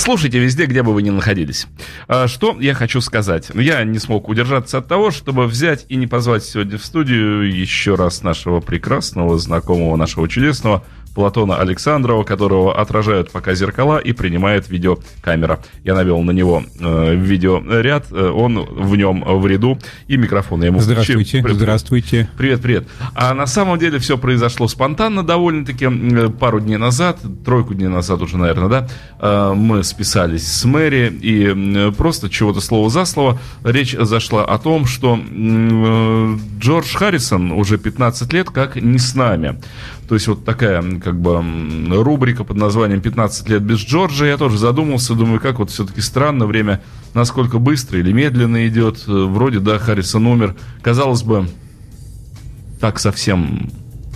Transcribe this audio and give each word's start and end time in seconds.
Слушайте 0.00 0.38
везде, 0.38 0.64
где 0.64 0.82
бы 0.82 0.94
вы 0.94 1.02
ни 1.02 1.10
находились. 1.10 1.66
А, 2.08 2.26
что 2.26 2.56
я 2.58 2.72
хочу 2.72 3.02
сказать? 3.02 3.50
Я 3.52 3.84
не 3.84 3.98
смог 3.98 4.30
удержаться 4.30 4.78
от 4.78 4.88
того, 4.88 5.10
чтобы 5.10 5.46
взять 5.46 5.84
и 5.90 5.96
не 5.96 6.06
позвать 6.06 6.42
сегодня 6.42 6.78
в 6.78 6.84
студию 6.86 7.54
еще 7.54 7.96
раз 7.96 8.22
нашего 8.22 8.60
прекрасного, 8.60 9.38
знакомого, 9.38 9.96
нашего 9.96 10.26
чудесного 10.26 10.86
Платона 11.14 11.56
Александрова, 11.56 12.24
которого 12.24 12.80
отражают 12.80 13.30
пока 13.30 13.54
зеркала 13.54 13.98
и 13.98 14.12
принимает 14.12 14.68
видеокамера. 14.68 15.60
Я 15.84 15.94
навел 15.94 16.22
на 16.22 16.30
него 16.30 16.62
э, 16.78 17.14
видеоряд, 17.14 18.06
э, 18.10 18.28
он 18.30 18.64
в 18.64 18.96
нем 18.96 19.24
в 19.26 19.46
ряду, 19.46 19.78
и 20.06 20.16
микрофон 20.16 20.60
я 20.60 20.66
ему 20.66 20.80
Здравствуйте, 20.80 21.40
включил. 21.40 21.56
здравствуйте. 21.56 22.28
Привет, 22.36 22.60
привет. 22.60 22.88
А 23.14 23.34
на 23.34 23.46
самом 23.46 23.78
деле 23.78 23.98
все 23.98 24.18
произошло 24.18 24.68
спонтанно 24.68 25.22
довольно-таки. 25.22 25.88
Пару 26.38 26.60
дней 26.60 26.76
назад, 26.76 27.18
тройку 27.44 27.74
дней 27.74 27.88
назад 27.88 28.22
уже, 28.22 28.36
наверное, 28.36 28.68
да, 28.68 28.88
э, 29.18 29.54
мы 29.54 29.82
списались 29.84 30.46
с 30.46 30.64
Мэри, 30.64 31.12
и 31.20 31.90
просто 31.96 32.30
чего-то 32.30 32.60
слово 32.60 32.90
за 32.90 33.04
слово 33.04 33.38
речь 33.64 33.96
зашла 33.98 34.44
о 34.44 34.58
том, 34.58 34.86
что 34.86 35.18
э, 35.18 36.36
Джордж 36.58 36.94
Харрисон 36.94 37.52
уже 37.52 37.78
15 37.78 38.32
лет 38.32 38.50
как 38.50 38.76
не 38.76 38.98
с 38.98 39.14
нами. 39.14 39.60
То 40.10 40.14
есть 40.14 40.26
вот 40.26 40.44
такая 40.44 40.82
как 40.98 41.20
бы 41.20 41.40
рубрика 42.02 42.42
под 42.42 42.56
названием 42.56 42.98
«15 42.98 43.48
лет 43.48 43.62
без 43.62 43.78
Джорджа». 43.78 44.26
Я 44.26 44.38
тоже 44.38 44.58
задумался, 44.58 45.14
думаю, 45.14 45.38
как 45.38 45.60
вот 45.60 45.70
все-таки 45.70 46.00
странно 46.00 46.46
время, 46.46 46.82
насколько 47.14 47.60
быстро 47.60 48.00
или 48.00 48.10
медленно 48.10 48.66
идет. 48.66 49.04
Вроде, 49.06 49.60
да, 49.60 49.78
Харрисон 49.78 50.26
умер. 50.26 50.56
Казалось 50.82 51.22
бы, 51.22 51.48
так 52.80 52.98
совсем 52.98 53.70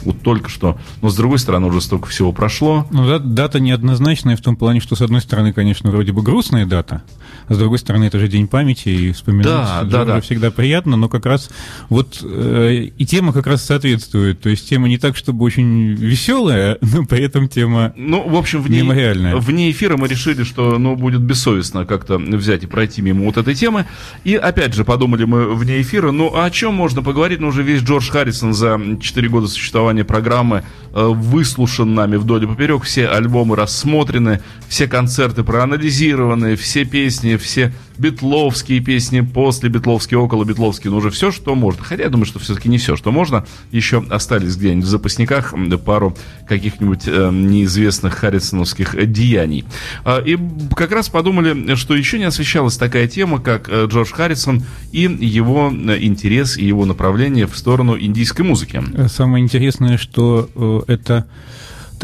вот 0.04 0.22
только 0.22 0.48
что. 0.48 0.78
Но 1.02 1.08
с 1.08 1.16
другой 1.16 1.38
стороны, 1.38 1.66
уже 1.66 1.80
столько 1.80 2.08
всего 2.08 2.32
прошло. 2.32 2.86
Ну, 2.90 3.06
да, 3.06 3.18
дата 3.18 3.60
неоднозначная 3.60 4.36
в 4.36 4.40
том 4.40 4.56
плане, 4.56 4.80
что, 4.80 4.96
с 4.96 5.00
одной 5.00 5.20
стороны, 5.20 5.52
конечно, 5.52 5.90
вроде 5.90 6.12
бы 6.12 6.22
грустная 6.22 6.66
дата, 6.66 7.02
а 7.46 7.54
с 7.54 7.58
другой 7.58 7.78
стороны, 7.78 8.04
это 8.04 8.18
же 8.18 8.28
день 8.28 8.48
памяти, 8.48 8.88
и 8.88 9.12
вспоминать 9.12 9.46
да, 9.46 9.82
да, 9.84 10.04
да. 10.04 10.20
всегда 10.20 10.50
приятно, 10.50 10.96
но 10.96 11.08
как 11.08 11.26
раз 11.26 11.50
вот 11.88 12.20
э, 12.22 12.90
и 12.96 13.06
тема 13.06 13.32
как 13.32 13.46
раз 13.46 13.64
соответствует. 13.64 14.40
То 14.40 14.48
есть 14.48 14.68
тема 14.68 14.88
не 14.88 14.98
так, 14.98 15.16
чтобы 15.16 15.44
очень 15.44 15.92
веселая, 15.92 16.78
но 16.80 17.04
при 17.04 17.22
этом 17.22 17.48
тема 17.48 17.92
Ну, 17.96 18.28
в 18.28 18.36
общем, 18.36 18.62
вне, 18.62 18.80
мемориальная. 18.80 19.36
вне 19.36 19.70
эфира 19.70 19.96
мы 19.96 20.08
решили, 20.08 20.42
что 20.44 20.78
ну, 20.78 20.96
будет 20.96 21.20
бессовестно 21.20 21.84
как-то 21.86 22.18
взять 22.18 22.64
и 22.64 22.66
пройти 22.66 23.02
мимо 23.02 23.24
вот 23.24 23.36
этой 23.36 23.54
темы. 23.54 23.86
И 24.24 24.34
опять 24.34 24.74
же, 24.74 24.84
подумали 24.84 25.24
мы 25.24 25.54
вне 25.54 25.80
эфира, 25.80 26.10
ну, 26.10 26.34
о 26.34 26.50
чем 26.50 26.74
можно 26.74 27.02
поговорить? 27.02 27.40
Ну, 27.40 27.48
уже 27.48 27.62
весь 27.62 27.82
Джордж 27.82 28.10
Харрисон 28.10 28.54
за 28.54 28.80
4 29.00 29.28
года 29.28 29.48
существования 29.48 29.93
программы. 30.02 30.58
э, 30.58 30.83
выслушан 30.94 31.94
нами 31.94 32.16
вдоль 32.16 32.44
и 32.44 32.46
поперек, 32.46 32.84
все 32.84 33.08
альбомы 33.08 33.56
рассмотрены, 33.56 34.40
все 34.68 34.86
концерты 34.86 35.42
проанализированы, 35.42 36.56
все 36.56 36.84
песни 36.84 37.36
все 37.36 37.72
битловские 37.98 38.80
песни, 38.80 39.20
после 39.20 39.68
битловские, 39.68 40.18
около 40.18 40.44
битловские, 40.44 40.90
ну 40.90 40.98
уже 40.98 41.10
все, 41.10 41.30
что 41.30 41.54
можно. 41.54 41.84
Хотя 41.84 42.04
я 42.04 42.08
думаю, 42.08 42.26
что 42.26 42.38
все-таки 42.38 42.68
не 42.68 42.78
все, 42.78 42.96
что 42.96 43.12
можно. 43.12 43.46
Еще 43.70 44.04
остались 44.10 44.56
где-нибудь 44.56 44.84
в 44.84 44.88
запасниках 44.88 45.54
пару 45.84 46.16
каких-нибудь 46.48 47.02
э, 47.06 47.30
неизвестных 47.32 48.14
харрисоновских 48.14 49.12
деяний. 49.12 49.64
Э, 50.04 50.22
и 50.24 50.38
как 50.74 50.92
раз 50.92 51.08
подумали, 51.08 51.74
что 51.76 51.94
еще 51.94 52.18
не 52.18 52.24
освещалась 52.24 52.76
такая 52.76 53.06
тема, 53.06 53.40
как 53.40 53.68
э, 53.68 53.86
Джордж 53.86 54.12
Харрисон 54.12 54.64
и 54.92 55.02
его 55.02 55.72
э, 55.72 55.98
интерес 56.00 56.56
и 56.56 56.64
его 56.64 56.84
направление 56.84 57.46
в 57.46 57.56
сторону 57.56 57.98
индийской 57.98 58.44
музыки. 58.44 58.82
Самое 59.08 59.44
интересное, 59.44 59.98
что 59.98 60.83
э, 60.86 60.92
это 60.92 61.26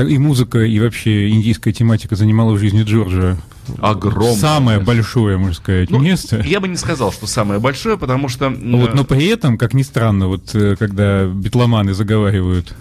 и 0.02 0.18
музыка, 0.18 0.60
и 0.60 0.78
вообще 0.78 1.30
индийская 1.30 1.72
тематика 1.72 2.16
занимала 2.16 2.52
в 2.52 2.58
жизни 2.58 2.82
Джорджа 2.82 3.36
огромное. 3.78 4.36
Самое 4.36 4.80
большое, 4.80 5.36
можно 5.36 5.54
сказать, 5.54 5.90
ну, 5.90 5.98
место. 5.98 6.42
Я 6.46 6.60
бы 6.60 6.68
не 6.68 6.76
сказал, 6.76 7.12
что 7.12 7.26
самое 7.26 7.60
большое, 7.60 7.98
потому 7.98 8.28
что... 8.28 8.48
Вот, 8.48 8.94
но 8.94 9.04
при 9.04 9.26
этом, 9.26 9.58
как 9.58 9.74
ни 9.74 9.82
странно, 9.82 10.28
вот 10.28 10.54
э, 10.54 10.76
когда 10.76 11.26
битломаны 11.26 11.94
заговаривают 11.94 12.74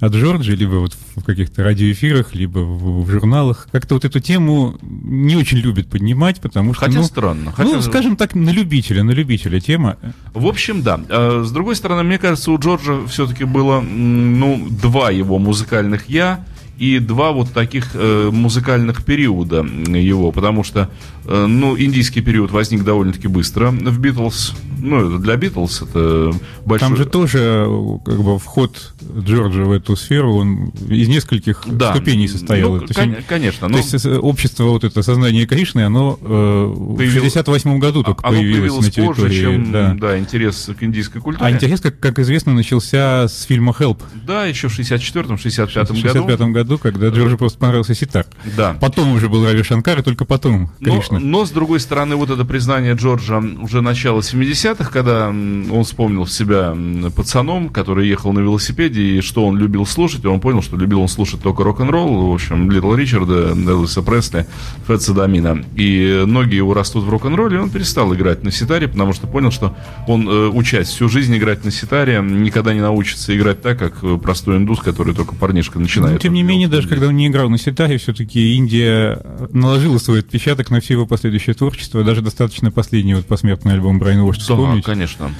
от 0.00 0.12
Джорджа, 0.14 0.52
либо 0.52 0.76
вот 0.76 0.96
в 1.16 1.24
каких-то 1.24 1.64
радиоэфирах, 1.64 2.34
либо 2.34 2.58
в, 2.58 3.04
в 3.04 3.10
журналах, 3.10 3.68
как-то 3.72 3.94
вот 3.94 4.04
эту 4.04 4.20
тему 4.20 4.78
не 4.82 5.36
очень 5.36 5.58
любят 5.58 5.88
поднимать, 5.88 6.40
потому 6.40 6.74
что... 6.74 6.84
Хотя 6.84 6.98
ну, 6.98 7.04
странно. 7.04 7.52
Хотя... 7.52 7.70
Ну, 7.70 7.82
скажем 7.82 8.16
так, 8.16 8.34
на 8.34 8.50
любителя, 8.50 9.02
на 9.02 9.12
любителя 9.12 9.60
тема. 9.60 9.96
В 10.34 10.46
общем, 10.46 10.82
да. 10.82 11.00
А, 11.08 11.42
с 11.44 11.50
другой 11.50 11.76
стороны, 11.76 12.02
мне 12.02 12.18
кажется, 12.18 12.50
у 12.50 12.58
Джорджа 12.58 13.06
все-таки 13.06 13.44
было, 13.44 13.80
ну, 13.80 14.66
два 14.70 15.10
его 15.10 15.38
музыкальных 15.38 16.08
«я», 16.08 16.44
и 16.78 16.98
два 16.98 17.32
вот 17.32 17.52
таких 17.52 17.90
э, 17.94 18.30
музыкальных 18.30 19.04
периода 19.04 19.62
его, 19.62 20.30
потому 20.30 20.62
что, 20.62 20.80
э, 20.80 21.15
ну, 21.28 21.78
индийский 21.78 22.20
период 22.20 22.50
возник 22.50 22.84
довольно-таки 22.84 23.28
быстро 23.28 23.70
в 23.70 23.98
Битлз, 23.98 24.54
ну, 24.78 25.08
это 25.08 25.18
для 25.18 25.36
Битлз 25.36 25.82
это 25.82 26.32
большой... 26.64 26.88
Там 26.88 26.96
же 26.96 27.04
тоже, 27.06 27.66
как 28.04 28.22
бы, 28.22 28.38
вход 28.38 28.94
Джорджа 29.18 29.64
в 29.64 29.72
эту 29.72 29.96
сферу, 29.96 30.36
он 30.36 30.68
из 30.88 31.08
нескольких 31.08 31.62
да. 31.66 31.94
ступеней 31.94 32.28
состоял. 32.28 32.74
Ну, 32.74 32.80
то 32.86 32.94
кон- 32.94 33.14
есть, 33.14 33.26
конечно. 33.26 33.68
Но... 33.68 33.78
То 33.78 33.80
есть 33.80 34.06
э, 34.06 34.16
общество 34.18 34.64
вот 34.64 34.84
это 34.84 35.02
сознание 35.02 35.46
Кришны, 35.46 35.80
оно 35.80 36.18
э, 36.20 36.94
Появил... 36.96 37.22
в 37.22 37.24
68 37.24 37.78
году 37.78 38.02
только 38.02 38.26
оно 38.26 38.36
появилось, 38.36 38.58
появилось 38.58 38.86
на 38.86 38.90
территории. 38.90 39.28
Позже, 39.28 39.42
чем, 39.42 39.72
да. 39.72 39.96
да, 39.98 40.18
интерес 40.18 40.70
к 40.78 40.82
индийской 40.82 41.20
культуре. 41.20 41.46
А 41.46 41.50
интерес, 41.50 41.80
как, 41.80 41.98
как 41.98 42.18
известно, 42.18 42.52
начался 42.52 43.28
с 43.28 43.42
фильма 43.44 43.74
«Help». 43.78 44.02
Да, 44.26 44.44
еще 44.44 44.68
в 44.68 44.78
64-м, 44.78 45.36
65-м 45.36 45.72
году. 45.74 45.94
В 45.94 46.00
65 46.00 46.40
году, 46.52 46.78
когда 46.78 47.08
Джорджу 47.08 47.38
просто 47.38 47.58
понравился 47.58 47.94
ситар. 47.94 48.26
Да. 48.56 48.76
Потом 48.80 49.12
уже 49.12 49.28
был 49.28 49.44
Рави 49.44 49.62
Шанкар, 49.62 50.00
и 50.00 50.02
только 50.02 50.24
потом 50.24 50.70
Кришна. 50.80 51.15
Но, 51.15 51.15
но, 51.18 51.44
с 51.44 51.50
другой 51.50 51.80
стороны, 51.80 52.16
вот 52.16 52.30
это 52.30 52.44
признание 52.44 52.94
Джорджа 52.94 53.38
уже 53.38 53.80
начало 53.80 54.20
70-х, 54.20 54.90
когда 54.90 55.28
он 55.28 55.84
вспомнил 55.84 56.26
себя 56.26 56.76
пацаном, 57.14 57.68
который 57.68 58.08
ехал 58.08 58.32
на 58.32 58.40
велосипеде, 58.40 59.02
и 59.02 59.20
что 59.20 59.46
он 59.46 59.58
любил 59.58 59.86
слушать, 59.86 60.24
и 60.24 60.26
он 60.26 60.40
понял, 60.40 60.62
что 60.62 60.76
любил 60.76 61.00
он 61.00 61.08
слушать 61.08 61.42
только 61.42 61.64
рок-н-ролл, 61.64 62.30
в 62.30 62.34
общем, 62.34 62.70
Литл 62.70 62.94
Ричарда, 62.94 63.50
Элвиса 63.50 64.02
Пресли, 64.02 64.46
Фетса 64.86 65.14
Дамина. 65.14 65.64
И 65.74 66.24
ноги 66.26 66.56
его 66.56 66.74
растут 66.74 67.04
в 67.04 67.10
рок-н-ролле, 67.10 67.56
и 67.56 67.60
он 67.60 67.70
перестал 67.70 68.14
играть 68.14 68.42
на 68.42 68.50
ситаре, 68.50 68.88
потому 68.88 69.12
что 69.12 69.26
понял, 69.26 69.50
что 69.50 69.76
он, 70.06 70.28
э, 70.28 70.48
учась 70.48 70.88
всю 70.88 71.08
жизнь 71.08 71.36
играть 71.36 71.64
на 71.64 71.70
ситаре, 71.70 72.20
никогда 72.22 72.74
не 72.74 72.80
научится 72.80 73.36
играть 73.36 73.62
так, 73.62 73.78
как 73.78 74.20
простой 74.20 74.56
индус, 74.56 74.80
который 74.80 75.14
только 75.14 75.34
парнишка 75.34 75.78
начинает. 75.78 76.14
Но, 76.14 76.18
тем 76.18 76.34
не 76.34 76.42
менее, 76.42 76.68
даже 76.68 76.88
когда 76.88 77.08
он 77.08 77.16
не 77.16 77.28
играл 77.28 77.48
на 77.48 77.58
ситаре, 77.58 77.98
все-таки 77.98 78.54
Индия 78.56 79.20
наложила 79.52 79.98
свой 79.98 80.20
отпечаток 80.20 80.70
на 80.70 80.80
все 80.80 80.94
его 80.94 81.05
последующее 81.06 81.54
творчество, 81.54 82.04
даже 82.04 82.22
достаточно 82.22 82.70
последний 82.70 83.14
вот 83.14 83.26
посмертный 83.26 83.74
альбом 83.74 83.98
Брайана 83.98 84.24
Уорд 84.24 84.38
вспомнить. 84.38 84.84
Да, 84.84 84.92
конечно. 84.92 85.30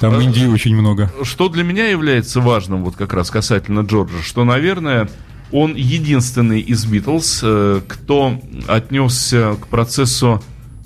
Там 0.00 0.14
а, 0.14 0.22
Индии 0.22 0.46
очень 0.46 0.76
много. 0.76 1.12
Что 1.22 1.48
для 1.48 1.64
меня 1.64 1.88
является 1.88 2.40
важным, 2.40 2.84
вот 2.84 2.96
как 2.96 3.12
раз 3.12 3.30
касательно 3.30 3.80
Джорджа, 3.80 4.22
что, 4.22 4.44
наверное, 4.44 5.08
он 5.50 5.74
единственный 5.74 6.60
из 6.60 6.84
Битлз, 6.84 7.40
э, 7.42 7.80
кто 7.86 8.40
отнесся 8.66 9.56
к 9.60 9.66
процессу 9.68 10.42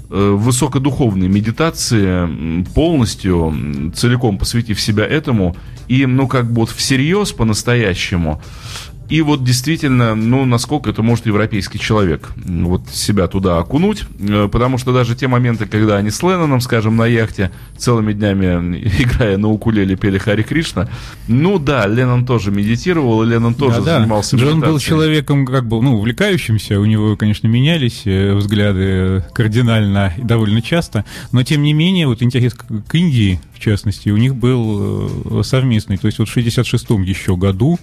э, 0.09 0.31
высокодуховной 0.31 1.29
медитации 1.29 2.65
полностью, 2.75 3.93
целиком 3.95 4.39
посвятив 4.39 4.81
себя 4.81 5.05
этому, 5.05 5.57
и, 5.89 6.07
ну, 6.07 6.29
как 6.29 6.51
бы 6.51 6.61
вот 6.61 6.71
всерьез, 6.71 7.33
по-настоящему, 7.33 8.41
и 9.13 9.21
вот 9.21 9.45
действительно, 9.45 10.15
ну, 10.15 10.47
насколько 10.47 10.89
это 10.89 11.03
может 11.03 11.27
европейский 11.27 11.79
человек 11.79 12.31
вот 12.35 12.89
себя 12.89 13.27
туда 13.27 13.59
окунуть, 13.59 14.05
э, 14.19 14.49
потому 14.51 14.79
что 14.79 14.95
даже 14.95 15.15
те 15.15 15.29
моменты, 15.29 15.67
когда 15.67 15.99
они 15.99 16.09
с 16.09 16.23
Ленноном, 16.23 16.63
скажем, 16.63 16.97
на 16.97 17.05
яхте 17.05 17.51
целыми 17.77 18.15
днями, 18.15 18.79
играя 18.99 19.37
на 19.37 19.51
укулеле, 19.51 19.97
пели 19.97 20.17
Хари 20.17 20.43
Кришна, 20.43 20.89
ну 21.29 21.59
да, 21.59 21.87
Леннон 21.87 22.25
тоже 22.25 22.51
медитировал, 22.51 23.23
и 23.23 23.27
Леннон 23.27 23.55
тоже 23.55 23.83
да, 23.83 23.99
занимался 23.99 24.39
да. 24.39 24.45
Джон 24.45 24.61
был 24.61 24.79
человеком 24.79 25.45
как 25.45 25.69
бы, 25.69 25.83
ну, 25.83 25.99
увлекающимся, 25.99 26.81
у 26.81 26.87
него, 26.87 27.15
конечно, 27.15 27.47
менялись 27.49 28.07
э, 28.07 28.33
взгляды 28.33 29.23
кардинально 29.35 30.15
и 30.17 30.23
довольно 30.23 30.63
часто, 30.63 31.05
но 31.33 31.43
тем 31.43 31.63
не 31.63 31.75
менее, 31.75 32.07
вот 32.07 32.23
интерес 32.23 32.55
к 32.55 32.95
Индии, 32.95 33.43
в 33.53 33.61
частности, 33.61 34.09
у 34.09 34.17
них 34.17 34.35
был 34.35 35.41
э, 35.41 35.43
совместный, 35.45 35.99
то 35.99 36.07
есть 36.07 36.19
вот 36.19 36.31
в 36.31 36.35
66-м 36.35 37.03
еще 37.03 37.37
году 37.37 37.79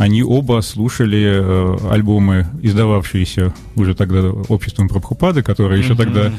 они 0.00 0.22
оба 0.22 0.62
слушали 0.62 1.22
э, 1.30 1.76
альбомы, 1.90 2.46
издававшиеся 2.62 3.52
уже 3.76 3.94
тогда 3.94 4.30
обществом 4.30 4.88
Прабхупады, 4.88 5.42
которые 5.42 5.78
еще 5.78 5.94
тогда... 5.94 6.32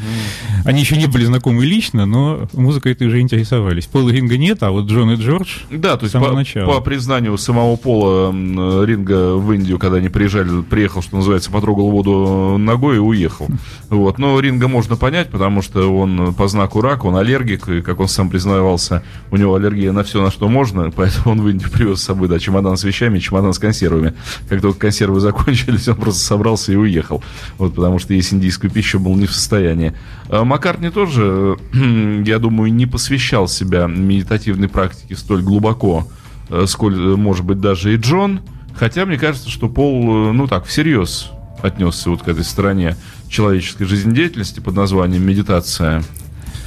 Они 0.65 0.79
еще 0.79 0.97
не 0.97 1.05
были 1.05 1.25
знакомы 1.25 1.63
лично, 1.63 2.07
но 2.07 2.47
музыкой 2.53 2.93
этой 2.93 3.05
уже 3.05 3.19
интересовались. 3.19 3.85
Пола 3.85 4.09
Ринга 4.09 4.37
нет, 4.37 4.63
а 4.63 4.71
вот 4.71 4.85
Джон 4.85 5.11
и 5.11 5.15
Джордж 5.15 5.59
Да, 5.69 5.95
то 5.95 6.05
есть 6.05 6.13
по, 6.13 6.31
начала. 6.31 6.73
по 6.73 6.81
признанию 6.81 7.37
самого 7.37 7.75
Пола 7.75 8.31
Ринга 8.31 9.35
в 9.35 9.51
Индию, 9.51 9.77
когда 9.77 9.97
они 9.97 10.09
приезжали, 10.09 10.63
приехал, 10.63 11.03
что 11.03 11.17
называется, 11.17 11.51
потрогал 11.51 11.91
воду 11.91 12.57
ногой 12.57 12.95
и 12.95 12.99
уехал. 12.99 13.47
Вот. 13.89 14.17
Но 14.17 14.39
Ринга 14.39 14.69
можно 14.69 14.95
понять, 14.95 15.29
потому 15.29 15.61
что 15.61 15.93
он 15.93 16.33
по 16.33 16.47
знаку 16.47 16.79
рака, 16.79 17.07
он 17.07 17.17
аллергик, 17.17 17.67
и, 17.67 17.81
как 17.81 17.99
он 17.99 18.07
сам 18.07 18.29
признавался, 18.29 19.03
у 19.31 19.37
него 19.37 19.53
аллергия 19.53 19.91
на 19.91 20.03
все, 20.03 20.23
на 20.23 20.31
что 20.31 20.47
можно, 20.47 20.91
поэтому 20.95 21.33
он 21.33 21.41
в 21.41 21.49
Индию 21.49 21.69
привез 21.69 21.99
с 21.99 22.03
собой, 22.03 22.29
да, 22.29 22.39
чемодан 22.39 22.77
с 22.77 22.83
вещами, 22.83 23.19
чемодан 23.19 23.50
с 23.53 23.59
консервами. 23.59 24.13
Как 24.50 24.62
только 24.62 24.80
консервы 24.80 25.19
закончились, 25.21 25.88
он 25.88 25.95
просто 25.95 26.24
собрался 26.24 26.71
и 26.71 26.75
уехал. 26.75 27.24
Вот, 27.57 27.75
потому 27.75 28.00
что 28.00 28.13
есть 28.13 28.33
индийскую 28.33 28.71
пищу 28.71 29.00
был 29.00 29.15
не 29.15 29.25
в 29.25 29.33
состоянии. 29.33 29.94
А 30.30 30.44
Маккартни 30.44 30.89
тоже, 30.89 31.57
я 32.25 32.39
думаю, 32.39 32.74
не 32.74 32.86
посвящал 32.86 33.48
себя 33.48 33.88
медитативной 33.88 34.69
практике 34.69 35.15
столь 35.15 35.42
глубоко, 35.44 36.07
э, 36.50 36.65
сколь, 36.68 36.95
э, 36.95 37.15
может 37.15 37.45
быть, 37.45 37.59
даже 37.59 37.94
и 37.94 37.98
Джон. 37.98 38.42
Хотя 38.75 39.06
мне 39.06 39.18
кажется, 39.18 39.50
что 39.50 39.69
Пол, 39.69 40.30
э, 40.30 40.31
ну 40.31 40.47
так, 40.47 40.65
всерьез 40.65 41.31
отнесся 41.62 42.09
вот 42.09 42.24
к 42.24 42.27
этой 42.27 42.44
стороне 42.44 42.95
человеческой 43.30 43.86
жизнедеятельности 43.86 44.59
под 44.59 44.75
названием 44.75 45.24
медитация. 45.24 46.04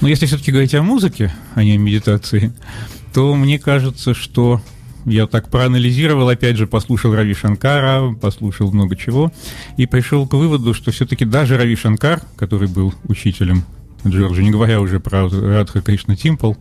Но 0.00 0.08
если 0.08 0.26
все-таки 0.26 0.50
говорить 0.50 0.74
о 0.74 0.82
музыке, 0.82 1.34
а 1.54 1.62
не 1.62 1.72
о 1.72 1.78
медитации, 1.78 2.52
то 3.12 3.34
мне 3.34 3.58
кажется, 3.58 4.14
что 4.14 4.60
я 5.04 5.26
так 5.26 5.48
проанализировал, 5.50 6.28
опять 6.28 6.56
же, 6.56 6.66
послушал 6.66 7.14
Рави 7.14 7.34
Шанкара, 7.34 8.12
послушал 8.14 8.72
много 8.72 8.96
чего, 8.96 9.32
и 9.76 9.86
пришел 9.86 10.26
к 10.26 10.34
выводу, 10.34 10.74
что 10.74 10.90
все-таки 10.90 11.24
даже 11.24 11.56
Рави 11.56 11.76
Шанкар, 11.76 12.22
который 12.36 12.68
был 12.68 12.94
учителем 13.08 13.64
Джорджа, 14.06 14.42
не 14.42 14.50
говоря 14.50 14.80
уже 14.80 15.00
про 15.00 15.28
Радха 15.28 15.80
Кришна 15.80 16.16
Тимпл, 16.16 16.50
угу. 16.50 16.56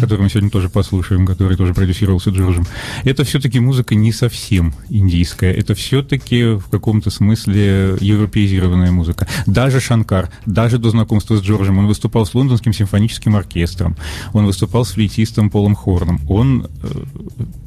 который 0.00 0.22
мы 0.22 0.28
сегодня 0.28 0.50
тоже 0.50 0.68
послушаем, 0.68 1.26
который 1.26 1.56
тоже 1.56 1.74
продюсировался 1.74 2.30
Джорджем, 2.30 2.66
это 3.04 3.24
все-таки 3.24 3.60
музыка 3.60 3.94
не 3.94 4.12
совсем 4.12 4.74
индийская, 4.88 5.52
это 5.52 5.74
все-таки 5.74 6.54
в 6.54 6.64
каком-то 6.70 7.10
смысле 7.10 7.96
европеизированная 8.00 8.92
музыка. 8.92 9.26
Даже 9.46 9.80
Шанкар, 9.80 10.30
даже 10.46 10.78
до 10.78 10.90
знакомства 10.90 11.36
с 11.36 11.40
Джорджем, 11.40 11.78
он 11.78 11.86
выступал 11.86 12.26
с 12.26 12.34
лондонским 12.34 12.72
симфоническим 12.72 13.36
оркестром, 13.36 13.96
он 14.32 14.46
выступал 14.46 14.84
с 14.84 14.92
флейтистом 14.92 15.50
Полом 15.50 15.74
Хорном, 15.74 16.20
он 16.28 16.68
э, 16.82 16.88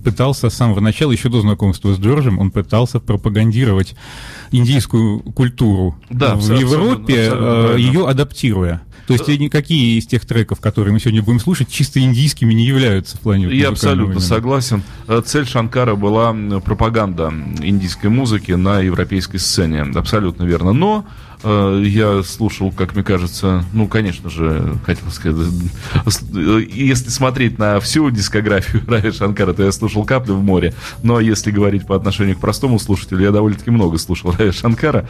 пытался 0.05 0.49
с 0.49 0.53
самого 0.53 0.79
начала, 0.79 1.11
еще 1.11 1.29
до 1.29 1.41
знакомства 1.41 1.93
с 1.93 1.99
Джорджем, 1.99 2.39
он 2.39 2.51
пытался 2.51 2.99
пропагандировать 2.99 3.95
индийскую 4.51 5.19
культуру 5.19 5.95
да, 6.11 6.35
в 6.35 6.43
Европе, 6.43 7.27
абсолютно, 7.27 7.73
э, 7.73 7.79
ее 7.79 8.07
адаптируя. 8.07 8.83
То 9.07 9.13
есть 9.13 9.27
никакие 9.27 9.99
из 9.99 10.07
тех 10.07 10.25
треков, 10.25 10.59
которые 10.59 10.93
мы 10.93 10.99
сегодня 10.99 11.21
будем 11.21 11.39
слушать, 11.39 11.69
чисто 11.69 11.99
индийскими 11.99 12.53
не 12.53 12.65
являются 12.65 13.17
в 13.17 13.19
плане. 13.19 13.47
Я 13.47 13.69
абсолютно 13.69 14.13
именно. 14.13 14.19
согласен. 14.19 14.83
Э, 15.07 15.21
цель 15.25 15.47
Шанкара 15.47 15.95
была 15.95 16.33
пропаганда 16.61 17.33
индийской 17.61 18.09
музыки 18.09 18.51
на 18.51 18.79
европейской 18.79 19.37
сцене. 19.37 19.81
Абсолютно 19.81 20.43
верно. 20.43 20.73
Но 20.73 21.05
я 21.45 22.23
слушал, 22.23 22.71
как 22.71 22.95
мне 22.95 23.03
кажется, 23.03 23.63
ну, 23.73 23.87
конечно 23.87 24.29
же, 24.29 24.77
хотел 24.85 25.09
сказать, 25.11 25.47
э, 26.33 26.61
если 26.71 27.09
смотреть 27.09 27.59
на 27.59 27.79
всю 27.79 28.09
дискографию 28.09 28.83
Рави 28.87 29.11
Шанкара, 29.11 29.53
то 29.53 29.63
я 29.63 29.71
слушал 29.71 30.05
«Капли 30.05 30.31
в 30.31 30.41
море», 30.41 30.73
но 31.03 31.19
если 31.19 31.51
говорить 31.51 31.85
по 31.85 31.95
отношению 31.95 32.35
к 32.35 32.39
простому 32.39 32.79
слушателю, 32.79 33.23
я 33.23 33.31
довольно-таки 33.31 33.71
много 33.71 33.97
слушал 33.97 34.31
Рави 34.31 34.51
Шанкара. 34.51 35.07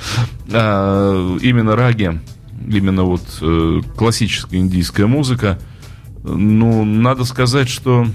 А, 0.51 1.37
именно 1.41 1.75
раги 1.75 2.19
именно 2.67 3.03
вот 3.03 3.21
э, 3.41 3.81
классическая 3.95 4.57
индийская 4.57 5.05
музыка, 5.05 5.59
ну, 6.23 6.83
надо 6.83 7.23
сказать, 7.25 7.69
что 7.69 8.07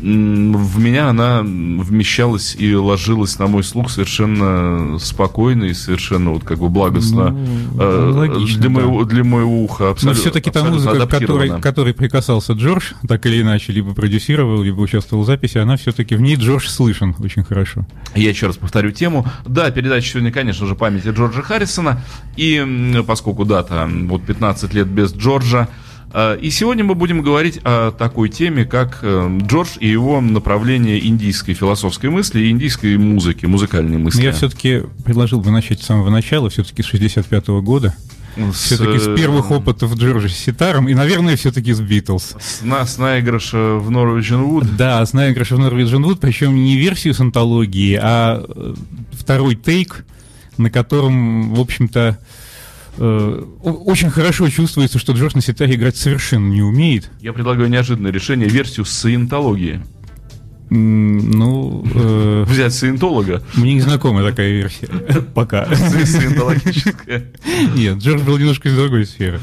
в 0.00 0.78
меня 0.78 1.08
она 1.08 1.42
вмещалась 1.42 2.54
и 2.58 2.74
ложилась 2.74 3.38
на 3.38 3.46
мой 3.46 3.64
слух 3.64 3.90
совершенно 3.90 4.98
спокойно 4.98 5.64
и 5.64 5.74
совершенно 5.74 6.30
вот 6.30 6.44
как 6.44 6.58
бы 6.58 6.68
благостно 6.68 7.30
ну, 7.30 7.82
э, 7.82 8.10
логично, 8.12 8.60
для, 8.60 8.70
моего, 8.70 9.04
для 9.04 9.24
моего 9.24 9.62
уха 9.62 9.90
абсолютно. 9.90 10.16
Но 10.16 10.20
все-таки 10.20 10.50
та 10.50 10.64
музыка, 10.64 11.06
к 11.06 11.10
которой, 11.10 11.60
которой 11.60 11.94
прикасался 11.94 12.52
Джордж, 12.52 12.92
так 13.06 13.26
или 13.26 13.42
иначе, 13.42 13.72
либо 13.72 13.94
продюсировал, 13.94 14.62
либо 14.62 14.80
участвовал 14.80 15.24
в 15.24 15.26
записи, 15.26 15.58
она 15.58 15.76
все-таки 15.76 16.14
в 16.14 16.20
ней 16.20 16.36
Джордж 16.36 16.68
слышен 16.68 17.14
очень 17.18 17.44
хорошо. 17.44 17.86
Я 18.14 18.30
еще 18.30 18.46
раз 18.46 18.56
повторю 18.56 18.92
тему. 18.92 19.26
Да, 19.46 19.70
передача 19.70 20.10
сегодня, 20.10 20.32
конечно 20.32 20.66
же, 20.66 20.74
памяти 20.74 21.08
Джорджа 21.08 21.42
Харрисона. 21.42 22.02
И 22.36 23.02
поскольку 23.06 23.44
дата 23.44 23.88
вот 23.90 24.24
15 24.24 24.74
лет 24.74 24.86
без 24.86 25.12
Джорджа, 25.14 25.68
и 26.40 26.50
сегодня 26.50 26.84
мы 26.84 26.94
будем 26.94 27.22
говорить 27.22 27.60
о 27.64 27.90
такой 27.90 28.30
теме, 28.30 28.64
как 28.64 29.00
э, 29.02 29.38
Джордж 29.42 29.76
и 29.78 29.88
его 29.88 30.20
направление 30.20 31.06
индийской 31.06 31.54
философской 31.54 32.08
мысли 32.08 32.40
и 32.40 32.50
индийской 32.50 32.96
музыки, 32.96 33.44
музыкальной 33.46 33.98
мысли. 33.98 34.22
Я 34.22 34.32
все-таки 34.32 34.84
предложил 35.04 35.40
бы 35.40 35.50
начать 35.50 35.82
с 35.82 35.86
самого 35.86 36.08
начала, 36.08 36.48
все-таки 36.48 36.82
с 36.82 36.86
65 36.86 37.48
-го 37.48 37.60
года. 37.60 37.94
Все-таки 38.54 38.98
с 38.98 39.16
первых 39.16 39.50
опытов 39.50 39.94
Джорджа 39.96 40.28
с 40.28 40.32
ситаром, 40.32 40.88
и, 40.88 40.94
наверное, 40.94 41.36
все-таки 41.36 41.72
с 41.72 41.80
Битлз. 41.80 42.36
С, 42.38 42.62
на, 42.62 42.86
с 42.86 42.96
наигрыша 42.96 43.74
в 43.74 43.90
Норвиджен 43.90 44.42
Вуд? 44.42 44.76
Да, 44.76 45.04
с 45.04 45.12
наигрыша 45.12 45.56
в 45.56 45.58
Норвиджен 45.58 46.04
Вуд, 46.04 46.20
причем 46.20 46.54
не 46.54 46.76
версию 46.76 47.14
с 47.14 47.20
антологии, 47.20 47.98
а 48.00 48.44
э, 48.48 48.74
второй 49.12 49.56
тейк, 49.56 50.04
на 50.56 50.70
котором, 50.70 51.52
в 51.54 51.60
общем-то, 51.60 51.98
Э, 52.10 52.16
очень 52.98 54.10
хорошо 54.10 54.48
чувствуется, 54.48 54.98
что 54.98 55.12
Джордж 55.12 55.34
на 55.34 55.40
ситаре 55.40 55.74
играть 55.74 55.96
совершенно 55.96 56.48
не 56.48 56.62
умеет. 56.62 57.10
Я 57.20 57.32
предлагаю 57.32 57.68
неожиданное 57.70 58.10
решение, 58.12 58.48
версию 58.48 58.86
с 58.86 58.90
саентологии. 58.90 59.80
Ну... 60.70 61.84
Э, 61.94 62.44
Взять 62.46 62.74
саентолога. 62.74 63.42
Мне 63.54 63.74
не 63.74 63.80
знакома 63.80 64.22
такая 64.22 64.50
версия. 64.50 64.86
Пока. 65.34 65.66
Саентологическая. 65.74 67.32
Нет, 67.74 67.98
Джордж 67.98 68.22
был 68.22 68.36
немножко 68.36 68.68
из 68.68 68.76
другой 68.76 69.06
сферы. 69.06 69.40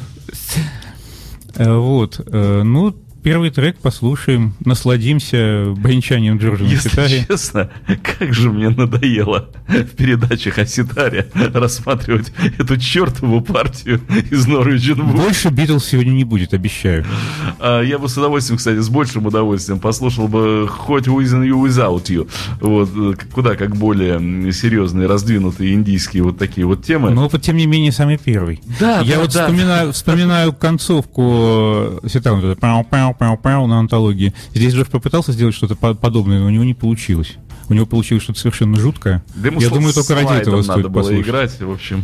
Э, 1.56 1.76
вот. 1.76 2.22
Э, 2.28 2.62
ну, 2.64 2.96
первый 3.26 3.50
трек 3.50 3.80
послушаем, 3.80 4.54
насладимся 4.64 5.74
бренчанием 5.76 6.38
Джорджа 6.38 6.64
на 6.64 6.68
Если 6.68 6.90
ситаре. 6.90 7.26
честно, 7.28 7.72
как 8.20 8.32
же 8.36 8.52
мне 8.52 8.70
надоело 8.70 9.50
в 9.68 9.96
передачах 9.96 10.60
о 10.60 10.68
ситаре 10.68 11.32
рассматривать 11.34 12.32
эту 12.60 12.78
чертову 12.78 13.42
партию 13.42 14.00
из 14.30 14.48
Wood. 14.48 15.16
Больше 15.16 15.50
Битлз 15.50 15.86
сегодня 15.86 16.12
не 16.12 16.24
будет, 16.24 16.54
обещаю. 16.54 17.04
А, 17.60 17.82
я 17.82 17.98
бы 17.98 18.10
с 18.10 18.16
удовольствием, 18.16 18.60
кстати, 18.60 18.78
с 18.78 18.90
большим 18.90 19.26
удовольствием 19.26 19.80
послушал 19.80 20.28
бы 20.28 20.68
хоть 20.70 21.08
With 21.08 21.34
You 21.48 21.66
Without 21.66 22.04
You. 22.04 22.30
Вот, 22.62 23.18
куда 23.34 23.56
как 23.56 23.76
более 23.76 24.54
серьезные, 24.54 25.08
раздвинутые 25.08 25.74
индийские 25.74 26.22
вот 26.22 26.38
такие 26.38 26.68
вот 26.68 26.86
темы. 26.86 27.10
Но 27.10 27.28
вот, 27.28 27.42
тем 27.42 27.58
не 27.58 27.66
менее, 27.66 27.92
самый 27.92 28.20
первый. 28.20 28.62
Да, 28.80 29.00
Я 29.00 29.16
да, 29.16 29.22
вот 29.22 29.34
да. 29.34 29.46
Вспоминаю, 29.48 29.94
вспоминаю 29.94 30.54
концовку 30.54 32.00
ситара, 32.08 32.56
вот 33.20 33.26
это 33.26 33.42
пау-пау 33.42 33.68
на 33.68 33.80
антологии. 33.80 34.34
Здесь 34.54 34.74
Джордж 34.74 34.90
попытался 34.90 35.32
сделать 35.32 35.56
что-то 35.56 35.76
подобное, 35.76 36.40
но 36.40 36.48
у 36.48 36.50
него 36.50 36.64
не 36.64 36.74
получилось. 36.74 37.38
У 37.68 37.74
него 37.74 37.88
получилось 37.88 38.24
что-то 38.24 38.40
совершенно 38.40 38.80
жуткое. 38.80 39.24
Да 39.36 39.50
Я 39.50 39.70
думаю, 39.70 39.92
только 39.92 40.14
ради 40.14 40.40
этого 40.40 40.62
стоит 40.62 40.78
надо 40.78 40.90
было 40.90 41.02
послушать. 41.02 41.28
играть, 41.28 41.62
в 41.62 41.72
общем. 41.72 42.04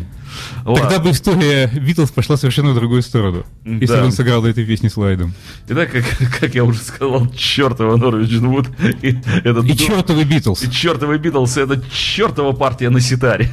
Тогда 0.63 0.81
Ладно. 0.81 0.99
бы 0.99 1.11
история 1.11 1.67
Битлз 1.67 2.09
пошла 2.09 2.37
совершенно 2.37 2.71
в 2.71 2.75
другую 2.75 3.01
сторону, 3.03 3.45
если 3.65 3.85
да. 3.87 3.99
бы 3.99 4.05
он 4.05 4.11
сыграл 4.11 4.45
этой 4.45 4.65
песни 4.65 4.87
слайдом. 4.87 5.33
Итак, 5.67 5.91
как, 5.91 6.05
как 6.39 6.55
я 6.55 6.63
уже 6.63 6.79
сказал, 6.79 7.27
чертова 7.35 7.95
Норвиджин 7.97 8.47
Вуд. 8.47 8.69
И, 9.01 9.17
этот 9.43 9.65
и 9.65 9.77
чертовый 9.77 10.23
Битлз. 10.23 10.63
И 10.63 10.71
чертовый 10.71 11.19
Битлз, 11.19 11.57
это 11.57 11.81
чертова 11.91 12.53
партия 12.53 12.89
на 12.89 13.01
ситаре. 13.01 13.51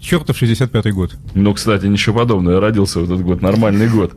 Чертов 0.00 0.40
65-й 0.40 0.92
год. 0.92 1.16
Ну, 1.34 1.52
кстати, 1.54 1.86
ничего 1.86 2.20
подобного. 2.20 2.54
Я 2.54 2.60
родился 2.60 3.00
в 3.00 3.04
этот 3.04 3.22
год, 3.22 3.42
нормальный 3.42 3.88
год. 3.88 4.16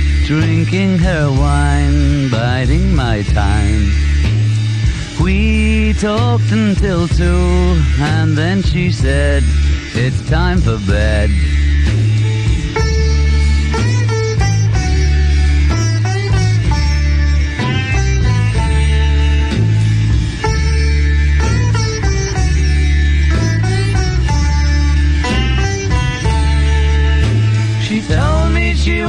drinking 0.31 0.97
her 0.97 1.29
wine, 1.29 2.29
biding 2.29 2.95
my 2.95 3.21
time. 3.33 3.91
We 5.21 5.91
talked 5.99 6.49
until 6.53 7.09
two, 7.09 7.75
and 7.99 8.37
then 8.37 8.63
she 8.63 8.93
said, 8.93 9.43
It's 9.93 10.29
time 10.29 10.61
for 10.61 10.77
bed. 10.87 11.50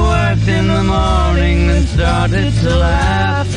Worked 0.03 0.47
in 0.47 0.67
the 0.67 0.83
morning 0.83 1.69
and 1.69 1.85
started 1.87 2.51
to 2.63 2.69
laugh. 2.75 3.49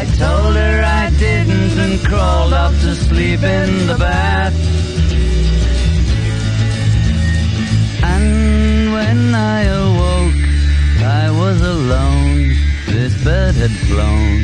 I 0.00 0.02
told 0.22 0.54
her 0.56 0.76
I 1.02 1.10
didn't 1.18 1.78
and 1.84 1.96
crawled 2.06 2.52
off 2.52 2.74
to 2.82 2.94
sleep 2.94 3.42
in 3.42 3.86
the 3.86 3.96
bath. 3.96 4.54
And 8.12 8.92
when 8.92 9.34
I 9.34 9.60
awoke, 9.82 10.42
I 11.22 11.30
was 11.30 11.60
alone. 11.60 12.54
This 12.86 13.12
bird 13.24 13.54
had 13.62 13.74
flown. 13.88 14.40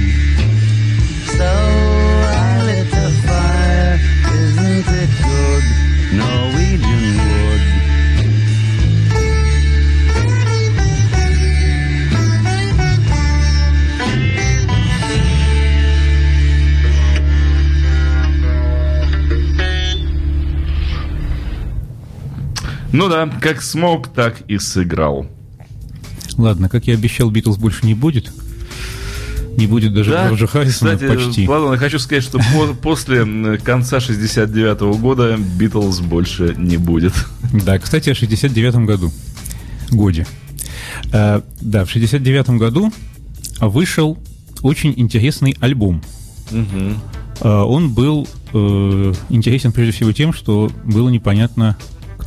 So 1.39 1.51
I 2.49 2.63
lit 2.69 2.93
a 3.07 3.11
fire. 3.27 3.97
Isn't 4.45 4.87
it 5.03 5.11
good? 5.25 5.65
Norwegian 6.21 7.07
wood. 7.29 7.60
Ну 22.93 23.09
да, 23.09 23.27
как 23.41 23.63
смог, 23.63 24.09
так 24.09 24.41
и 24.49 24.59
сыграл. 24.59 25.27
Ладно, 26.37 26.69
как 26.69 26.87
я 26.87 26.95
обещал, 26.95 27.31
Битлз 27.31 27.57
больше 27.57 27.87
не 27.87 27.95
будет. 27.95 28.33
Не 29.57 29.67
будет 29.67 29.93
даже 29.93 30.11
Да, 30.13 30.29
Джорджа 30.29 30.47
Харрисона 30.47 30.95
кстати, 30.95 31.09
почти. 31.13 31.49
Ладно, 31.49 31.77
хочу 31.77 31.99
сказать, 31.99 32.25
что 32.25 32.39
по- 32.39 32.75
после 32.83 33.59
конца 33.59 34.01
69 34.01 34.81
года 35.01 35.37
Битлз 35.37 36.01
больше 36.01 36.55
не 36.57 36.77
будет. 36.77 37.13
Да, 37.53 37.79
кстати, 37.79 38.11
о 38.11 38.15
69 38.15 38.75
году. 38.87 39.13
Годе. 39.91 40.27
Э, 41.13 41.43
да, 41.61 41.85
в 41.85 41.91
69 41.91 42.51
году 42.51 42.93
вышел 43.61 44.19
очень 44.63 44.95
интересный 44.97 45.57
альбом. 45.61 46.01
Э, 46.51 46.95
Он 47.49 47.93
был 47.93 48.29
э, 48.53 49.13
интересен 49.29 49.73
прежде 49.73 49.93
всего 49.93 50.13
тем, 50.13 50.33
что 50.33 50.71
было 50.85 51.09
непонятно, 51.09 51.77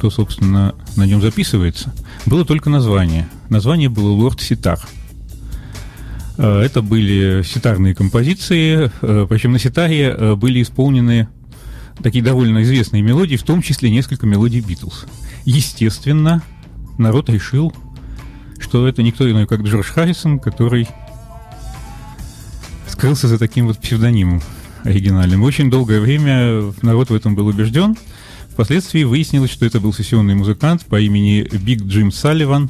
кто, 0.04 0.10
собственно, 0.10 0.76
на 0.98 1.06
нем 1.06 1.22
записывается. 1.22 1.94
Было 2.26 2.44
только 2.44 2.70
название. 2.70 3.30
Название 3.48 3.88
было 3.88 4.12
«Лорд 4.12 4.42
Ситар». 4.42 4.78
Э, 6.38 6.60
Это 6.60 6.82
были 6.82 7.42
ситарные 7.42 7.96
композиции, 7.96 8.92
э, 9.02 9.28
причем 9.30 9.54
на 9.54 9.60
ситаре 9.60 10.10
э, 10.10 10.36
были 10.36 10.62
исполнены 10.62 11.30
такие 12.02 12.22
довольно 12.22 12.64
известные 12.64 13.02
мелодии, 13.02 13.38
в 13.38 13.44
том 13.44 13.62
числе 13.62 13.90
несколько 13.92 14.26
мелодий 14.26 14.60
Битлз. 14.60 15.06
Естественно, 15.46 16.44
народ 16.98 17.30
решил, 17.30 17.74
что 18.60 18.86
это 18.90 19.04
никто 19.04 19.32
иной, 19.32 19.48
как 19.48 19.62
Джордж 19.62 19.86
Харрисон, 19.86 20.38
который 20.38 20.90
скрылся 22.90 23.30
за 23.30 23.40
таким 23.40 23.68
вот 23.68 23.78
псевдонимом 23.80 24.42
оригинальным. 24.84 25.44
Очень 25.44 25.72
долгое 25.72 26.02
время 26.02 26.74
народ 26.82 27.10
в 27.10 27.16
этом 27.16 27.36
был 27.36 27.48
убежден. 27.48 27.96
Впоследствии 28.54 29.04
выяснилось, 29.04 29.50
что 29.50 29.66
это 29.66 29.80
был 29.80 29.94
сессионный 29.94 30.36
музыкант 30.36 30.86
по 30.86 31.00
имени 31.00 31.42
Биг 31.58 31.82
Джим 31.82 32.12
Салливан, 32.12 32.70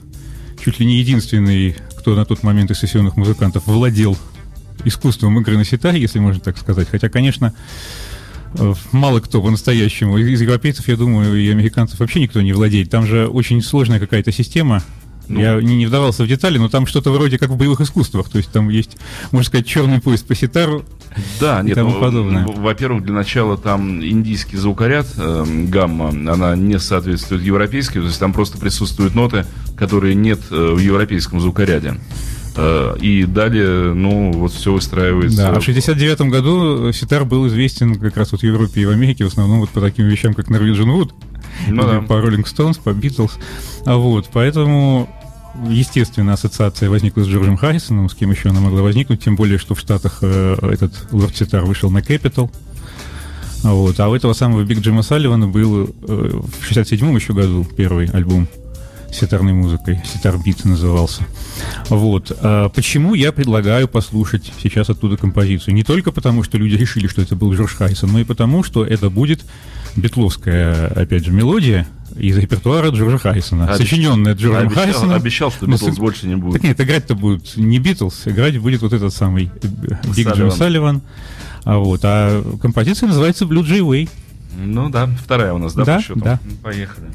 чуть 0.63 0.79
ли 0.79 0.85
не 0.85 0.99
единственный, 0.99 1.75
кто 1.99 2.15
на 2.15 2.23
тот 2.23 2.41
момент 2.41 2.71
из 2.71 2.79
сессионных 2.79 3.17
музыкантов 3.17 3.67
владел 3.67 4.17
искусством 4.85 5.37
игры 5.39 5.57
на 5.57 5.65
ситаре, 5.65 5.99
если 5.99 6.19
можно 6.19 6.39
так 6.39 6.57
сказать. 6.57 6.87
Хотя, 6.89 7.09
конечно, 7.09 7.53
э, 8.53 8.73
мало 8.93 9.19
кто 9.19 9.41
по-настоящему. 9.41 10.17
Из 10.17 10.39
европейцев, 10.39 10.87
я 10.87 10.95
думаю, 10.95 11.37
и 11.37 11.49
американцев 11.49 11.99
вообще 11.99 12.21
никто 12.21 12.41
не 12.41 12.53
владеет. 12.53 12.89
Там 12.89 13.05
же 13.05 13.27
очень 13.27 13.61
сложная 13.61 13.99
какая-то 13.99 14.31
система. 14.31 14.81
Ну. 15.27 15.39
Я 15.39 15.61
не, 15.61 15.75
не 15.75 15.85
вдавался 15.85 16.23
в 16.23 16.27
детали, 16.27 16.57
но 16.57 16.69
там 16.69 16.85
что-то 16.85 17.11
вроде 17.11 17.37
как 17.37 17.49
в 17.49 17.57
боевых 17.57 17.81
искусствах. 17.81 18.29
То 18.29 18.37
есть 18.37 18.51
там 18.51 18.69
есть, 18.69 18.97
можно 19.31 19.47
сказать, 19.47 19.65
черный 19.65 20.01
пояс 20.01 20.21
по 20.21 20.35
ситару. 20.35 20.83
Да, 21.39 21.61
И 21.61 21.65
нет, 21.67 21.75
тому 21.75 21.91
ну, 21.91 21.99
подобное. 22.01 22.45
во-первых, 22.45 23.03
для 23.03 23.13
начала 23.13 23.57
там 23.57 24.03
индийский 24.03 24.57
звукоряд, 24.57 25.07
э, 25.17 25.45
гамма, 25.67 26.09
она 26.09 26.55
не 26.55 26.79
соответствует 26.79 27.43
европейской, 27.43 27.99
то 27.99 28.07
есть 28.07 28.19
там 28.19 28.33
просто 28.33 28.57
присутствуют 28.57 29.13
ноты, 29.15 29.45
которые 29.77 30.15
нет 30.15 30.39
э, 30.49 30.73
в 30.73 30.79
европейском 30.79 31.39
звукоряде. 31.39 31.95
Э, 32.55 32.95
и 32.99 33.25
далее, 33.25 33.93
ну, 33.93 34.31
вот 34.31 34.53
все 34.53 34.73
выстраивается. 34.73 35.37
Да, 35.37 35.49
а 35.51 35.59
в 35.59 35.63
69 35.63 36.21
году 36.21 36.91
ситар 36.91 37.25
был 37.25 37.47
известен 37.47 37.95
как 37.95 38.15
раз 38.17 38.31
вот 38.31 38.41
в 38.41 38.43
Европе 38.43 38.81
и 38.81 38.85
в 38.85 38.89
Америке 38.89 39.23
в 39.23 39.27
основном 39.27 39.59
вот 39.59 39.69
по 39.69 39.81
таким 39.81 40.05
вещам, 40.05 40.33
как 40.33 40.49
Norwegian 40.49 40.85
Wood, 40.85 41.11
Ну 41.69 41.83
да. 41.83 42.01
по 42.01 42.13
Rolling 42.13 42.45
Stones, 42.45 42.79
по 42.83 42.89
Beatles. 42.89 43.31
А 43.85 43.95
вот, 43.95 44.29
поэтому, 44.31 45.09
естественно, 45.67 46.33
ассоциация 46.33 46.89
возникла 46.89 47.23
с 47.23 47.27
Джорджем 47.27 47.57
Харрисоном, 47.57 48.09
с 48.09 48.13
кем 48.13 48.29
еще 48.29 48.49
она 48.49 48.59
могла 48.59 48.83
возникнуть, 48.83 49.23
тем 49.23 49.35
более, 49.35 49.57
что 49.57 49.73
в 49.73 49.79
Штатах 49.79 50.19
э, 50.21 50.57
этот 50.61 50.93
Лорд 51.11 51.35
Ситар 51.35 51.65
вышел 51.65 51.89
на 51.89 51.99
Capital. 51.99 52.51
Вот. 53.63 53.99
А 53.99 54.09
у 54.09 54.15
этого 54.15 54.33
самого 54.33 54.63
Биг 54.63 54.79
Джима 54.79 55.01
Салливана 55.03 55.47
был 55.47 55.85
э, 55.85 55.87
в 56.07 56.69
67-м 56.69 57.15
еще 57.15 57.33
году 57.33 57.65
первый 57.77 58.07
альбом 58.07 58.47
ситарной 59.13 59.53
музыкой, 59.53 60.01
Sitar 60.05 60.37
Beat 60.37 60.65
назывался. 60.65 61.23
Вот. 61.89 62.35
А 62.41 62.69
почему 62.69 63.13
я 63.13 63.31
предлагаю 63.31 63.87
послушать 63.87 64.51
сейчас 64.61 64.89
оттуда 64.89 65.17
композицию? 65.17 65.73
Не 65.75 65.83
только 65.83 66.11
потому, 66.11 66.43
что 66.43 66.57
люди 66.57 66.75
решили, 66.75 67.07
что 67.07 67.21
это 67.21 67.35
был 67.35 67.53
Джордж 67.53 67.75
Харрисон, 67.75 68.11
но 68.11 68.19
и 68.19 68.23
потому, 68.23 68.63
что 68.63 68.85
это 68.85 69.09
будет 69.09 69.41
битловская, 69.95 70.87
опять 70.87 71.25
же, 71.25 71.31
мелодия 71.31 71.87
из 72.17 72.37
репертуара 72.37 72.89
Джорджа 72.89 73.17
Харрисона, 73.17 73.63
Обещ- 73.63 73.77
сочиненная 73.77 74.35
Джорджем 74.35 74.67
обещал, 74.67 74.83
Харрисоном. 74.83 75.15
обещал, 75.15 75.51
что 75.51 75.65
Но 75.67 75.73
Битлз 75.73 75.95
с- 75.95 75.97
больше 75.99 76.27
не 76.27 76.35
будет. 76.35 76.53
Так 76.53 76.63
нет, 76.63 76.79
играть-то 76.81 77.15
будут 77.15 77.55
не 77.57 77.79
Битлз, 77.79 78.23
играть 78.25 78.57
будет 78.59 78.81
вот 78.81 78.93
этот 78.93 79.13
самый 79.13 79.45
Биг 80.15 80.27
Джим 80.35 80.51
Салливан. 80.51 80.51
Салливан. 80.51 81.01
А, 81.63 81.77
вот, 81.77 82.01
а 82.03 82.43
композиция 82.61 83.07
называется 83.07 83.45
Blue 83.45 83.63
Jay 83.63 83.79
Way. 83.79 84.09
Ну 84.57 84.89
да, 84.89 85.07
вторая 85.23 85.53
у 85.53 85.57
нас, 85.57 85.73
да, 85.73 85.85
Да, 85.85 85.95
по 85.97 86.01
счету? 86.03 86.19
да. 86.19 86.39
Ну, 86.43 86.51
Поехали. 86.61 87.07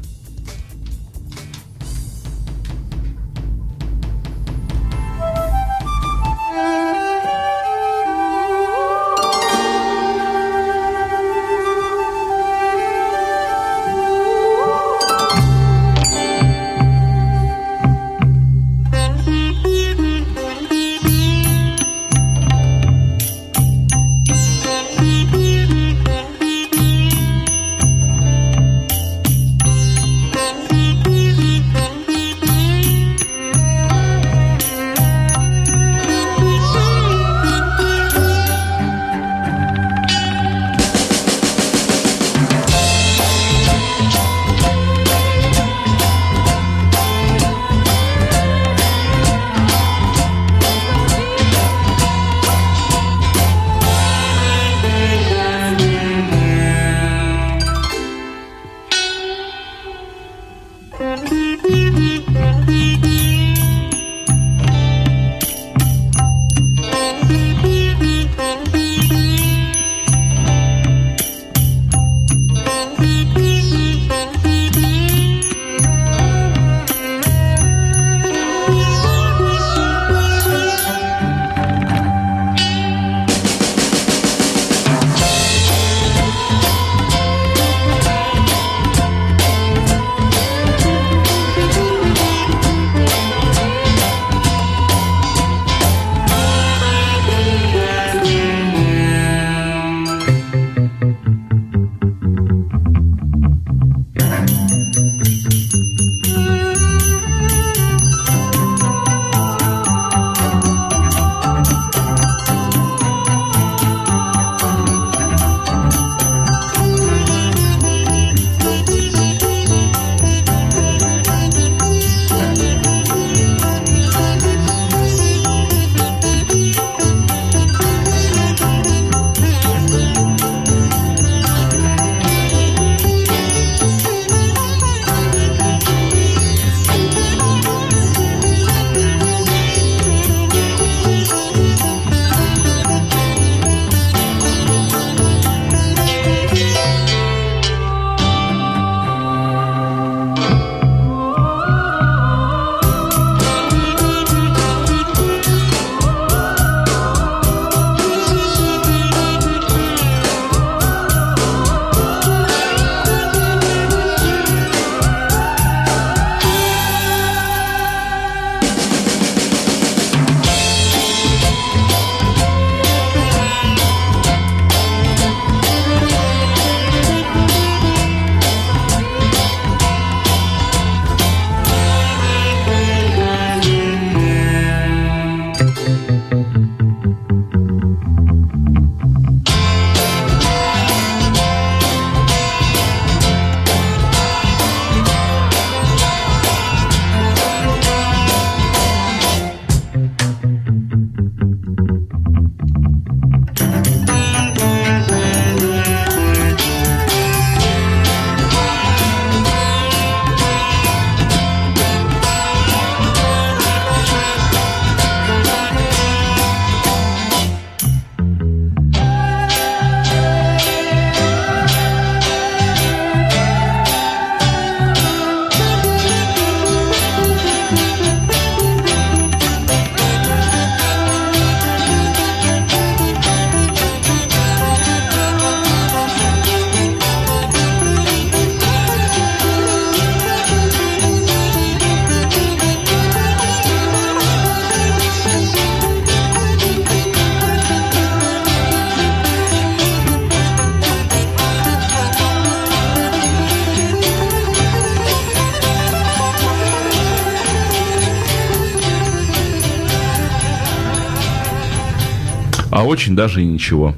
А 262.79 262.83
очень 262.83 263.13
даже 263.13 263.41
и 263.41 263.45
ничего. 263.45 263.93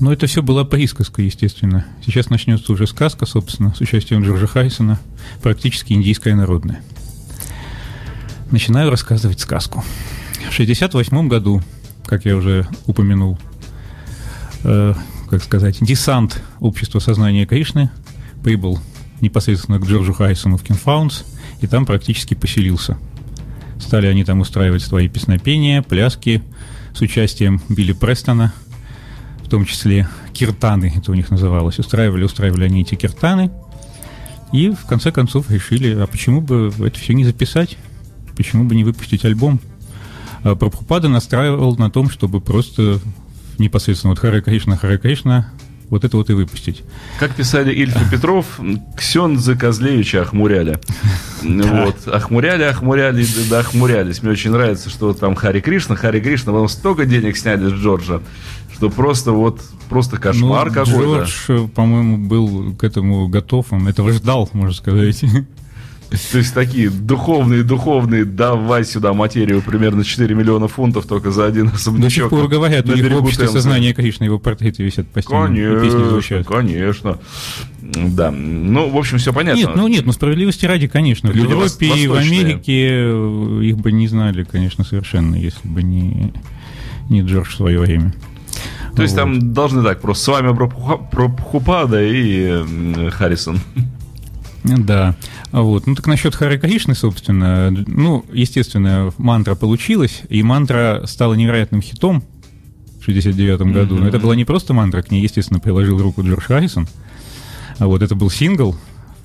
Ну, 0.00 0.12
это 0.12 0.26
все 0.26 0.42
была 0.42 0.66
присказка, 0.66 1.22
естественно. 1.22 1.86
Сейчас 2.04 2.28
начнется 2.28 2.70
уже 2.70 2.86
сказка, 2.86 3.24
собственно, 3.24 3.74
с 3.74 3.80
участием 3.80 4.22
Джорджа 4.22 4.46
Хайсона, 4.46 5.00
практически 5.42 5.94
индийская 5.94 6.34
народная. 6.34 6.82
Начинаю 8.50 8.90
рассказывать 8.90 9.40
сказку. 9.40 9.80
В 9.80 10.52
1968 10.52 11.28
году, 11.28 11.62
как 12.04 12.26
я 12.26 12.36
уже 12.36 12.68
упомянул, 12.86 13.38
э, 14.64 14.92
как 15.30 15.42
сказать, 15.42 15.78
десант 15.80 16.42
общества 16.60 16.98
сознания 16.98 17.46
Кришны 17.46 17.88
прибыл 18.44 18.78
непосредственно 19.22 19.78
к 19.78 19.86
Джорджу 19.86 20.12
Хайсону 20.12 20.58
в 20.58 20.62
Кинфаунс, 20.62 21.24
и 21.62 21.66
там 21.66 21.86
практически 21.86 22.34
поселился. 22.34 22.98
Стали 23.80 24.06
они 24.06 24.22
там 24.22 24.40
устраивать 24.40 24.82
свои 24.82 25.08
песнопения, 25.08 25.80
пляски 25.80 26.42
с 26.96 27.00
участием 27.02 27.60
Билли 27.68 27.92
Престона– 27.92 28.52
в 29.46 29.48
том 29.48 29.64
числе 29.64 30.08
киртаны, 30.32 30.92
это 30.96 31.12
у 31.12 31.14
них 31.14 31.30
называлось. 31.30 31.78
Устраивали, 31.78 32.24
устраивали 32.24 32.64
они 32.64 32.82
эти 32.82 32.96
киртаны. 32.96 33.52
И 34.52 34.70
в 34.70 34.86
конце 34.86 35.12
концов 35.12 35.50
решили, 35.50 35.94
а 35.94 36.06
почему 36.08 36.40
бы 36.40 36.72
это 36.80 36.98
все 36.98 37.14
не 37.14 37.24
записать? 37.24 37.78
Почему 38.36 38.64
бы 38.64 38.74
не 38.74 38.82
выпустить 38.82 39.24
альбом? 39.24 39.60
А 40.42 40.56
Прабхупада 40.56 41.08
настраивал 41.08 41.76
на 41.76 41.90
том, 41.90 42.10
чтобы 42.10 42.40
просто 42.40 42.98
непосредственно 43.58 44.12
вот 44.12 44.18
Харе 44.18 44.42
Кришна, 44.42 44.76
Харе 44.76 44.98
Кришна 44.98 45.52
вот 45.90 46.04
это 46.04 46.16
вот 46.16 46.30
и 46.30 46.32
выпустить. 46.32 46.82
Как 47.18 47.34
писали 47.34 47.72
Ильф 47.72 47.96
и 47.96 48.10
Петров, 48.10 48.60
Ксенза 48.96 49.56
Козлевича 49.56 50.22
охмуряли. 50.22 50.78
Вот, 51.42 52.08
охмуряли, 52.08 52.64
охмуряли, 52.64 53.24
да 53.48 53.60
охмурялись. 53.60 54.20
Мне 54.20 54.32
очень 54.32 54.50
нравится, 54.50 54.90
что 54.90 55.12
там 55.12 55.36
Хари 55.36 55.60
Кришна, 55.60 55.94
Хари 55.94 56.18
Кришна, 56.18 56.52
потом 56.52 56.68
столько 56.68 57.04
денег 57.04 57.36
сняли 57.36 57.68
с 57.68 57.72
Джорджа, 57.72 58.20
что 58.72 58.90
просто 58.90 59.30
вот 59.30 59.60
просто 59.88 60.16
кошмар 60.16 60.68
ну, 60.68 60.74
какой-то. 60.74 61.24
Джордж, 61.24 61.68
по-моему, 61.68 62.18
был 62.18 62.74
к 62.74 62.82
этому 62.82 63.28
готов, 63.28 63.66
он 63.70 63.86
этого 63.86 64.12
ждал, 64.12 64.48
можно 64.52 64.74
сказать. 64.74 65.24
То 66.08 66.38
есть 66.38 66.54
такие 66.54 66.88
духовные, 66.88 67.62
духовные, 67.62 68.24
давай 68.24 68.84
сюда 68.84 69.12
материю 69.12 69.60
примерно 69.60 70.04
4 70.04 70.34
миллиона 70.34 70.68
фунтов 70.68 71.06
только 71.06 71.30
за 71.32 71.46
один 71.46 71.68
особнячок. 71.68 72.02
До 72.02 72.10
сих 72.10 72.30
пор 72.30 72.48
говорят, 72.48 72.88
у 72.88 72.94
них 72.94 73.10
в 73.10 73.16
обществе 73.16 73.48
сознания, 73.48 73.92
конечно, 73.92 74.24
его 74.24 74.38
портреты 74.38 74.82
висят 74.84 75.08
постоянно. 75.08 75.48
Конечно, 75.48 76.44
конечно. 76.44 77.18
Да, 77.80 78.30
ну, 78.30 78.88
в 78.88 78.96
общем, 78.96 79.18
все 79.18 79.32
понятно. 79.32 79.58
Нет, 79.58 79.70
ну 79.76 79.88
нет, 79.88 80.06
ну 80.06 80.12
справедливости 80.12 80.66
ради, 80.66 80.86
конечно. 80.86 81.28
Люди 81.28 81.46
в 81.46 81.50
Европе 81.50 81.86
и 81.94 82.06
в 82.06 82.14
Америке 82.14 82.88
э, 82.88 83.60
их 83.64 83.78
бы 83.78 83.92
не 83.92 84.08
знали, 84.08 84.44
конечно, 84.44 84.84
совершенно, 84.84 85.34
если 85.36 85.66
бы 85.66 85.82
не, 85.82 86.32
не 87.08 87.22
Джордж 87.22 87.48
в 87.48 87.54
свое 87.54 87.78
время. 87.80 88.14
То 88.94 89.02
есть 89.02 89.14
вот. 89.14 89.20
там 89.20 89.52
должны 89.52 89.82
так, 89.82 90.00
просто 90.00 90.24
с 90.24 90.28
вами 90.28 90.56
Прабхупада 90.56 92.02
и 92.02 93.10
Харрисон. 93.10 93.60
Да. 94.66 95.16
Вот. 95.52 95.86
Ну 95.86 95.94
так 95.94 96.06
насчет 96.06 96.34
Хари 96.34 96.58
Кришны, 96.58 96.94
собственно, 96.94 97.70
ну, 97.70 98.24
естественно, 98.32 99.12
мантра 99.18 99.54
получилась, 99.54 100.22
и 100.28 100.42
мантра 100.42 101.02
стала 101.06 101.34
невероятным 101.34 101.82
хитом 101.82 102.22
в 103.00 103.04
69 103.04 103.60
году. 103.60 103.96
Mm-hmm. 103.96 104.00
Но 104.00 104.08
это 104.08 104.18
была 104.18 104.34
не 104.34 104.44
просто 104.44 104.74
мантра, 104.74 105.02
к 105.02 105.10
ней, 105.10 105.22
естественно, 105.22 105.60
приложил 105.60 106.00
руку 106.00 106.22
Джордж 106.22 106.44
Харрисон. 106.44 106.88
А 107.78 107.86
вот 107.86 108.02
это 108.02 108.14
был 108.14 108.30
сингл, 108.30 108.76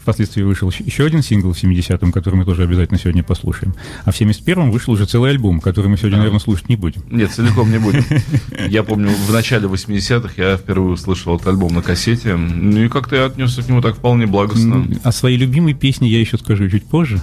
Впоследствии 0.02 0.42
вышел 0.42 0.72
еще 0.80 1.06
один 1.06 1.22
сингл 1.22 1.54
в 1.54 1.64
70-м, 1.64 2.12
который 2.12 2.36
мы 2.36 2.46
тоже 2.46 2.64
обязательно 2.64 3.00
сегодня 3.00 3.24
послушаем. 3.24 3.76
А 4.04 4.12
в 4.12 4.20
71-м 4.20 4.72
вышел 4.72 4.94
уже 4.94 5.06
целый 5.06 5.30
альбом, 5.30 5.60
который 5.60 5.88
мы 5.88 5.98
сегодня, 5.98 6.18
наверное, 6.18 6.40
слушать 6.40 6.70
не 6.70 6.76
будем. 6.76 7.04
Нет, 7.12 7.32
целиком 7.32 7.72
не 7.72 7.78
будем. 7.78 8.04
Я 8.68 8.82
помню, 8.84 9.10
в 9.10 9.32
начале 9.32 9.68
80-х 9.68 10.34
я 10.38 10.58
впервые 10.58 10.94
услышал 10.94 11.36
этот 11.36 11.48
альбом 11.48 11.74
на 11.74 11.82
кассете. 11.82 12.36
Ну 12.36 12.84
и 12.84 12.88
как-то 12.90 13.16
я 13.16 13.26
отнесся 13.26 13.62
к 13.62 13.70
нему 13.70 13.82
так 13.82 13.96
вполне 13.96 14.26
благостно. 14.26 14.88
О 15.04 15.12
своей 15.12 15.38
любимой 15.38 15.74
песне 15.74 16.10
я 16.10 16.20
еще 16.20 16.38
скажу 16.38 16.68
чуть 16.70 16.86
позже. 16.86 17.22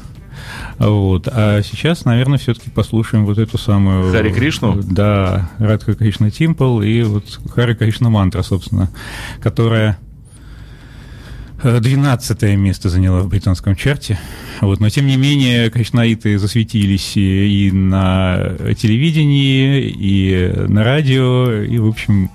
Вот. 0.79 1.29
А 1.31 1.63
сейчас, 1.63 2.05
наверное, 2.05 2.39
все-таки 2.39 2.71
послушаем 2.71 3.27
вот 3.27 3.39
эту 3.39 3.59
самую... 3.59 4.13
Хари 4.13 4.33
Кришну? 4.33 4.81
Да, 4.83 5.51
Радха 5.59 5.95
Кришна 5.95 6.31
Тимпл 6.31 6.81
и 6.81 7.03
вот 7.03 7.41
Хари 7.55 7.75
Кришна 7.75 8.11
Мантра, 8.11 8.43
собственно, 8.43 8.91
которая 9.41 9.99
12 11.63 12.43
место 12.57 12.89
заняла 12.89 13.21
в 13.21 13.29
британском 13.29 13.75
чарте. 13.75 14.19
Вот, 14.61 14.81
но 14.81 14.89
тем 14.89 15.07
не 15.07 15.17
менее, 15.17 15.71
кришнаиты 15.71 16.39
засветились 16.39 17.17
и 17.17 17.71
на 17.73 18.57
телевидении, 18.77 19.89
и 19.89 20.53
на 20.69 20.85
радио, 20.85 21.63
и, 21.63 21.79
в 21.79 21.87
общем, 21.87 22.31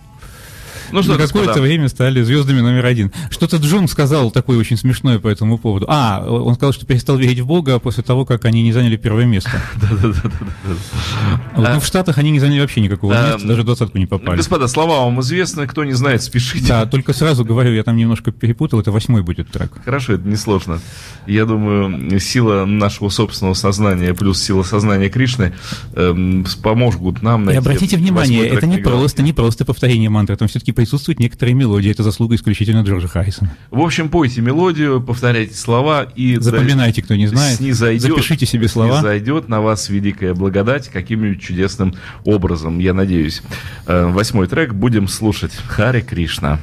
ну 0.94 1.04
что, 1.04 1.18
какое-то 1.18 1.62
время 1.62 1.90
стали 1.90 2.22
звездами 2.22 2.62
номер 2.62 2.86
один. 2.86 3.12
Что-то 3.30 3.58
Джон 3.58 3.88
сказал 3.88 4.32
такое 4.32 4.58
очень 4.58 4.78
смешное 4.78 5.20
по 5.20 5.28
этому 5.28 5.58
поводу. 5.58 5.86
А, 5.90 6.26
он 6.26 6.56
сказал, 6.56 6.74
что 6.74 6.86
перестал 6.86 7.18
верить 7.18 7.40
в 7.40 7.46
Бога 7.46 7.80
после 7.80 8.04
того, 8.04 8.26
как 8.26 8.46
они 8.46 8.64
не 8.64 8.72
заняли 8.72 8.98
первое 8.98 9.26
место. 9.26 9.52
Да-да-да. 9.76 11.74
Ну, 11.74 11.80
в 11.80 11.86
Штатах 11.86 12.18
они 12.18 12.32
не 12.32 12.40
заняли 12.40 12.62
вообще 12.62 12.82
никакого 12.82 13.14
места, 13.14 13.48
даже 13.48 13.64
двадцатку 13.64 13.98
не 13.98 14.06
попали. 14.06 14.38
Господа, 14.38 14.68
слова 14.68 15.06
вам 15.06 15.20
известны, 15.22 15.68
кто 15.68 15.84
не 15.84 15.94
знает, 15.94 16.24
спешите. 16.24 16.68
Да, 16.68 16.86
только 16.86 17.14
сразу 17.14 17.44
говорю, 17.46 17.74
я 17.74 17.84
там 17.84 17.96
немножко 17.96 18.32
перепутал, 18.32 18.80
это 18.80 18.92
восьмой 18.92 19.22
будет 19.22 19.50
трек. 19.50 19.72
Хорошо, 19.84 20.14
это 20.14 20.28
несложно. 20.28 20.80
Я 21.28 21.46
думаю, 21.46 22.20
сила 22.20 22.66
нашего 22.66 23.10
собственного 23.10 23.54
сознания 23.54 24.14
плюс 24.14 24.42
сила 24.42 24.64
сознания 24.64 25.10
Кришны 25.10 25.54
эм, 25.96 26.46
помогут 26.62 27.22
нам 27.22 27.46
найти 27.46 27.58
И 27.58 27.60
обратите 27.60 27.98
внимание, 27.98 28.48
это 28.48 28.68
не 28.68 28.78
просто, 28.78 29.22
не 29.22 29.34
просто 29.34 29.66
повторение 29.66 30.10
мантры, 30.10 30.36
там 30.36 30.48
все-таки 30.48 30.72
присутствует 30.84 31.20
некоторая 31.20 31.56
мелодия. 31.56 31.92
Это 31.92 32.04
заслуга 32.04 32.36
исключительно 32.36 32.82
Джорджа 32.82 33.08
Харрисона. 33.08 33.56
В 33.72 33.80
общем, 33.80 34.10
пойте 34.10 34.42
мелодию, 34.42 35.02
повторяйте 35.02 35.56
слова 35.56 36.04
и... 36.04 36.36
Запоминайте, 36.36 37.02
кто 37.02 37.16
не 37.16 37.28
знает. 37.28 37.58
Снизойдет, 37.58 38.02
запишите 38.02 38.46
себе 38.46 38.68
слова. 38.68 39.02
Зайдет 39.02 39.48
на 39.48 39.62
вас 39.62 39.88
великая 39.88 40.34
благодать 40.34 40.90
каким-нибудь 40.90 41.42
чудесным 41.42 41.96
образом, 42.26 42.80
я 42.80 42.94
надеюсь. 42.94 43.42
Э, 43.88 44.08
восьмой 44.08 44.48
трек 44.48 44.74
будем 44.74 45.08
слушать. 45.08 45.54
Харе 45.56 46.02
Кришна. 46.02 46.60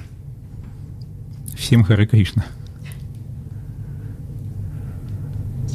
Всем 1.56 1.82
Харе 1.82 2.06
Кришна. 2.06 2.44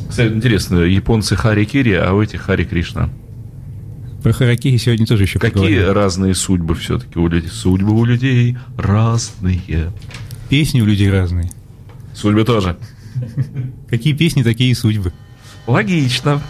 Кстати, 0.08 0.32
интересно, 0.32 0.78
японцы 0.82 1.36
Хари 1.36 1.66
Кири, 1.66 1.94
а 1.94 2.14
у 2.14 2.22
этих 2.22 2.42
Хари 2.42 2.64
Кришна. 2.64 3.10
Про 4.26 4.34
Харакири 4.34 4.78
сегодня 4.78 5.06
тоже 5.06 5.22
еще 5.26 5.38
Какие 5.38 5.54
поговорим. 5.54 5.92
разные 5.92 6.34
судьбы 6.34 6.74
все-таки 6.74 7.20
у 7.20 7.28
людей? 7.28 7.48
Судьбы 7.48 7.92
у 7.92 8.04
людей 8.06 8.58
разные. 8.76 9.94
Песни 10.50 10.82
у 10.82 10.86
людей 10.88 11.12
разные. 11.12 11.52
Судьбы 12.16 12.44
тоже. 12.44 12.76
Какие 13.88 14.14
песни, 14.14 14.42
такие 14.42 14.72
и 14.72 14.74
судьбы. 14.74 15.14
Логично. 15.68 16.42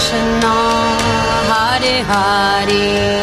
Krishna 0.00 0.56
Hare 1.50 2.02
Hare 2.08 3.19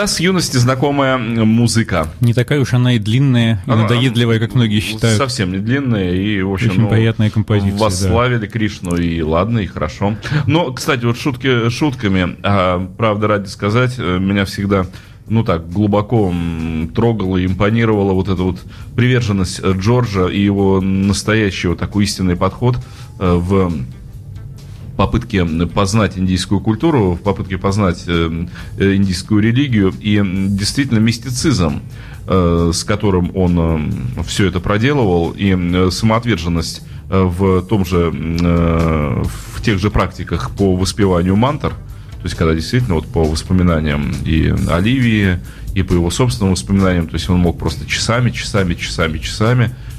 Да, 0.00 0.06
с 0.06 0.18
юности 0.18 0.56
знакомая 0.56 1.18
музыка. 1.18 2.08
Не 2.20 2.32
такая 2.32 2.58
уж 2.58 2.72
она 2.72 2.94
и 2.94 2.98
длинная, 2.98 3.62
и 3.66 3.70
она, 3.70 3.82
надоедливая, 3.82 4.38
как 4.38 4.54
многие 4.54 4.80
считают. 4.80 5.18
Совсем 5.18 5.52
не 5.52 5.58
длинная, 5.58 6.14
и, 6.14 6.40
в 6.40 6.50
общем, 6.50 6.70
Очень 6.70 6.80
ну, 6.80 6.88
приятная 6.88 7.28
композиция. 7.28 7.78
Восславили 7.78 8.38
да. 8.38 8.46
Кришну, 8.46 8.96
и 8.96 9.20
ладно, 9.20 9.58
и 9.58 9.66
хорошо. 9.66 10.16
Но, 10.46 10.72
кстати, 10.72 11.04
вот 11.04 11.18
шутки 11.18 11.68
шутками, 11.68 12.34
а, 12.42 12.90
правда, 12.96 13.28
ради 13.28 13.48
сказать, 13.48 13.96
э, 13.98 14.18
меня 14.18 14.46
всегда 14.46 14.86
ну 15.28 15.44
так, 15.44 15.70
глубоко 15.70 16.32
трогала 16.94 17.36
и 17.36 17.44
импонировала 17.44 18.14
вот 18.14 18.28
эта 18.28 18.42
вот 18.42 18.58
приверженность 18.96 19.62
Джорджа 19.62 20.28
и 20.28 20.40
его 20.40 20.80
настоящий 20.80 21.68
вот 21.68 21.78
такой 21.78 22.04
истинный 22.04 22.36
подход 22.36 22.78
э, 23.18 23.34
в 23.34 23.70
попытке 25.00 25.46
познать 25.66 26.18
индийскую 26.18 26.60
культуру, 26.60 27.12
в 27.12 27.20
попытке 27.20 27.56
познать 27.56 28.04
э, 28.06 28.46
индийскую 28.78 29.42
религию. 29.42 29.94
И 30.00 30.20
действительно 30.48 30.98
мистицизм, 30.98 31.80
с 32.26 32.84
которым 32.84 33.34
он 33.34 33.92
все 34.24 34.46
это 34.46 34.60
проделывал, 34.60 35.34
и 35.36 35.88
самоотверженность 35.90 36.82
в 37.08 37.62
том 37.62 37.84
же, 37.84 38.10
в 38.12 39.62
тех 39.62 39.78
же 39.78 39.90
практиках 39.90 40.50
по 40.50 40.76
воспеванию 40.76 41.34
мантр– 41.34 41.72
то 42.20 42.26
есть, 42.26 42.36
когда 42.36 42.54
действительно 42.54 42.96
вот 42.96 43.06
по 43.06 43.24
воспоминаниям 43.24 44.12
и 44.26 44.54
Оливии, 44.68 45.38
и 45.74 45.82
по 45.82 45.94
его 45.94 46.10
собственным 46.10 46.52
воспоминаниям, 46.52 47.06
то 47.06 47.14
есть 47.14 47.30
он 47.30 47.38
мог 47.38 47.58
просто 47.58 47.86
часами, 47.86 48.30
часами, 48.30 48.74
часами, 48.74 49.16
часами, 49.18 49.64
э, 49.64 49.89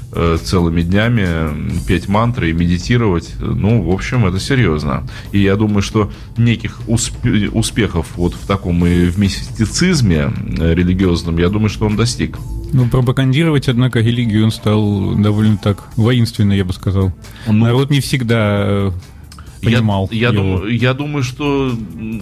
целыми 0.42 0.82
днями 0.82 1.70
петь 1.86 2.08
мантры 2.08 2.50
и 2.50 2.52
медитировать. 2.52 3.34
Ну, 3.40 3.82
в 3.82 3.90
общем, 3.90 4.26
это 4.26 4.38
серьезно. 4.38 5.04
И 5.32 5.40
я 5.40 5.56
думаю, 5.56 5.82
что 5.82 6.10
неких 6.36 6.80
усп- 6.86 7.48
успехов 7.52 8.06
вот 8.16 8.34
в 8.34 8.46
таком 8.46 8.84
и 8.86 9.06
в 9.06 9.18
мистицизме 9.18 10.30
э, 10.58 10.74
религиозном, 10.74 11.38
я 11.38 11.48
думаю, 11.48 11.68
что 11.70 11.86
он 11.86 11.96
достиг. 11.96 12.36
Ну, 12.72 12.88
пропагандировать, 12.88 13.68
однако, 13.68 14.00
религию 14.00 14.44
он 14.44 14.50
стал 14.50 15.14
довольно 15.14 15.58
так 15.58 15.84
воинственно, 15.96 16.52
я 16.52 16.64
бы 16.64 16.72
сказал. 16.72 17.12
Ну, 17.46 17.52
Народ 17.52 17.90
не 17.90 18.00
всегда 18.00 18.62
э, 18.64 18.90
понимал. 19.62 20.08
Я, 20.10 20.28
я, 20.28 20.32
дум, 20.32 20.66
я 20.68 20.94
думаю, 20.94 21.22
что 21.22 21.72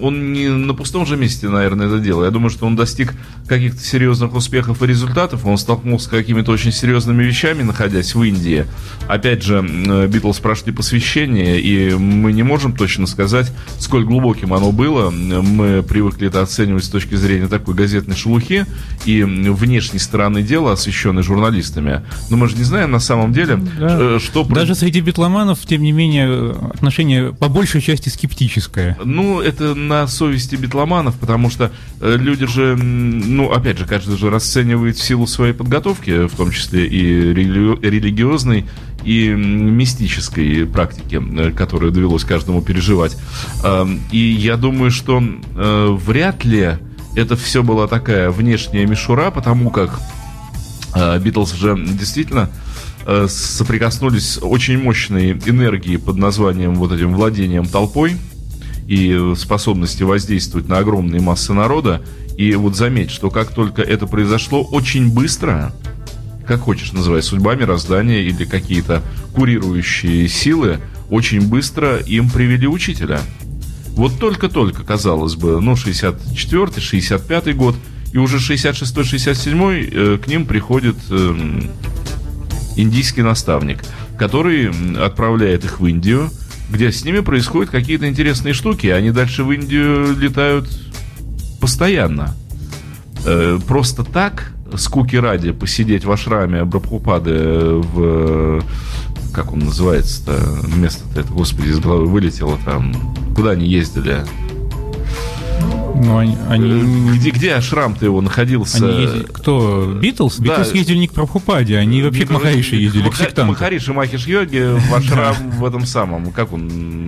он 0.01 0.33
не 0.33 0.49
на 0.49 0.73
пустом 0.73 1.05
же 1.05 1.17
месте, 1.17 1.49
наверное, 1.49 1.87
это 1.87 1.99
делал. 1.99 2.23
Я 2.23 2.31
думаю, 2.31 2.49
что 2.49 2.65
он 2.65 2.75
достиг 2.75 3.13
каких-то 3.47 3.81
серьезных 3.81 4.33
успехов 4.33 4.81
и 4.81 4.87
результатов. 4.87 5.45
Он 5.45 5.57
столкнулся 5.57 6.05
с 6.05 6.07
какими-то 6.09 6.51
очень 6.51 6.71
серьезными 6.71 7.23
вещами, 7.23 7.63
находясь 7.63 8.15
в 8.15 8.23
Индии. 8.23 8.65
Опять 9.07 9.43
же, 9.43 9.61
Битлз 10.07 10.39
прошли 10.39 10.71
посвящение, 10.71 11.59
и 11.59 11.93
мы 11.95 12.31
не 12.31 12.43
можем 12.43 12.75
точно 12.75 13.07
сказать, 13.07 13.51
сколь 13.79 14.05
глубоким 14.05 14.53
оно 14.53 14.71
было. 14.71 15.09
Мы 15.09 15.83
привыкли 15.83 16.27
это 16.27 16.41
оценивать 16.41 16.83
с 16.83 16.89
точки 16.89 17.15
зрения 17.15 17.47
такой 17.47 17.75
газетной 17.75 18.15
шелухи 18.15 18.65
и 19.05 19.23
внешней 19.23 19.99
стороны 19.99 20.43
дела, 20.43 20.73
освещенной 20.73 21.23
журналистами. 21.23 22.01
Но 22.29 22.37
мы 22.37 22.47
же 22.47 22.55
не 22.55 22.63
знаем 22.63 22.91
на 22.91 22.99
самом 22.99 23.33
деле, 23.33 23.57
да. 23.57 23.97
Э, 23.99 24.19
что... 24.19 24.43
Даже 24.43 24.75
среди 24.75 25.01
битломанов, 25.01 25.59
тем 25.65 25.81
не 25.81 25.91
менее, 25.91 26.51
отношение 26.73 27.30
по 27.39 27.47
большей 27.49 27.81
части 27.81 28.09
скептическое. 28.09 28.97
Ну, 29.03 29.41
это 29.41 29.75
на 29.75 30.07
совести 30.07 30.55
битломанов, 30.55 31.15
потому 31.15 31.49
что 31.49 31.71
э, 31.99 32.17
люди 32.17 32.45
же, 32.45 32.75
ну, 32.75 33.51
опять 33.51 33.77
же, 33.77 33.85
каждый 33.85 34.17
же 34.17 34.29
расценивает 34.29 34.97
в 34.97 35.03
силу 35.03 35.27
своей 35.27 35.53
подготовки, 35.53 36.27
в 36.27 36.35
том 36.35 36.51
числе 36.51 36.87
и 36.87 37.33
религиозной, 37.33 38.65
и 39.03 39.29
мистической 39.29 40.65
практики, 40.65 41.21
э, 41.21 41.51
которую 41.51 41.91
довелось 41.91 42.23
каждому 42.23 42.61
переживать. 42.61 43.17
Эм, 43.63 44.01
и 44.11 44.17
я 44.17 44.57
думаю, 44.57 44.91
что 44.91 45.21
э, 45.21 45.97
вряд 45.99 46.43
ли 46.45 46.77
это 47.15 47.35
все 47.35 47.63
была 47.63 47.87
такая 47.87 48.31
внешняя 48.31 48.85
мишура, 48.85 49.31
потому 49.31 49.69
как 49.69 49.99
Битлз 51.21 51.53
же 51.53 51.77
действительно 51.77 52.49
соприкоснулись 53.27 54.39
очень 54.41 54.77
мощные 54.77 55.33
энергии 55.45 55.97
под 55.97 56.17
названием 56.17 56.75
вот 56.75 56.91
этим 56.91 57.13
владением 57.13 57.65
толпой 57.65 58.15
и 58.87 59.33
способности 59.37 60.03
воздействовать 60.03 60.67
на 60.67 60.79
огромные 60.79 61.21
массы 61.21 61.53
народа. 61.53 62.01
И 62.37 62.53
вот 62.55 62.75
заметь, 62.75 63.11
что 63.11 63.29
как 63.29 63.53
только 63.53 63.81
это 63.81 64.07
произошло 64.07 64.63
очень 64.63 65.11
быстро, 65.13 65.73
как 66.47 66.61
хочешь 66.61 66.91
называй, 66.91 67.21
судьба 67.21 67.55
мироздания 67.55 68.21
или 68.21 68.45
какие-то 68.45 69.01
курирующие 69.33 70.27
силы, 70.27 70.79
очень 71.09 71.47
быстро 71.47 71.97
им 71.97 72.29
привели 72.29 72.67
учителя. 72.67 73.21
Вот 73.93 74.19
только-только, 74.19 74.83
казалось 74.83 75.35
бы, 75.35 75.59
ну, 75.61 75.73
64-й, 75.73 76.79
65-й 76.79 77.53
год, 77.53 77.75
и 78.13 78.17
уже 78.17 78.37
66-67 78.37 79.89
э, 79.91 80.17
к 80.17 80.27
ним 80.27 80.45
приходит 80.45 80.95
э, 81.09 81.61
индийский 82.81 83.21
наставник, 83.21 83.79
который 84.17 84.71
отправляет 85.03 85.65
их 85.65 85.79
в 85.79 85.85
Индию, 85.85 86.29
где 86.69 86.91
с 86.91 87.03
ними 87.03 87.19
происходят 87.19 87.69
какие-то 87.69 88.07
интересные 88.07 88.53
штуки. 88.53 88.87
Они 88.87 89.11
дальше 89.11 89.43
в 89.43 89.51
Индию 89.51 90.15
летают 90.17 90.69
постоянно. 91.59 92.35
Э, 93.25 93.59
просто 93.67 94.03
так, 94.03 94.53
скуки 94.77 95.15
ради, 95.15 95.51
посидеть 95.51 96.05
в 96.05 96.11
ашраме 96.11 96.63
Брабхупады 96.63 97.33
в... 97.33 98.63
Как 99.33 99.53
он 99.53 99.59
называется-то? 99.59 100.37
Место-то 100.75 101.21
это, 101.21 101.31
господи, 101.31 101.69
из 101.69 101.79
головы 101.79 102.07
вылетело 102.07 102.57
там. 102.65 103.15
Куда 103.33 103.51
они 103.51 103.65
ездили? 103.65 104.25
Ну, 105.95 106.17
они, 106.17 106.37
они... 106.49 107.17
Где, 107.17 107.31
где 107.31 107.53
Ашрам-то 107.53 108.05
его 108.05 108.21
находился? 108.21 108.85
Они 108.85 109.01
ездили... 109.01 109.23
Кто? 109.23 109.97
Битлз? 110.01 110.37
Да. 110.37 110.43
Битлз 110.43 110.73
ездили 110.73 110.97
не 110.97 111.07
к 111.07 111.13
Прабхупаде, 111.13 111.77
они 111.77 112.01
вообще 112.01 112.25
к 112.25 112.29
Махариши 112.29 112.75
ездили, 112.75 113.03
Маха... 113.03 113.15
к 113.15 113.17
сектанту. 113.17 113.51
Махариш 113.51 113.87
и 113.87 113.91
Махиш 113.91 114.27
Йоги 114.27 114.77
в 114.77 114.93
Ашрам 114.93 115.35
в 115.59 115.65
этом 115.65 115.85
самом, 115.85 116.31
как 116.31 116.53
он, 116.53 116.67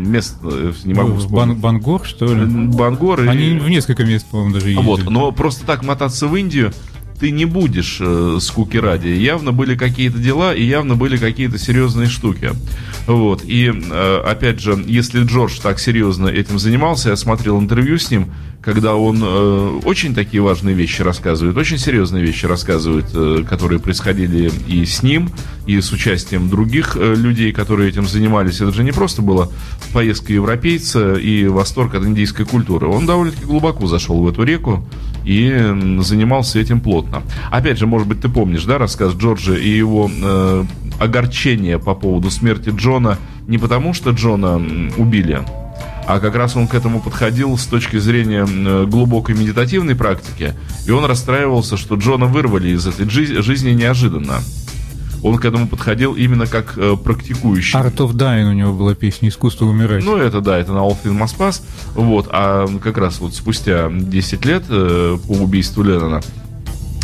место, 0.10 0.74
не 0.84 0.94
могу 0.94 1.18
вспомнить. 1.18 1.58
Бан 1.58 1.74
Бангор, 1.76 2.06
что 2.06 2.34
ли? 2.34 2.46
Бангор. 2.46 3.28
Они 3.28 3.58
в 3.58 3.70
несколько 3.70 4.04
мест, 4.04 4.26
по-моему, 4.30 4.54
даже 4.54 4.70
ездили. 4.70 4.86
Вот, 4.86 5.04
но 5.10 5.32
просто 5.32 5.66
так 5.66 5.84
мотаться 5.84 6.28
в 6.28 6.36
Индию, 6.36 6.74
ты 7.24 7.32
не 7.32 7.46
будешь 7.46 8.00
э, 8.02 8.38
скуки 8.42 8.76
ради. 8.76 9.08
Явно 9.08 9.54
были 9.54 9.78
какие-то 9.78 10.18
дела 10.18 10.54
и 10.54 10.62
явно 10.62 10.96
были 10.96 11.16
какие-то 11.16 11.58
серьезные 11.58 12.10
штуки. 12.10 12.52
Вот. 13.08 13.44
И, 13.46 13.72
э, 13.72 14.22
опять 14.26 14.60
же, 14.60 14.84
если 14.86 15.24
Джордж 15.24 15.58
так 15.64 15.80
серьезно 15.80 16.28
этим 16.28 16.60
занимался, 16.60 17.12
я 17.12 17.16
смотрел 17.16 17.62
интервью 17.62 17.98
с 17.98 18.12
ним, 18.12 18.34
когда 18.62 18.96
он 18.96 19.22
э, 19.24 19.80
очень 19.86 20.14
такие 20.14 20.44
важные 20.44 20.76
вещи 20.76 21.02
рассказывает, 21.02 21.56
очень 21.56 21.78
серьезные 21.78 22.26
вещи 22.26 22.46
рассказывает, 22.46 23.06
э, 23.14 23.46
которые 23.48 23.80
происходили 23.80 24.52
и 24.68 24.86
с 24.86 25.02
ним, 25.02 25.30
и 25.66 25.80
с 25.80 25.94
участием 25.94 26.50
других 26.50 26.98
э, 26.98 27.16
людей, 27.16 27.54
которые 27.54 27.88
этим 27.88 28.06
занимались. 28.06 28.60
Это 28.60 28.74
же 28.74 28.84
не 28.84 28.92
просто 28.92 29.22
была 29.22 29.48
поездка 29.94 30.34
европейца 30.34 31.14
и 31.14 31.48
восторг 31.48 31.96
от 31.96 32.04
индийской 32.04 32.46
культуры. 32.46 32.88
Он 32.88 33.06
довольно-таки 33.06 33.46
глубоко 33.46 33.88
зашел 33.88 34.22
в 34.22 34.28
эту 34.28 34.44
реку 34.44 34.86
и 35.26 36.00
занимался 36.00 36.60
этим 36.60 36.82
плотно. 36.82 37.24
Опять 37.52 37.78
же, 37.78 37.88
может 37.88 38.08
быть, 38.08 38.22
ты 38.22 38.30
помнишь, 38.30 38.66
да, 38.66 38.78
рассказ 38.78 39.14
Джорджа 39.14 39.56
и 39.56 39.70
его 39.70 40.10
э, 40.12 40.64
огорчение 41.00 41.80
по 41.80 41.96
поводу 41.96 42.30
смерти 42.30 42.72
Джона 42.76 43.18
не 43.48 43.58
потому, 43.58 43.94
что 43.94 44.12
Джона 44.12 44.56
убили, 44.98 45.42
а 46.06 46.20
как 46.20 46.36
раз 46.36 46.56
он 46.56 46.68
к 46.68 46.76
этому 46.76 47.00
подходил 47.02 47.58
с 47.58 47.66
точки 47.66 47.98
зрения 47.98 48.46
глубокой 48.86 49.36
медитативной 49.36 49.96
практики, 49.96 50.54
и 50.86 50.92
он 50.92 51.06
расстраивался, 51.06 51.78
что 51.78 51.96
Джона 51.96 52.26
вырвали 52.26 52.70
из 52.70 52.86
этой 52.88 53.10
жизни 53.10 53.72
неожиданно. 53.72 54.40
Он 55.24 55.38
к 55.38 55.46
этому 55.46 55.68
подходил 55.68 56.14
именно 56.14 56.46
как 56.48 56.78
э, 56.78 56.96
практикующий. 57.02 57.80
Art 57.80 57.96
of 57.96 58.12
Dying 58.12 58.50
у 58.50 58.54
него 58.54 58.74
была 58.74 58.94
песня 58.94 59.30
«Искусство 59.30 59.66
умирать». 59.66 60.04
Ну, 60.04 60.18
это 60.18 60.42
да, 60.42 60.58
это 60.58 60.74
на 60.74 60.80
All 60.80 60.98
Things 61.02 61.18
Must 61.18 61.38
Pass. 61.38 61.62
Вот, 61.96 62.28
а 62.30 62.68
как 62.80 62.98
раз 62.98 63.20
вот 63.20 63.34
спустя 63.34 63.90
10 63.90 64.46
лет 64.46 64.64
э, 64.70 65.18
по 65.26 65.32
убийству 65.32 65.82
Леннона 65.82 66.22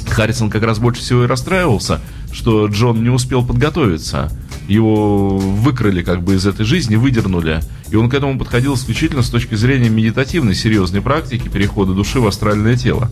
Харрисон 0.09 0.49
как 0.49 0.63
раз 0.63 0.79
больше 0.79 1.01
всего 1.01 1.23
и 1.23 1.27
расстраивался, 1.27 2.01
что 2.31 2.67
Джон 2.67 3.01
не 3.03 3.09
успел 3.09 3.45
подготовиться 3.45 4.29
его 4.69 5.37
выкрали 5.37 6.03
как 6.03 6.23
бы 6.23 6.35
из 6.35 6.45
этой 6.45 6.65
жизни, 6.65 6.95
выдернули. 6.95 7.61
И 7.89 7.95
он 7.95 8.09
к 8.09 8.13
этому 8.13 8.37
подходил 8.37 8.75
исключительно 8.75 9.23
с 9.23 9.29
точки 9.29 9.55
зрения 9.55 9.89
медитативной, 9.89 10.53
серьезной 10.53 11.01
практики 11.01 11.49
перехода 11.49 11.93
души 11.93 12.19
в 12.19 12.27
астральное 12.27 12.77
тело. 12.77 13.11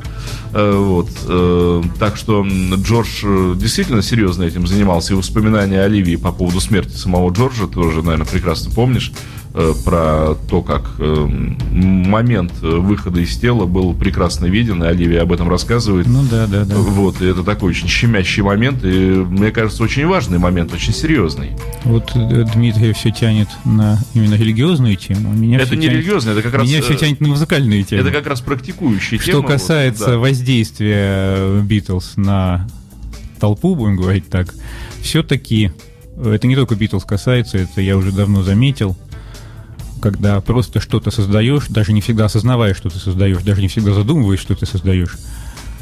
Э, 0.54 0.74
вот. 0.76 1.10
Э, 1.28 1.82
так 2.00 2.16
что 2.16 2.46
Джордж 2.48 3.24
э, 3.24 3.56
действительно 3.58 4.02
серьезно 4.02 4.44
этим 4.44 4.68
занимался. 4.68 5.14
И 5.14 5.16
воспоминания 5.16 5.82
Оливии 5.82 6.16
по 6.16 6.32
поводу 6.32 6.62
смерти 6.62 6.96
самого 6.96 7.32
Джорджа, 7.32 7.68
тоже, 7.68 8.04
наверное, 8.04 8.28
прекрасно 8.28 8.72
помнишь, 8.72 9.12
про 9.84 10.36
то, 10.50 10.62
как 10.62 10.84
э, 11.00 11.28
момент 11.72 12.60
выхода 12.60 13.20
из 13.22 13.36
тела 13.38 13.66
был 13.66 13.94
прекрасно 13.94 14.46
виден, 14.46 14.84
и 14.84 14.88
Оливия 14.88 15.24
об 15.24 15.32
этом 15.32 15.50
рассказывает. 15.50 16.06
Ну 16.06 16.24
да, 16.30 16.46
да, 16.46 16.64
да. 16.64 16.76
Вот, 16.76 17.22
и 17.22 17.26
это 17.26 17.44
такой 17.44 17.72
очень 17.72 17.88
щемящий 17.88 18.44
момент, 18.44 18.84
и, 18.84 18.88
мне 18.88 19.52
кажется, 19.52 19.82
очень 19.82 20.06
важный 20.06 20.38
момент, 20.38 20.74
очень 20.74 20.94
серьезный. 20.94 21.52
Вот 21.86 22.12
э, 22.16 22.46
Дмитрий 22.54 22.94
все 22.94 23.12
тянет 23.12 23.48
на 23.66 24.00
именно 24.14 24.36
религиозную 24.36 24.96
тему. 24.96 25.34
Меня 25.34 25.60
это 25.60 25.76
не 25.76 25.88
тянет, 25.88 25.98
религиозная, 25.98 26.34
это 26.34 26.44
как 26.44 26.54
раз... 26.54 26.68
Меня 26.68 26.82
все 26.82 26.96
тянет 26.96 27.20
на 27.20 27.30
музыкальные 27.30 27.84
темы. 27.84 28.02
Это 28.04 28.12
как 28.12 28.28
раз 28.28 28.42
практикующие 28.42 29.20
Что 29.20 29.32
темы. 29.32 29.48
касается 29.48 30.06
вот, 30.06 30.12
да. 30.12 30.18
воздействия 30.20 31.62
Битлз 31.62 32.14
на 32.18 32.68
толпу, 33.40 33.76
будем 33.76 33.96
говорить 33.96 34.30
так, 34.30 34.54
все-таки 35.02 35.72
это 36.24 36.46
не 36.48 36.56
только 36.56 36.76
Битлз 36.76 37.06
касается, 37.06 37.58
это 37.58 37.82
я 37.82 37.98
уже 37.98 38.12
давно 38.12 38.44
заметил 38.44 38.96
когда 40.02 40.40
просто 40.42 40.80
что-то 40.80 41.12
создаешь, 41.12 41.68
даже 41.68 41.94
не 41.94 42.02
всегда 42.02 42.26
осознавая, 42.26 42.74
что 42.74 42.90
ты 42.90 43.00
создаешь, 43.00 43.42
даже 43.44 43.62
не 43.62 43.68
всегда 43.68 43.94
задумываясь, 43.94 44.40
что 44.40 44.56
ты 44.56 44.66
создаешь, 44.66 45.18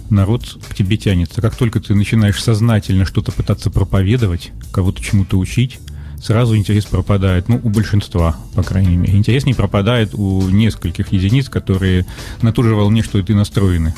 народ 0.09 0.57
к 0.69 0.75
тебе 0.75 0.97
тянется. 0.97 1.41
Как 1.41 1.55
только 1.55 1.79
ты 1.79 1.95
начинаешь 1.95 2.41
сознательно 2.41 3.05
что-то 3.05 3.31
пытаться 3.31 3.69
проповедовать, 3.69 4.51
кого-то 4.71 5.01
чему-то 5.01 5.37
учить, 5.37 5.79
сразу 6.21 6.55
интерес 6.55 6.85
пропадает. 6.85 7.49
Ну, 7.49 7.59
у 7.63 7.69
большинства, 7.69 8.35
по 8.55 8.63
крайней 8.63 8.97
мере. 8.97 9.17
Интерес 9.17 9.45
не 9.45 9.53
пропадает 9.53 10.13
у 10.13 10.49
нескольких 10.49 11.11
единиц, 11.11 11.49
которые 11.49 12.05
на 12.41 12.51
ту 12.51 12.63
же 12.63 12.75
волне, 12.75 13.03
что 13.03 13.19
и 13.19 13.23
ты 13.23 13.35
настроены, 13.35 13.93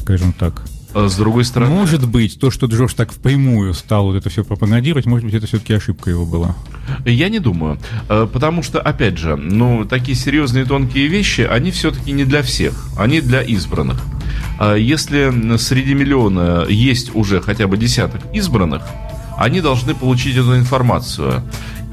скажем 0.00 0.32
так. 0.32 0.62
А 0.94 1.08
с 1.08 1.16
другой 1.16 1.44
стороны... 1.44 1.74
Может 1.74 2.06
быть, 2.08 2.38
то, 2.38 2.50
что 2.50 2.66
Джош 2.66 2.94
так 2.94 3.12
впрямую 3.12 3.74
стал 3.74 4.06
вот 4.06 4.16
это 4.16 4.28
все 4.30 4.44
пропагандировать, 4.44 5.06
может 5.06 5.24
быть, 5.24 5.34
это 5.34 5.46
все-таки 5.46 5.72
ошибка 5.74 6.10
его 6.10 6.26
была. 6.26 6.54
Я 7.04 7.28
не 7.28 7.38
думаю. 7.38 7.78
А, 8.08 8.26
потому 8.26 8.62
что, 8.62 8.80
опять 8.80 9.18
же, 9.18 9.36
ну, 9.36 9.84
такие 9.84 10.16
серьезные 10.16 10.64
тонкие 10.64 11.06
вещи, 11.06 11.42
они 11.42 11.70
все-таки 11.70 12.12
не 12.12 12.24
для 12.24 12.42
всех. 12.42 12.74
Они 12.96 13.20
для 13.20 13.42
избранных. 13.42 14.00
А 14.58 14.74
если 14.74 15.56
среди 15.56 15.94
миллиона 15.94 16.66
есть 16.68 17.14
уже 17.14 17.40
хотя 17.40 17.66
бы 17.66 17.76
десяток 17.76 18.20
избранных, 18.34 18.82
они 19.38 19.60
должны 19.60 19.94
получить 19.94 20.36
эту 20.36 20.56
информацию. 20.56 21.42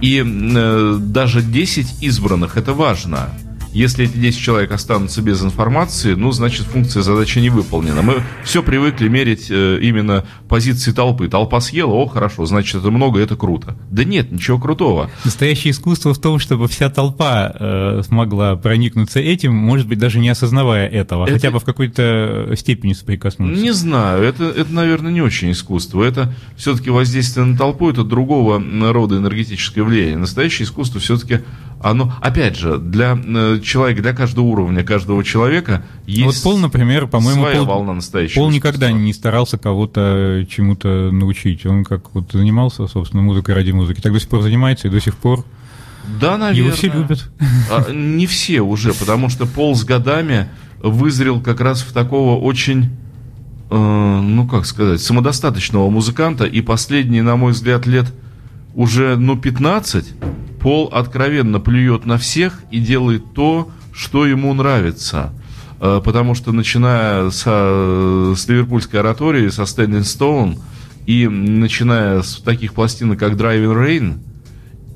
И 0.01 0.23
э, 0.23 0.97
даже 0.99 1.41
10 1.41 2.03
избранных 2.03 2.57
это 2.57 2.73
важно. 2.73 3.29
Если 3.71 4.05
эти 4.05 4.17
10 4.17 4.39
человек 4.39 4.71
останутся 4.71 5.21
без 5.21 5.43
информации, 5.43 6.13
ну, 6.13 6.31
значит, 6.31 6.65
функция 6.65 7.03
задачи 7.03 7.39
не 7.39 7.49
выполнена. 7.49 8.01
Мы 8.01 8.23
все 8.43 8.63
привыкли 8.63 9.07
мерить 9.07 9.47
э, 9.49 9.79
именно 9.81 10.25
позиции 10.47 10.91
толпы. 10.91 11.27
Толпа 11.27 11.61
съела, 11.61 11.91
о, 11.91 12.07
хорошо, 12.07 12.45
значит, 12.45 12.75
это 12.75 12.89
много, 12.89 13.19
это 13.19 13.35
круто. 13.35 13.77
Да 13.91 14.03
нет, 14.03 14.31
ничего 14.31 14.57
крутого. 14.57 15.11
Настоящее 15.23 15.71
искусство 15.71 16.13
в 16.13 16.19
том, 16.19 16.39
чтобы 16.39 16.67
вся 16.67 16.89
толпа 16.89 17.53
э, 17.59 18.01
смогла 18.05 18.55
проникнуться 18.55 19.19
этим, 19.19 19.53
может 19.53 19.87
быть, 19.87 19.99
даже 19.99 20.19
не 20.19 20.29
осознавая 20.29 20.87
этого, 20.87 21.25
это... 21.25 21.33
хотя 21.33 21.51
бы 21.51 21.59
в 21.59 21.63
какой-то 21.63 22.53
степени 22.55 22.93
соприкоснуться. 22.93 23.61
Не 23.61 23.71
знаю, 23.71 24.23
это, 24.23 24.45
это, 24.45 24.73
наверное, 24.73 25.11
не 25.11 25.21
очень 25.21 25.51
искусство. 25.51 26.03
Это 26.03 26.33
все-таки 26.55 26.89
воздействие 26.89 27.45
на 27.45 27.57
толпу, 27.57 27.89
это 27.89 28.03
другого 28.03 28.61
рода 28.91 29.17
энергетическое 29.17 29.83
влияние. 29.83 30.17
Настоящее 30.17 30.65
искусство 30.65 30.99
все-таки 30.99 31.41
оно, 31.81 32.13
опять 32.21 32.57
же, 32.57 32.77
для 32.77 33.17
э, 33.17 33.59
человека, 33.63 34.01
для 34.01 34.13
каждого 34.13 34.45
уровня, 34.45 34.83
каждого 34.83 35.23
человека 35.23 35.83
есть 36.05 36.43
Вот 36.43 36.43
Пол, 36.43 36.57
например, 36.59 37.07
по-моему, 37.07 37.41
своя 37.41 37.57
Пол, 37.57 37.65
волна 37.65 37.93
настоящего 37.93 38.41
Пол 38.41 38.51
никогда 38.51 38.91
не 38.91 39.13
старался 39.13 39.57
кого-то 39.57 40.45
чему-то 40.49 41.09
научить. 41.11 41.65
Он 41.65 41.85
как 41.85 42.13
вот 42.13 42.31
занимался, 42.33 42.87
собственно, 42.87 43.23
музыкой 43.23 43.55
ради 43.55 43.71
музыки. 43.71 44.01
Так 44.01 44.11
до 44.11 44.19
сих 44.19 44.29
пор 44.29 44.41
занимается 44.41 44.87
и 44.87 44.91
до 44.91 44.99
сих 44.99 45.15
пор 45.15 45.45
да, 46.19 46.37
наверное. 46.37 46.53
Его 46.53 46.71
все 46.71 46.87
любят. 46.87 47.29
А, 47.69 47.91
не 47.91 48.25
все 48.25 48.61
уже, 48.61 48.93
потому 48.93 49.29
что 49.29 49.45
Пол 49.45 49.75
с 49.75 49.83
годами 49.83 50.49
вызрел 50.81 51.39
как 51.41 51.61
раз 51.61 51.81
в 51.81 51.93
такого 51.93 52.39
очень, 52.39 52.89
э, 53.69 54.19
ну 54.21 54.47
как 54.47 54.65
сказать, 54.65 55.01
самодостаточного 55.01 55.89
музыканта. 55.89 56.45
И 56.45 56.61
последние, 56.61 57.21
на 57.21 57.35
мой 57.35 57.51
взгляд, 57.51 57.85
лет 57.85 58.07
уже, 58.73 59.17
ну, 59.17 59.37
15 59.37 60.13
Пол 60.59 60.89
откровенно 60.91 61.59
плюет 61.59 62.05
на 62.05 62.17
всех 62.17 62.61
и 62.71 62.79
делает 62.79 63.33
то, 63.33 63.69
что 63.93 64.25
ему 64.25 64.53
нравится. 64.53 65.31
Э, 65.79 66.01
потому 66.03 66.35
что 66.35 66.51
начиная 66.51 67.29
со, 67.29 68.33
с 68.35 68.47
Ливерпульской 68.47 68.99
оратории, 68.99 69.49
со 69.49 69.63
Standing 69.63 70.01
Stone, 70.01 70.59
и 71.05 71.27
начиная 71.27 72.21
с 72.21 72.35
таких 72.41 72.73
пластинок, 72.73 73.17
как 73.19 73.33
Driving 73.33 73.73
Rain, 73.73 74.19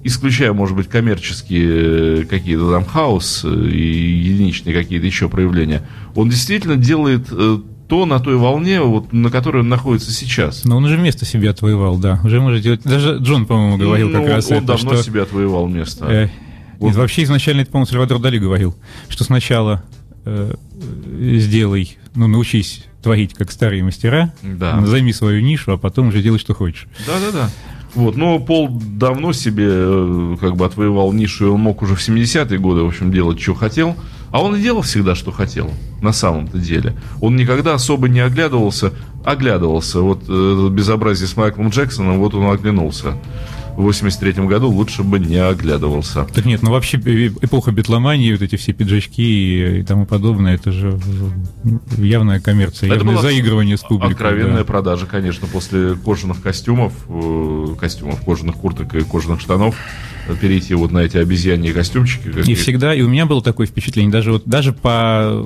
исключая, 0.03 0.53
может 0.53 0.75
быть, 0.75 0.87
коммерческие 0.87 2.25
какие-то 2.25 2.71
там 2.71 2.85
хаос 2.85 3.45
и 3.45 3.49
единичные 3.49 4.75
какие-то 4.75 5.05
еще 5.05 5.29
проявления, 5.29 5.87
он 6.13 6.29
действительно 6.29 6.75
делает 6.75 7.27
э, 7.31 7.59
то 7.93 8.07
на 8.07 8.19
той 8.19 8.37
волне, 8.37 8.81
вот, 8.81 9.13
на 9.13 9.29
которой 9.29 9.59
он 9.59 9.69
находится 9.69 10.11
сейчас. 10.11 10.65
Но 10.65 10.77
он 10.77 10.85
уже 10.85 10.97
место 10.97 11.25
себе 11.25 11.51
отвоевал, 11.51 11.99
да. 11.99 12.19
Уже 12.23 12.41
может 12.41 12.63
делать. 12.63 12.81
Даже 12.83 13.17
Джон, 13.19 13.45
по-моему, 13.45 13.77
говорил 13.77 14.09
ну, 14.09 14.19
как 14.19 14.29
раз 14.29 14.49
он 14.49 14.57
это, 14.57 14.65
давно 14.65 14.95
что... 14.95 15.03
себе 15.03 15.21
отвоевал 15.21 15.67
место. 15.67 16.05
Э, 16.05 16.29
вот. 16.79 16.95
Вообще 16.95 17.21
изначально 17.21 17.61
это, 17.61 17.69
по-моему, 17.69 17.85
Сальвадор 17.85 18.17
Дали 18.17 18.39
говорил, 18.39 18.75
что 19.09 19.23
сначала 19.23 19.83
э, 20.25 20.55
сделай, 21.37 21.99
ну, 22.15 22.25
научись 22.25 22.85
творить 23.03 23.35
как 23.35 23.51
старые 23.51 23.83
мастера, 23.83 24.33
да. 24.41 24.83
займи 24.87 25.13
свою 25.13 25.43
нишу, 25.43 25.73
а 25.73 25.77
потом 25.77 26.07
уже 26.07 26.23
делай, 26.23 26.39
что 26.39 26.55
хочешь. 26.55 26.87
Да-да-да. 27.05 27.51
Вот, 27.93 28.17
но 28.17 28.39
Пол 28.39 28.69
давно 28.69 29.33
себе 29.33 29.67
э, 29.69 30.37
как 30.41 30.55
бы 30.55 30.65
отвоевал 30.65 31.13
нишу, 31.13 31.45
и 31.45 31.49
он 31.49 31.61
мог 31.61 31.83
уже 31.83 31.93
в 31.93 31.99
70-е 31.99 32.57
годы, 32.57 32.81
в 32.81 32.87
общем, 32.87 33.11
делать, 33.11 33.39
что 33.39 33.53
хотел. 33.53 33.95
А 34.33 34.41
он 34.41 34.59
делал 34.59 34.81
всегда, 34.81 35.13
что 35.13 35.31
хотел, 35.31 35.69
на 36.01 36.11
самом-то 36.11 36.57
деле. 36.57 36.95
Он 37.21 37.35
никогда 37.35 37.75
особо 37.75 38.09
не 38.09 38.19
оглядывался, 38.19 38.91
оглядывался. 39.23 39.99
Вот 39.99 40.23
э, 40.27 40.69
безобразие 40.71 41.27
с 41.27 41.37
Майклом 41.37 41.69
Джексоном, 41.69 42.17
вот 42.17 42.33
он 42.33 42.51
оглянулся 42.51 43.13
в 43.75 43.81
83 43.81 44.45
году 44.45 44.69
лучше 44.69 45.03
бы 45.03 45.19
не 45.19 45.37
оглядывался. 45.37 46.25
Так 46.25 46.45
нет, 46.45 46.61
ну 46.61 46.71
вообще 46.71 46.97
э, 46.97 47.27
эпоха 47.41 47.71
битломании, 47.71 48.31
вот 48.31 48.41
эти 48.41 48.55
все 48.55 48.73
пиджачки 48.73 49.79
и 49.79 49.83
тому 49.83 50.05
подобное, 50.05 50.55
это 50.55 50.71
же 50.71 50.99
явная 51.97 52.39
коммерция, 52.39 52.87
это 52.87 52.97
явное 52.97 53.17
заигрывание 53.17 53.77
с 53.77 53.81
публикой. 53.81 54.13
Откровенная 54.13 54.59
да. 54.59 54.63
продажа, 54.63 55.05
конечно, 55.05 55.47
после 55.47 55.95
кожаных 55.95 56.41
костюмов, 56.41 56.93
э, 57.09 57.75
костюмов, 57.79 58.21
кожаных 58.21 58.55
курток 58.55 58.93
и 58.95 59.03
кожаных 59.03 59.41
штанов 59.41 59.75
перейти 60.39 60.73
вот 60.73 60.91
на 60.91 60.99
эти 60.99 61.17
обезьяньи 61.17 61.71
костюмчики. 61.71 62.29
И 62.49 62.55
всегда, 62.55 62.93
и 62.93 63.01
у 63.01 63.09
меня 63.09 63.25
было 63.25 63.41
такое 63.41 63.67
впечатление, 63.67 64.11
даже 64.11 64.31
вот 64.31 64.43
даже 64.45 64.71
по 64.73 65.45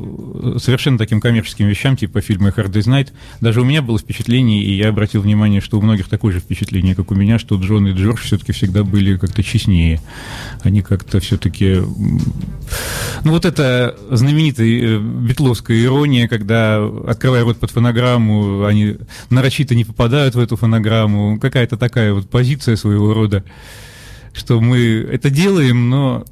совершенно 0.57 0.97
таким 0.97 1.19
коммерческим 1.19 1.67
вещам, 1.67 1.97
типа 1.97 2.21
фильма 2.21 2.49
Hard 2.49 2.71
Day's 2.71 2.87
Night, 2.87 3.09
даже 3.41 3.61
у 3.61 3.65
меня 3.65 3.81
было 3.81 3.97
впечатление, 3.97 4.63
и 4.63 4.73
я 4.73 4.89
обратил 4.89 5.21
внимание, 5.21 5.61
что 5.61 5.79
у 5.79 5.81
многих 5.81 6.07
такое 6.09 6.33
же 6.33 6.39
впечатление, 6.39 6.95
как 6.95 7.11
у 7.11 7.15
меня, 7.15 7.39
что 7.39 7.55
Джон 7.55 7.87
и 7.87 7.93
Джордж 7.93 8.16
все-таки 8.23 8.51
всегда 8.51 8.83
были 8.83 9.17
как-то 9.17 9.43
честнее. 9.43 10.01
Они 10.61 10.81
как-то 10.81 11.19
все-таки... 11.19 11.81
Ну 13.23 13.31
вот 13.31 13.45
это 13.45 13.95
знаменитая 14.11 14.67
э, 14.67 14.99
битловская 14.99 15.81
ирония, 15.83 16.27
когда, 16.27 16.85
открывая 17.07 17.43
рот 17.43 17.57
под 17.57 17.71
фонограмму, 17.71 18.65
они 18.65 18.97
нарочито 19.29 19.75
не 19.75 19.85
попадают 19.85 20.35
в 20.35 20.39
эту 20.39 20.55
фонограмму, 20.55 21.39
какая-то 21.39 21.77
такая 21.77 22.13
вот 22.13 22.29
позиция 22.29 22.75
своего 22.75 23.13
рода 23.13 23.43
что 24.37 24.61
мы 24.61 24.77
это 25.11 25.29
делаем, 25.29 25.89
но 25.89 26.25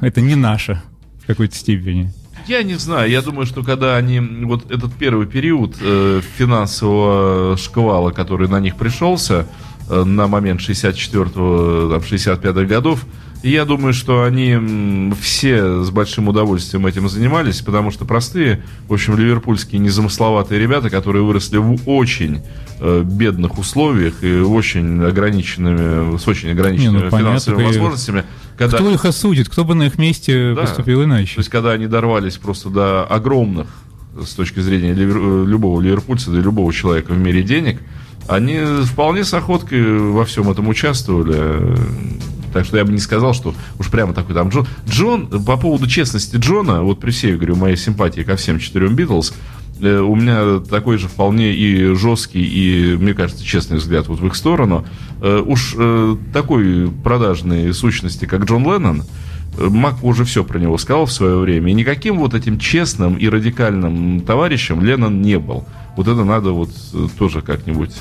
это 0.00 0.20
не 0.20 0.34
наше 0.34 0.82
в 1.22 1.26
какой-то 1.26 1.54
степени. 1.56 2.12
Я 2.46 2.62
не 2.62 2.74
знаю, 2.74 3.10
я 3.10 3.22
думаю, 3.22 3.46
что 3.46 3.62
когда 3.62 3.96
они, 3.96 4.20
вот 4.20 4.70
этот 4.70 4.92
первый 4.94 5.26
период 5.26 5.76
э, 5.80 6.20
финансового 6.36 7.56
шквала, 7.56 8.10
который 8.10 8.48
на 8.48 8.60
них 8.60 8.76
пришелся, 8.76 9.46
э, 9.46 9.73
на 9.88 10.26
момент 10.26 10.60
64-го, 10.60 11.96
65-х 11.96 12.64
годов, 12.64 13.04
я 13.44 13.66
думаю, 13.66 13.92
что 13.92 14.24
они 14.24 15.12
все 15.20 15.82
с 15.84 15.90
большим 15.90 16.28
удовольствием 16.28 16.86
этим 16.86 17.10
занимались, 17.10 17.60
потому 17.60 17.90
что 17.90 18.06
простые, 18.06 18.62
в 18.88 18.94
общем, 18.94 19.18
ливерпульские 19.18 19.80
незамысловатые 19.80 20.58
ребята, 20.58 20.88
которые 20.88 21.24
выросли 21.24 21.58
в 21.58 21.76
очень 21.84 22.40
э, 22.80 23.02
бедных 23.04 23.58
условиях 23.58 24.24
и 24.24 24.38
очень 24.38 25.04
ограниченными, 25.04 26.16
с 26.16 26.26
очень 26.26 26.52
ограниченными 26.52 27.04
Не, 27.04 27.10
ну, 27.10 27.18
финансовыми 27.18 27.64
понятно, 27.64 27.80
возможностями. 27.80 28.24
Когда... 28.56 28.78
Кто 28.78 28.90
их 28.90 29.04
осудит? 29.04 29.50
Кто 29.50 29.64
бы 29.66 29.74
на 29.74 29.88
их 29.88 29.98
месте 29.98 30.54
да. 30.54 30.62
поступил 30.62 31.04
иначе? 31.04 31.34
То 31.34 31.40
есть, 31.40 31.50
когда 31.50 31.72
они 31.72 31.86
дорвались 31.86 32.38
просто 32.38 32.70
до 32.70 33.04
огромных, 33.04 33.66
с 34.24 34.32
точки 34.32 34.60
зрения 34.60 34.94
ливер... 34.94 35.18
Э, 35.18 35.44
любого 35.46 35.82
ливерпульца, 35.82 36.30
да 36.30 36.38
любого 36.38 36.72
человека 36.72 37.12
в 37.12 37.18
мире 37.18 37.42
денег, 37.42 37.78
они 38.28 38.58
вполне 38.84 39.24
с 39.24 39.34
охоткой 39.34 39.98
во 39.98 40.24
всем 40.24 40.50
этом 40.50 40.68
участвовали. 40.68 41.76
Так 42.52 42.64
что 42.64 42.76
я 42.76 42.84
бы 42.84 42.92
не 42.92 42.98
сказал, 42.98 43.34
что 43.34 43.52
уж 43.78 43.90
прямо 43.90 44.14
такой 44.14 44.34
там 44.34 44.48
Джон. 44.48 44.66
Джон, 44.88 45.44
по 45.44 45.56
поводу 45.56 45.88
честности 45.88 46.36
Джона, 46.36 46.82
вот 46.82 47.00
при 47.00 47.10
всей, 47.10 47.34
говорю, 47.34 47.56
моей 47.56 47.76
симпатии 47.76 48.20
ко 48.20 48.36
всем 48.36 48.60
четырем 48.60 48.94
Битлз, 48.94 49.34
э, 49.80 49.98
у 49.98 50.14
меня 50.14 50.60
такой 50.60 50.98
же 50.98 51.08
вполне 51.08 51.52
и 51.52 51.94
жесткий, 51.94 52.44
и, 52.44 52.96
мне 52.96 53.12
кажется, 53.12 53.44
честный 53.44 53.78
взгляд 53.78 54.06
вот 54.06 54.20
в 54.20 54.26
их 54.26 54.36
сторону. 54.36 54.86
Э, 55.20 55.42
уж 55.44 55.74
э, 55.76 56.16
такой 56.32 56.92
продажной 57.02 57.74
сущности, 57.74 58.24
как 58.24 58.44
Джон 58.44 58.62
Леннон, 58.64 59.02
Мак 59.58 60.02
уже 60.02 60.24
все 60.24 60.44
про 60.44 60.58
него 60.58 60.78
сказал 60.78 61.06
в 61.06 61.12
свое 61.12 61.38
время. 61.38 61.70
И 61.70 61.74
никаким 61.74 62.18
вот 62.18 62.34
этим 62.34 62.58
честным 62.58 63.16
и 63.16 63.28
радикальным 63.28 64.20
товарищем 64.20 64.82
Леннон 64.82 65.22
не 65.22 65.38
был. 65.38 65.64
Вот 65.96 66.08
это 66.08 66.24
надо 66.24 66.52
вот 66.52 66.70
э, 66.92 67.08
тоже 67.18 67.42
как-нибудь 67.42 67.92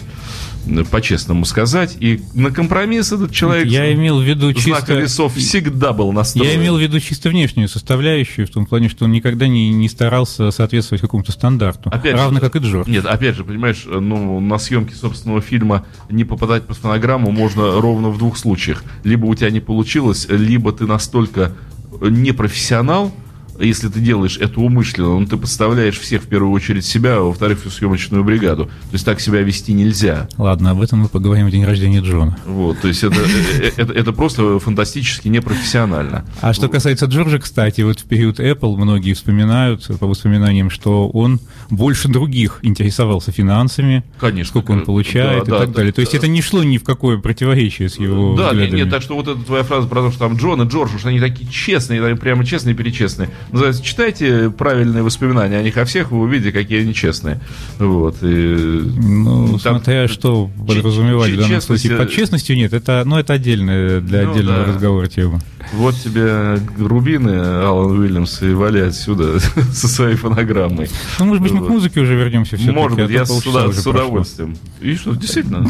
по-честному 0.91 1.45
сказать. 1.45 1.97
И 1.99 2.21
на 2.33 2.51
компромисс 2.51 3.11
этот 3.11 3.31
человек... 3.33 3.67
Я 3.67 3.93
имел 3.93 4.19
в 4.19 4.23
виду 4.23 4.53
чисто... 4.53 4.93
весов 4.93 5.35
всегда 5.35 5.93
был 5.93 6.11
настроен. 6.11 6.49
Я 6.49 6.55
имел 6.55 6.77
в 6.77 6.81
виду 6.81 6.99
чисто 6.99 7.29
внешнюю 7.29 7.67
составляющую, 7.67 8.47
в 8.47 8.49
том 8.49 8.65
плане, 8.65 8.89
что 8.89 9.05
он 9.05 9.11
никогда 9.11 9.47
не, 9.47 9.69
не 9.71 9.89
старался 9.89 10.51
соответствовать 10.51 11.01
какому-то 11.01 11.31
стандарту. 11.31 11.89
Опять 11.89 12.15
равно 12.15 12.35
же, 12.35 12.41
как 12.41 12.55
и 12.55 12.59
Джордж. 12.59 12.89
Нет, 12.89 13.05
опять 13.05 13.35
же, 13.35 13.43
понимаешь, 13.43 13.85
ну, 13.85 14.39
на 14.39 14.57
съемке 14.57 14.95
собственного 14.95 15.41
фильма 15.41 15.85
не 16.09 16.23
попадать 16.23 16.63
по 16.65 16.73
фонограмму 16.73 17.31
можно 17.31 17.81
ровно 17.81 18.09
в 18.09 18.17
двух 18.17 18.37
случаях. 18.37 18.83
Либо 19.03 19.25
у 19.25 19.35
тебя 19.35 19.49
не 19.49 19.59
получилось, 19.59 20.27
либо 20.29 20.71
ты 20.71 20.85
настолько 20.87 21.53
непрофессионал, 22.01 23.13
если 23.60 23.89
ты 23.89 23.99
делаешь 23.99 24.38
это 24.39 24.60
умышленно, 24.60 25.20
ну, 25.20 25.26
ты 25.26 25.38
подставляешь 25.38 25.99
всех 25.99 26.24
в 26.24 26.28
первую 26.28 26.51
очередь 26.51 26.86
себя, 26.86 27.18
а 27.18 27.22
во-вторых, 27.22 27.60
всю 27.60 27.70
съемочную 27.70 28.24
бригаду. 28.24 28.66
То 28.66 28.93
есть 28.93 29.06
так 29.06 29.20
себя 29.20 29.41
вести 29.41 29.74
нельзя. 29.74 30.28
Ладно, 30.38 30.72
об 30.72 30.82
этом 30.82 30.99
мы 30.99 31.10
поговорим 31.10 31.47
в 31.47 31.51
день 31.51 31.66
рождения 31.66 32.01
Джона. 32.01 32.38
Вот, 32.45 32.80
то 32.80 32.88
есть 32.88 33.04
это, 33.04 33.16
э, 33.16 33.62
э, 33.62 33.72
это, 33.78 33.93
это 33.93 34.14
просто 34.14 34.60
фантастически 34.60 35.28
непрофессионально. 35.28 36.26
А 36.41 36.54
что 36.54 36.70
касается 36.70 37.06
Джорджа, 37.06 37.39
кстати, 37.39 37.82
вот 37.82 37.99
в 37.99 38.04
период 38.06 38.39
Apple 38.39 38.76
многие 38.76 39.14
вспоминают, 39.14 39.88
по 39.99 40.08
воспоминаниям, 40.08 40.70
что 40.70 41.10
он 41.10 41.39
больше 41.70 42.08
других 42.08 42.60
интересовался 42.62 43.32
финансами, 43.32 44.04
Конечно, 44.20 44.49
сколько 44.49 44.72
он 44.72 44.82
получает 44.82 45.45
да, 45.45 45.47
и 45.47 45.51
да, 45.51 45.60
так 45.60 45.70
да, 45.70 45.76
далее. 45.76 45.93
То 45.93 46.01
есть 46.01 46.14
это 46.14 46.28
не 46.28 46.41
шло 46.41 46.64
ни 46.64 46.78
в 46.78 46.84
какое 46.84 47.18
противоречие 47.18 47.89
с 47.89 47.99
его 47.99 48.36
Да, 48.36 48.49
взглядами. 48.49 48.78
нет, 48.78 48.86
нет, 48.86 48.89
так 48.89 49.01
что 49.01 49.16
вот 49.16 49.28
эта 49.28 49.41
твоя 49.41 49.64
фраза 49.64 49.88
про 49.88 50.01
то, 50.01 50.10
что 50.12 50.20
там 50.20 50.38
Джон 50.38 50.62
и 50.62 50.68
Джордж, 50.70 50.95
уж 50.95 51.06
они 51.06 51.20
такие 51.20 51.49
честные, 51.49 52.16
прямо 52.16 52.45
честные, 52.45 52.76
перечестные 52.76 53.30
называется, 53.51 53.83
читайте 53.83 54.49
правильные 54.49 55.03
воспоминания 55.03 55.57
о 55.57 55.63
них 55.63 55.77
о 55.77 55.85
всех, 55.85 56.11
вы 56.11 56.19
увидите, 56.19 56.51
какие 56.51 56.81
они 56.81 56.93
честные. 56.93 57.39
Вот. 57.79 58.17
И, 58.21 58.25
ну, 58.25 59.59
там, 59.59 59.75
смотря 59.75 60.07
что 60.07 60.49
подразумевать 60.67 61.31
в 61.31 61.37
данном 61.37 61.61
случае. 61.61 61.97
Под 61.97 62.11
честностью 62.11 62.55
нет, 62.55 62.73
это, 62.73 63.03
ну, 63.05 63.17
это 63.17 63.33
отдельная 63.33 63.99
для 64.01 64.23
ну, 64.23 64.31
отдельного 64.31 64.65
да. 64.65 64.73
разговора 64.73 65.07
тема. 65.07 65.41
Вот 65.71 65.95
тебе 65.95 66.59
рубины, 66.77 67.31
Алан 67.31 67.97
Уильямс, 67.97 68.41
и 68.41 68.53
вали 68.53 68.81
отсюда 68.81 69.39
со 69.73 69.87
своей 69.87 70.15
фонограммой. 70.15 70.89
Ну, 71.19 71.25
может 71.25 71.41
быть, 71.41 71.51
вот. 71.51 71.61
мы 71.61 71.67
к 71.67 71.69
музыке 71.69 72.01
уже 72.01 72.15
вернемся 72.15 72.57
все 72.57 72.71
Может 72.71 72.97
быть, 72.97 73.09
я 73.09 73.25
сюда, 73.25 73.71
с 73.71 73.85
удовольствием. 73.87 74.55
И 74.81 74.95
что, 74.95 75.15
действительно, 75.15 75.67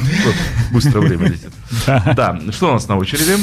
быстро 0.71 0.99
время 0.99 1.27
летит. 1.27 1.51
Да, 2.15 2.39
что 2.51 2.69
у 2.69 2.73
нас 2.73 2.87
на 2.87 2.97
очереди? 2.97 3.37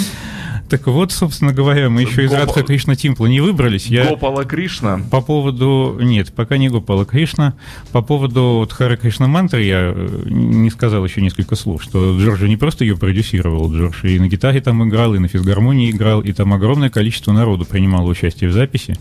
Так 0.71 0.87
вот, 0.87 1.11
собственно 1.11 1.53
говоря, 1.53 1.91
мы 1.91 2.03
еще 2.03 2.25
из 2.25 2.33
Радха 2.33 2.63
Кришна 2.63 2.95
Тимпла 2.95 3.27
не 3.27 3.41
выбрались. 3.41 3.87
Я 3.87 4.09
Гопала 4.09 4.45
Кришна? 4.45 5.01
По 5.11 5.21
поводу... 5.21 5.99
Нет, 6.01 6.33
пока 6.33 6.59
не 6.59 6.69
Гопала 6.69 7.05
Кришна. 7.05 7.55
По 7.91 8.03
поводу 8.03 8.59
вот, 8.61 8.73
Хара 8.73 8.97
Кришна 8.97 9.27
Мантры 9.27 9.65
я 9.65 9.93
э, 9.93 10.23
не 10.27 10.71
сказал 10.71 11.05
еще 11.05 11.23
несколько 11.23 11.57
слов, 11.57 11.83
что 11.83 12.17
Джорджи 12.17 12.49
не 12.49 12.57
просто 12.57 12.85
ее 12.85 12.97
продюсировал, 12.97 13.73
Джордж 13.75 14.07
и 14.07 14.21
на 14.21 14.29
гитаре 14.29 14.61
там 14.61 14.89
играл, 14.89 15.17
и 15.17 15.19
на 15.19 15.27
физгармонии 15.27 15.91
играл, 15.91 16.21
и 16.21 16.33
там 16.33 16.53
огромное 16.53 16.89
количество 16.89 17.33
народу 17.33 17.65
принимало 17.65 18.09
участие 18.09 18.49
в 18.49 18.53
записи. 18.53 18.97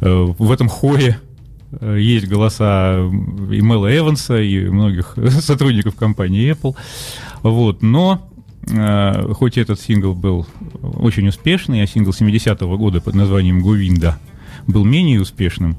Э, 0.00 0.32
в 0.38 0.50
этом 0.50 0.70
хоре 0.70 1.18
э, 1.78 1.98
есть 2.00 2.26
голоса 2.26 2.96
и 3.50 3.60
Мэла 3.60 3.94
Эванса, 3.94 4.40
и 4.40 4.66
многих 4.66 5.18
сотрудников 5.40 5.94
компании 5.94 6.52
Apple. 6.52 6.74
Вот, 7.42 7.82
но 7.82 8.31
хоть 9.34 9.58
этот 9.58 9.80
сингл 9.80 10.14
был 10.14 10.46
очень 10.82 11.28
успешный, 11.28 11.82
а 11.82 11.86
сингл 11.86 12.10
70-го 12.10 12.78
года 12.78 13.00
под 13.00 13.14
названием 13.14 13.60
«Говинда» 13.60 14.18
был 14.66 14.84
менее 14.84 15.20
успешным, 15.20 15.76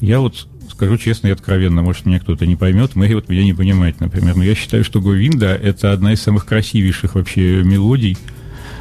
я 0.00 0.20
вот 0.20 0.46
скажу 0.70 0.96
честно 0.96 1.28
и 1.28 1.32
откровенно, 1.32 1.82
может, 1.82 2.06
меня 2.06 2.20
кто-то 2.20 2.46
не 2.46 2.56
поймет, 2.56 2.94
Мэри 2.94 3.14
вот 3.14 3.28
меня 3.28 3.44
не 3.44 3.52
понимает, 3.52 4.00
например, 4.00 4.36
но 4.36 4.44
я 4.44 4.54
считаю, 4.54 4.84
что 4.84 5.00
«Говинда»— 5.00 5.46
это 5.62 5.92
одна 5.92 6.12
из 6.12 6.22
самых 6.22 6.46
красивейших 6.46 7.14
вообще 7.14 7.62
мелодий, 7.64 8.16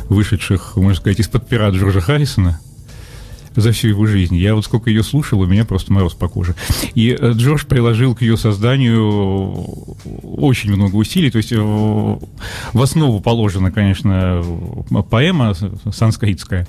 вышедших, 0.07 0.77
можно 0.77 0.95
сказать, 0.95 1.19
из-под 1.19 1.49
пера 1.49 1.69
Джорджа 1.69 1.99
Харрисона, 1.99 2.61
за 3.57 3.71
всю 3.71 3.89
его 3.89 4.05
жизнь. 4.05 4.35
Я 4.35 4.55
вот 4.55 4.63
сколько 4.63 4.89
ее 4.89 5.03
слушал, 5.03 5.41
у 5.41 5.45
меня 5.45 5.65
просто 5.65 5.91
мороз 5.91 6.13
по 6.13 6.29
коже. 6.29 6.55
И 6.93 7.17
э, 7.19 7.31
Джордж 7.31 7.65
приложил 7.65 8.15
к 8.15 8.21
ее 8.21 8.37
созданию 8.37 9.63
очень 10.23 10.71
много 10.71 10.95
усилий. 10.95 11.31
То 11.31 11.39
есть 11.39 11.51
э, 11.51 11.57
в 11.57 12.81
основу 12.81 13.19
положена, 13.19 13.71
конечно, 13.71 14.43
поэма 15.09 15.55
санскритская. 15.91 16.67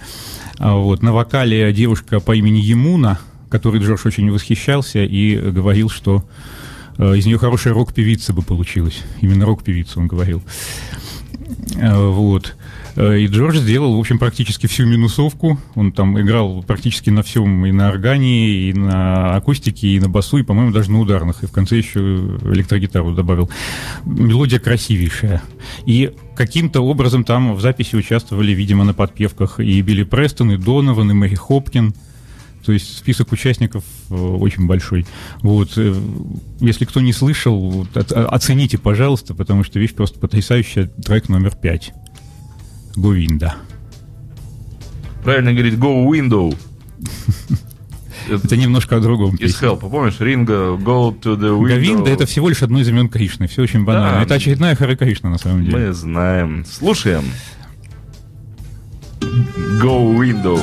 А 0.58 0.76
вот. 0.76 1.02
На 1.02 1.12
вокале 1.12 1.72
девушка 1.74 2.20
по 2.20 2.34
имени 2.34 2.58
Емуна, 2.58 3.18
которой 3.50 3.82
Джордж 3.82 4.06
очень 4.06 4.30
восхищался 4.30 5.04
и 5.04 5.36
говорил, 5.36 5.90
что 5.90 6.24
э, 6.96 7.16
из 7.16 7.26
нее 7.26 7.36
хорошая 7.36 7.74
рок-певица 7.74 8.32
бы 8.32 8.40
получилась. 8.40 9.02
Именно 9.20 9.44
рок-певица, 9.44 10.00
он 10.00 10.06
говорил. 10.06 10.42
Вот. 11.76 12.56
Э, 12.98 13.16
и 13.16 13.28
Джордж 13.28 13.56
сделал, 13.58 13.96
в 13.96 14.00
общем, 14.00 14.18
практически 14.18 14.66
всю 14.66 14.84
минусовку. 14.84 15.58
Он 15.76 15.92
там 15.92 16.20
играл 16.20 16.64
практически 16.64 17.10
на 17.10 17.22
всем, 17.22 17.64
и 17.64 17.70
на 17.70 17.90
органе, 17.90 18.48
и 18.48 18.72
на 18.74 19.36
акустике, 19.36 19.88
и 19.88 20.00
на 20.00 20.08
басу, 20.08 20.38
и, 20.38 20.42
по-моему, 20.42 20.72
даже 20.72 20.90
на 20.90 21.00
ударных. 21.00 21.44
И 21.44 21.46
в 21.46 21.52
конце 21.52 21.76
еще 21.76 22.00
электрогитару 22.00 23.14
добавил. 23.14 23.48
Мелодия 24.04 24.58
красивейшая. 24.58 25.42
И 25.86 26.12
каким-то 26.34 26.80
образом 26.80 27.22
там 27.22 27.54
в 27.54 27.60
записи 27.60 27.94
участвовали, 27.94 28.50
видимо, 28.50 28.82
на 28.84 28.94
подпевках 28.94 29.60
и 29.60 29.80
Билли 29.80 30.02
Престон, 30.02 30.50
и 30.50 30.56
Донован, 30.56 31.12
и 31.12 31.14
Мэри 31.14 31.36
Хопкин. 31.36 31.94
То 32.66 32.72
есть 32.72 32.98
список 32.98 33.30
участников 33.30 33.84
э, 34.10 34.14
очень 34.14 34.66
большой. 34.66 35.06
Вот. 35.42 35.70
Э, 35.76 35.94
если 36.58 36.84
кто 36.84 37.00
не 37.00 37.12
слышал, 37.12 37.86
оцените, 37.94 38.76
пожалуйста, 38.76 39.34
потому 39.34 39.62
что 39.62 39.78
вещь 39.78 39.94
просто 39.94 40.18
потрясающая. 40.18 40.86
Трек 40.86 41.28
номер 41.28 41.54
пять. 41.54 41.92
Говинда. 42.98 43.54
Правильно 45.22 45.52
говорить 45.52 45.74
Go 45.74 46.06
Window. 46.06 46.56
Это 48.28 48.56
немножко 48.56 48.96
о 48.96 49.00
другом. 49.00 49.36
Из 49.36 49.60
Help, 49.60 49.88
помнишь? 49.88 50.20
Ринга, 50.20 50.76
Go 50.76 51.18
to 51.18 51.36
the 51.36 51.58
Window. 51.58 51.68
Говинда— 51.68 52.10
это 52.12 52.26
всего 52.26 52.48
лишь 52.48 52.62
одно 52.62 52.80
из 52.80 52.88
имен 52.88 53.08
Кришны. 53.08 53.46
Все 53.46 53.62
очень 53.62 53.84
банально. 53.84 54.18
Да. 54.18 54.22
Это 54.22 54.34
очередная 54.34 54.74
Харе 54.76 54.96
Кришна, 54.96 55.30
на 55.30 55.38
самом 55.38 55.64
деле. 55.64 55.86
Мы 55.86 55.92
знаем. 55.92 56.64
Слушаем. 56.66 57.24
Go 59.80 60.14
Window. 60.18 60.60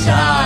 Krishna 0.00 0.39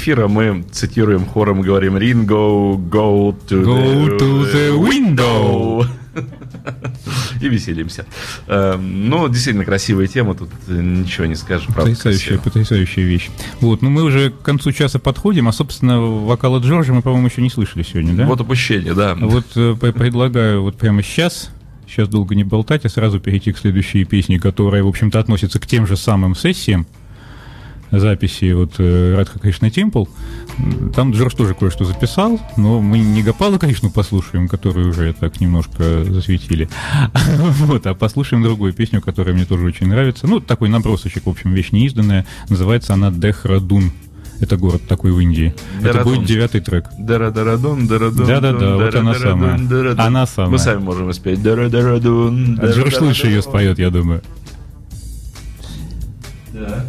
эфира 0.00 0.28
мы 0.28 0.64
цитируем 0.72 1.26
хором, 1.26 1.60
говорим 1.60 1.96
«Ringo, 1.96 2.76
go 2.76 3.36
to, 3.48 3.62
Go 3.62 4.18
to 4.18 4.52
the 4.52 4.78
window». 4.78 5.86
И 7.40 7.48
веселимся. 7.48 8.06
Эм, 8.48 9.08
Ну, 9.08 9.28
действительно 9.28 9.64
красивая 9.64 10.06
тема, 10.06 10.34
тут 10.34 10.48
ничего 10.68 11.26
не 11.26 11.34
скажешь. 11.34 11.66
правда, 11.66 11.90
Потрясающая, 11.90 12.26
красиво. 12.38 12.42
потрясающая 12.42 13.04
вещь. 13.04 13.30
Вот, 13.60 13.82
ну 13.82 13.90
мы 13.90 14.02
уже 14.02 14.30
к 14.30 14.42
концу 14.42 14.72
часа 14.72 14.98
подходим, 14.98 15.48
а, 15.48 15.52
собственно, 15.52 16.00
вокала 16.00 16.58
Джорджа 16.58 16.92
мы, 16.92 17.02
по-моему, 17.02 17.28
еще 17.28 17.42
не 17.42 17.50
слышали 17.50 17.82
сегодня, 17.82 18.14
да? 18.14 18.26
Вот 18.26 18.40
упущение, 18.40 18.94
да. 18.94 19.14
Вот 19.14 19.46
э, 19.54 19.74
предлагаю 19.76 20.62
вот 20.62 20.76
прямо 20.76 21.02
сейчас, 21.02 21.50
сейчас 21.86 22.08
долго 22.08 22.34
не 22.34 22.44
болтать, 22.44 22.84
а 22.84 22.88
сразу 22.88 23.20
перейти 23.20 23.52
к 23.52 23.58
следующей 23.58 24.04
песне, 24.04 24.40
которая, 24.40 24.82
в 24.82 24.88
общем-то, 24.88 25.18
относится 25.18 25.60
к 25.60 25.66
тем 25.66 25.86
же 25.86 25.96
самым 25.96 26.34
сессиям 26.34 26.86
записи 27.90 28.52
вот 28.52 28.74
э, 28.78 29.14
Радха 29.16 29.38
Кришна 29.38 29.70
Темпл. 29.70 30.04
Там 30.94 31.12
Джордж 31.12 31.34
тоже 31.34 31.54
кое-что 31.54 31.84
записал, 31.84 32.40
но 32.56 32.80
мы 32.80 32.98
не 32.98 33.22
Гопала, 33.22 33.58
конечно, 33.58 33.88
послушаем, 33.90 34.48
которую 34.48 34.90
уже 34.90 35.12
так 35.12 35.40
немножко 35.40 36.04
засветили. 36.04 36.68
Вот, 37.60 37.86
а 37.86 37.94
послушаем 37.94 38.42
другую 38.42 38.72
песню, 38.72 39.00
которая 39.00 39.34
мне 39.34 39.44
тоже 39.44 39.64
очень 39.66 39.86
нравится. 39.88 40.26
Ну, 40.26 40.40
такой 40.40 40.68
набросочек, 40.68 41.26
в 41.26 41.30
общем, 41.30 41.52
вещь 41.52 41.70
неизданная. 41.72 42.26
Называется 42.48 42.94
она 42.94 43.10
Дехрадун. 43.10 43.92
Это 44.40 44.56
город 44.56 44.82
такой 44.88 45.12
в 45.12 45.20
Индии. 45.20 45.54
Это 45.80 45.88
Дехрадун. 45.88 46.14
будет 46.14 46.26
девятый 46.28 46.60
трек. 46.62 46.86
Дара-дарадун, 46.98 47.86
дарадун, 47.86 48.26
Да-да-да, 48.26 48.76
вот 48.76 48.94
она 48.94 49.14
самая. 49.14 49.58
дарадун. 49.58 50.00
Она 50.00 50.26
самая. 50.26 50.50
Мы 50.52 50.58
сами 50.58 50.78
можем 50.80 51.12
спеть. 51.12 51.42
Дара-дарадун, 51.42 52.58
А 52.60 52.66
Джордж 52.66 52.96
лучше 53.00 53.26
ее 53.26 53.42
споет, 53.42 53.78
я 53.78 53.90
думаю. 53.90 54.22
Так. 56.52 56.86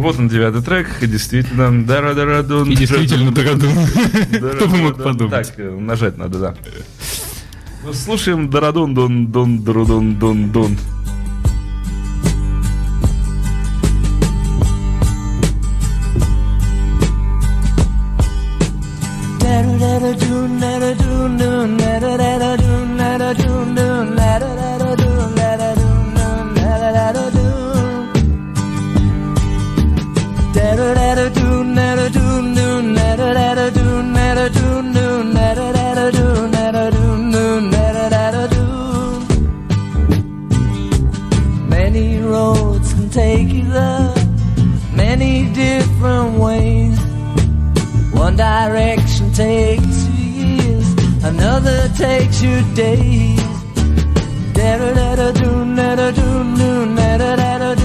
Вот 0.00 0.18
он, 0.18 0.28
девятый 0.28 0.62
трек, 0.62 1.02
и 1.02 1.06
действительно, 1.06 1.84
дара-дарадун. 1.84 2.70
И 2.70 2.74
действительно, 2.74 3.32
Дарадун. 3.32 3.74
Дара-дарадун. 3.74 4.56
Кто 4.56 4.66
бы 4.66 4.76
мог 4.78 4.96
подумать? 4.96 5.48
Так, 5.48 5.58
э, 5.58 5.78
нажать 5.78 6.16
надо, 6.16 6.38
да. 6.38 6.54
Ну, 7.84 7.92
Слушаем 7.92 8.48
дарадун 8.48 8.94
дун 8.94 9.26
дун 9.26 9.62
дарадун 9.62 10.18
дун 10.18 10.50
дун. 10.50 10.78
Many 23.32 23.49
direction 48.40 49.30
takes 49.34 50.08
you 50.08 50.46
years, 50.46 50.88
another 51.24 51.88
takes 51.94 52.40
you 52.40 52.62
days. 52.74 53.38
Da 54.54 54.78
da 54.78 54.94
da 54.94 55.14
da 55.16 55.32
do 55.32 55.76
da 55.76 55.94
da 55.94 56.10
do 56.10 56.56
do 56.56 56.96
da 56.96 57.18
da 57.18 57.36
da 57.36 57.74
da. 57.74 57.79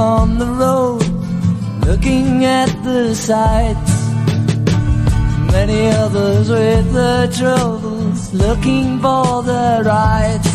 on 0.00 0.38
the 0.38 0.46
road, 0.46 1.04
looking 1.86 2.44
at 2.44 2.70
the 2.82 3.14
sights. 3.14 3.92
Many 5.52 5.88
others 6.04 6.48
with 6.48 6.92
their 6.92 7.26
troubles, 7.28 8.32
looking 8.32 8.98
for 9.04 9.42
the 9.42 9.82
rights. 9.84 10.52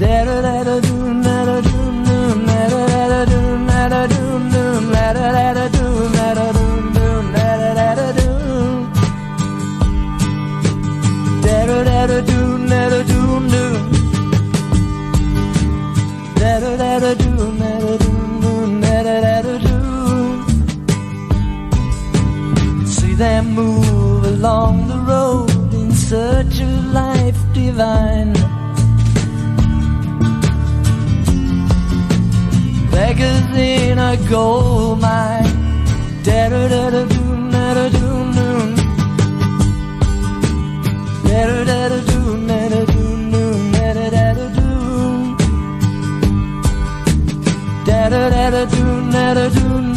Da-da-da-da-doom, 0.00 1.22
da-da-doom, 1.22 1.94
da-da-da-da-doom, 2.48 3.66
da-da-da-doom, 3.66 4.92
da-da-da-da-doom. 4.92 5.75
search 26.08 26.60
of 26.60 26.92
life 26.92 27.36
divine. 27.52 28.32
Beggars 32.92 33.56
in 33.56 33.98
a 33.98 34.16
gold 34.30 35.00
mine. 35.00 35.50
Da 36.22 36.48
da 36.48 36.68
da 36.68 36.90
da 36.90 37.02
da 37.04 37.24
da 37.54 37.74
da 37.74 37.88
da 37.88 38.12
da 38.36 38.48
Da 41.24 41.40
da 41.48 41.64
da 41.64 41.88
da 41.88 41.98
da 41.98 42.22
da 42.46 42.58
da 42.58 42.80
da 42.80 42.84
da 42.84 43.02
da 43.72 43.94
da 43.94 44.10
da 44.10 44.28
da 44.34 44.46
da 44.46 44.68
Da 47.86 48.00
da 48.08 48.22
da 48.30 48.50
da 48.50 48.64
da 48.64 49.00
da 49.12 49.34
da 49.34 49.48
doom. 49.50 49.95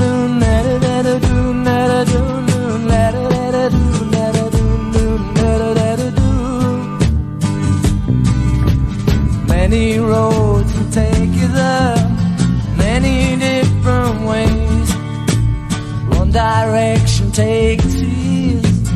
One 16.30 16.36
direction 16.36 17.32
takes 17.32 17.86
years, 17.96 18.90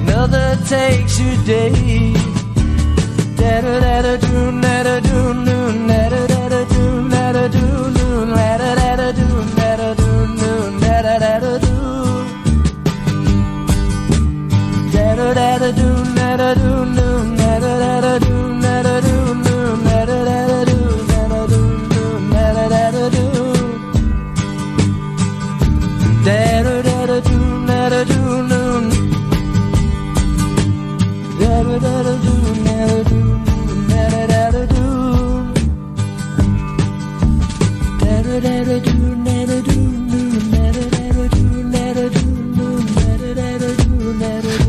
another 0.00 0.56
takes 0.64 1.20
your 1.20 1.36
day. 1.44 2.14
da 3.36 3.60
letter, 3.60 4.16
da 4.62 4.82
da 4.84 5.00
doon, 5.00 5.44
doon, 5.44 5.86
da 5.86 6.08
da 6.08 6.26
da 6.26 6.48
letter, 6.48 7.08
da 7.10 7.32
da 7.32 7.48
letter, 8.36 8.74
letter, 8.80 9.12
da 9.12 9.52
da 9.52 9.76
da 9.76 9.92
doon, 9.98 10.80
da 10.80 11.02
da 11.02 11.58
doon, 11.58 12.24
letter, 14.94 15.34
da 15.34 15.56
da 16.16 16.36
da 16.36 16.54
doon. 16.54 16.97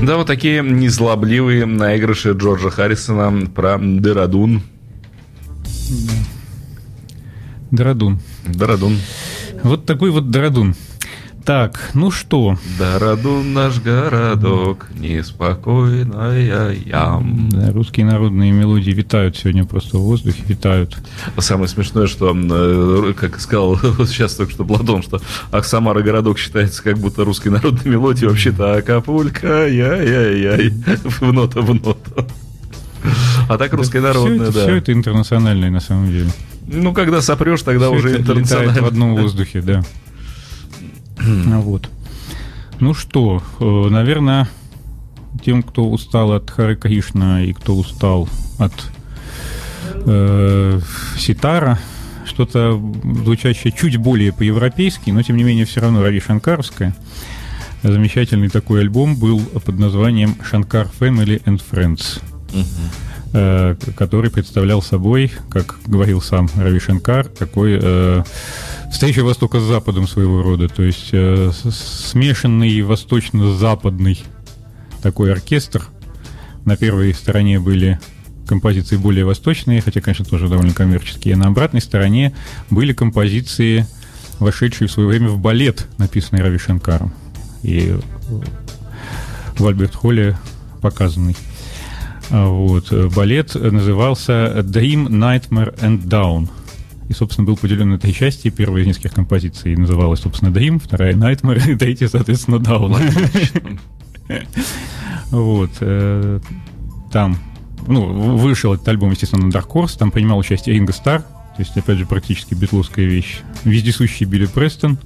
Да, 0.10 0.18
вот 0.18 0.26
такие 0.26 0.64
незлобливые 0.64 1.68
наигрыши 1.68 2.32
Джорджа 2.32 2.72
Харрисона 2.72 3.45
про 3.45 3.78
Дерадун. 3.80 4.64
Драдун. 7.70 8.20
Дарадун. 8.43 8.97
Вот 9.62 9.86
такой 9.86 10.10
вот 10.10 10.32
Драдун. 10.32 10.74
Так, 11.50 11.89
ну 11.95 12.12
что, 12.12 12.60
Дарадун 12.78 13.54
наш 13.56 13.82
городок, 13.82 14.86
неспокойная 14.93 16.74
ям. 16.74 17.50
да, 17.50 17.72
русские 17.72 18.06
народные 18.06 18.52
мелодии 18.52 18.91
витают 18.91 19.36
сегодня 19.36 19.66
просто 19.66 19.97
в 19.97 20.02
воздухе, 20.02 20.43
витают. 20.47 20.95
Самое 21.39 21.68
смешное, 21.68 22.06
что, 22.06 22.38
э, 22.39 23.14
как 23.14 23.39
сказал 23.39 23.80
сейчас 24.06 24.36
только 24.36 24.52
что 24.52 24.64
Платон, 24.64 25.02
что 25.02 25.22
Ах, 25.52 25.66
Самара 25.66 26.04
городок 26.04 26.38
считается 26.38 26.84
как 26.84 27.00
будто 27.00 27.26
русской 27.26 27.47
народной 27.47 27.93
мелодией, 27.93 28.30
вообще-то 28.30 28.76
Акапулька, 28.76 29.68
яй-яй-яй, 29.68 30.70
в 31.04 31.34
ноту, 31.34 31.64
в 31.64 31.74
ноту. 31.74 32.28
А 33.50 33.58
так 33.58 33.74
русская 33.74 34.02
народная, 34.02 34.52
все, 34.52 34.68
да. 34.68 34.72
это 34.78 34.93
интернациональное 34.93 35.72
на 35.72 35.80
самом 35.80 36.12
деле. 36.12 36.30
Ну, 36.68 36.93
когда 36.93 37.24
сопрешь, 37.24 37.64
тогда 37.64 37.89
уже 37.89 38.20
это 38.20 38.34
летает 38.34 38.80
в 38.80 38.86
одном 38.86 39.16
воздухе, 39.16 39.62
да. 39.62 39.84
Вот. 41.59 41.89
Ну 42.80 42.93
что, 42.93 43.43
э, 43.59 43.89
наверное, 43.89 44.47
тем, 45.43 45.63
кто 45.63 45.89
устал 45.89 46.32
от 46.32 46.49
Хары 46.49 46.76
Кришна 46.76 47.43
и 47.43 47.53
кто 47.53 47.76
устал 47.76 48.30
от 48.57 48.74
э, 50.05 50.80
ситара, 51.17 51.80
что-то 52.26 52.82
звучащее 53.03 53.74
чуть 53.74 53.97
более 53.97 54.32
по-европейски, 54.32 55.09
но 55.09 55.22
тем 55.24 55.36
не 55.36 55.43
менее 55.43 55.65
все 55.65 55.82
равно 55.82 56.01
Рави 56.01 56.20
Шанкаровское. 56.20 56.95
Замечательный 57.84 58.49
такой 58.49 58.82
альбом 58.82 59.15
был 59.15 59.39
под 59.39 59.80
названием 59.80 60.36
«Шанкар 60.43 60.89
Family 60.99 61.43
and 61.43 61.61
Friends», 61.70 62.22
э, 62.53 62.63
который 63.32 64.32
представлял 64.32 64.82
собой, 64.82 65.32
как 65.50 65.78
говорил 65.86 66.22
сам 66.22 66.50
Рави 66.56 66.80
Шанкар, 66.80 67.26
такой 67.26 67.80
э, 67.82 68.24
встреча 68.92 69.24
Востока 69.24 69.60
с 69.60 69.64
Западом 69.64 70.08
своего 70.08 70.42
рода, 70.42 70.68
то 70.68 70.82
есть 70.82 71.10
э, 71.12 71.52
смешанный 71.54 72.82
восточно-западный 72.82 74.24
такой 75.02 75.32
оркестр. 75.32 75.84
На 76.66 76.76
первой 76.76 77.14
стороне 77.14 77.60
были 77.60 78.00
композиции 78.48 78.98
более 78.98 79.26
восточные, 79.26 79.82
хотя, 79.82 80.02
конечно, 80.02 80.26
тоже 80.26 80.48
довольно 80.48 80.74
коммерческие. 80.74 81.36
На 81.36 81.48
обратной 81.48 81.82
стороне 81.82 82.34
были 82.72 82.94
композиции, 82.94 83.86
вошедшие 84.40 84.88
в 84.88 84.92
свое 84.92 85.08
время 85.08 85.30
в 85.30 85.38
балет, 85.40 85.88
написанный 85.98 86.42
Рави 86.42 86.58
Шанкаром. 86.58 87.14
И 87.62 87.90
э, 87.90 88.00
в 89.58 89.68
Альберт-Холле 89.68 90.38
показанный. 90.82 91.36
А 92.32 92.48
Вот. 92.48 92.92
э, 92.92 93.10
Балет 93.16 93.56
назывался 93.56 94.60
Dream, 94.60 95.08
Nightmare 95.08 95.78
and 95.80 96.04
Down. 96.04 96.50
И, 97.08 97.14
собственно, 97.14 97.48
был 97.48 97.58
поделен 97.58 97.90
на 97.90 97.98
три 97.98 98.14
части. 98.14 98.50
Первая 98.50 98.84
из 98.84 98.88
нескольких 98.88 99.14
композиций 99.14 99.76
называлась, 99.76 100.20
собственно, 100.20 100.50
Dream, 100.50 100.80
вторая 100.80 101.14
Nightmare, 101.14 101.72
и 101.72 101.76
третья, 101.76 102.08
соответственно, 102.08 102.58
Down. 102.58 103.80
Вот. 105.32 105.72
э, 105.80 106.40
Там, 107.12 107.38
ну, 107.88 108.38
вышел 108.38 108.74
этот 108.74 108.88
альбом, 108.88 109.12
естественно, 109.12 109.46
на 109.48 109.52
Dark 109.52 109.68
Horse. 109.68 109.98
Там 109.98 110.12
принимал 110.12 110.38
участие 110.38 110.76
Ринго 110.76 110.94
Стар. 110.94 111.22
То 111.22 111.64
есть, 111.64 111.76
опять 111.76 111.98
же, 111.98 112.06
практически 112.06 112.54
битловская 112.54 113.06
вещь. 113.06 113.40
Вездесущий 113.64 114.26
Билли 114.26 114.46
Престон, 114.46 114.98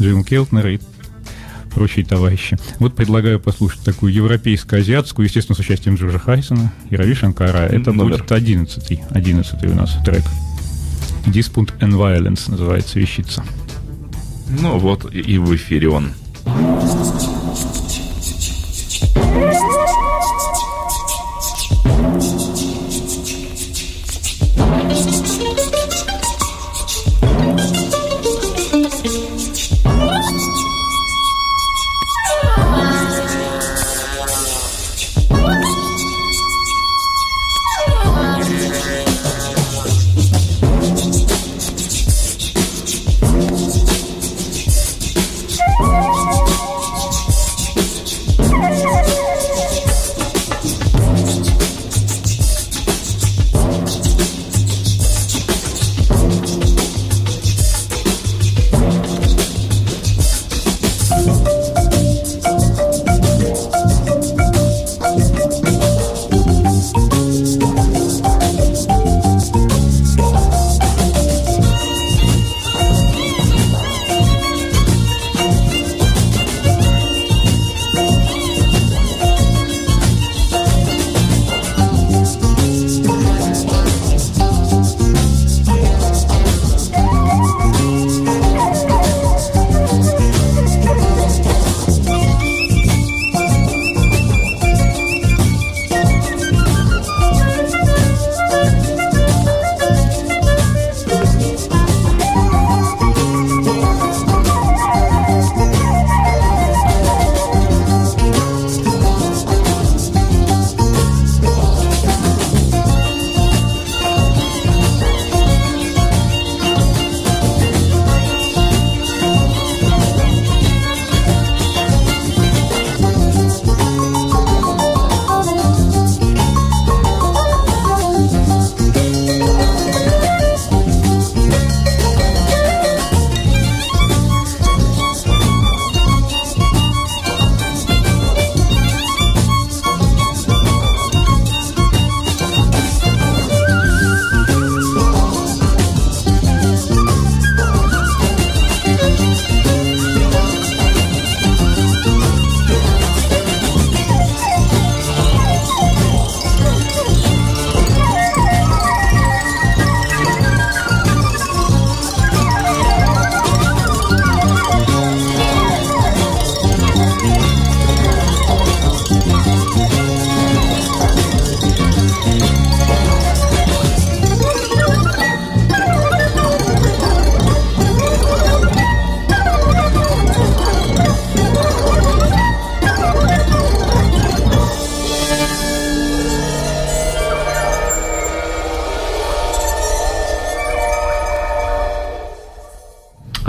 Джим 0.00 0.22
Келтнер 0.24 0.66
и 0.68 0.78
прочие 1.74 2.04
товарищи. 2.04 2.56
Вот 2.78 2.94
предлагаю 2.94 3.40
послушать 3.40 3.82
такую 3.84 4.12
европейско-азиатскую, 4.12 5.26
естественно, 5.26 5.56
с 5.56 5.58
участием 5.58 5.96
Джорджа 5.96 6.18
Харрисона 6.18 6.72
и 6.90 6.96
Рави 6.96 7.14
Шанкара. 7.14 7.66
Это 7.66 7.92
Номер. 7.92 8.18
будет 8.18 8.32
одиннадцатый, 8.32 9.02
одиннадцатый 9.10 9.68
у 9.70 9.74
нас 9.74 9.96
трек. 10.04 10.22
Dispute 11.26 11.72
and 11.80 11.92
Violence 11.92 12.50
называется 12.50 12.98
вещица. 12.98 13.44
Ну 14.60 14.78
вот, 14.78 15.12
и- 15.12 15.38
в 15.38 15.54
эфире 15.56 15.88
он. 15.88 16.12
Thank 16.44 17.33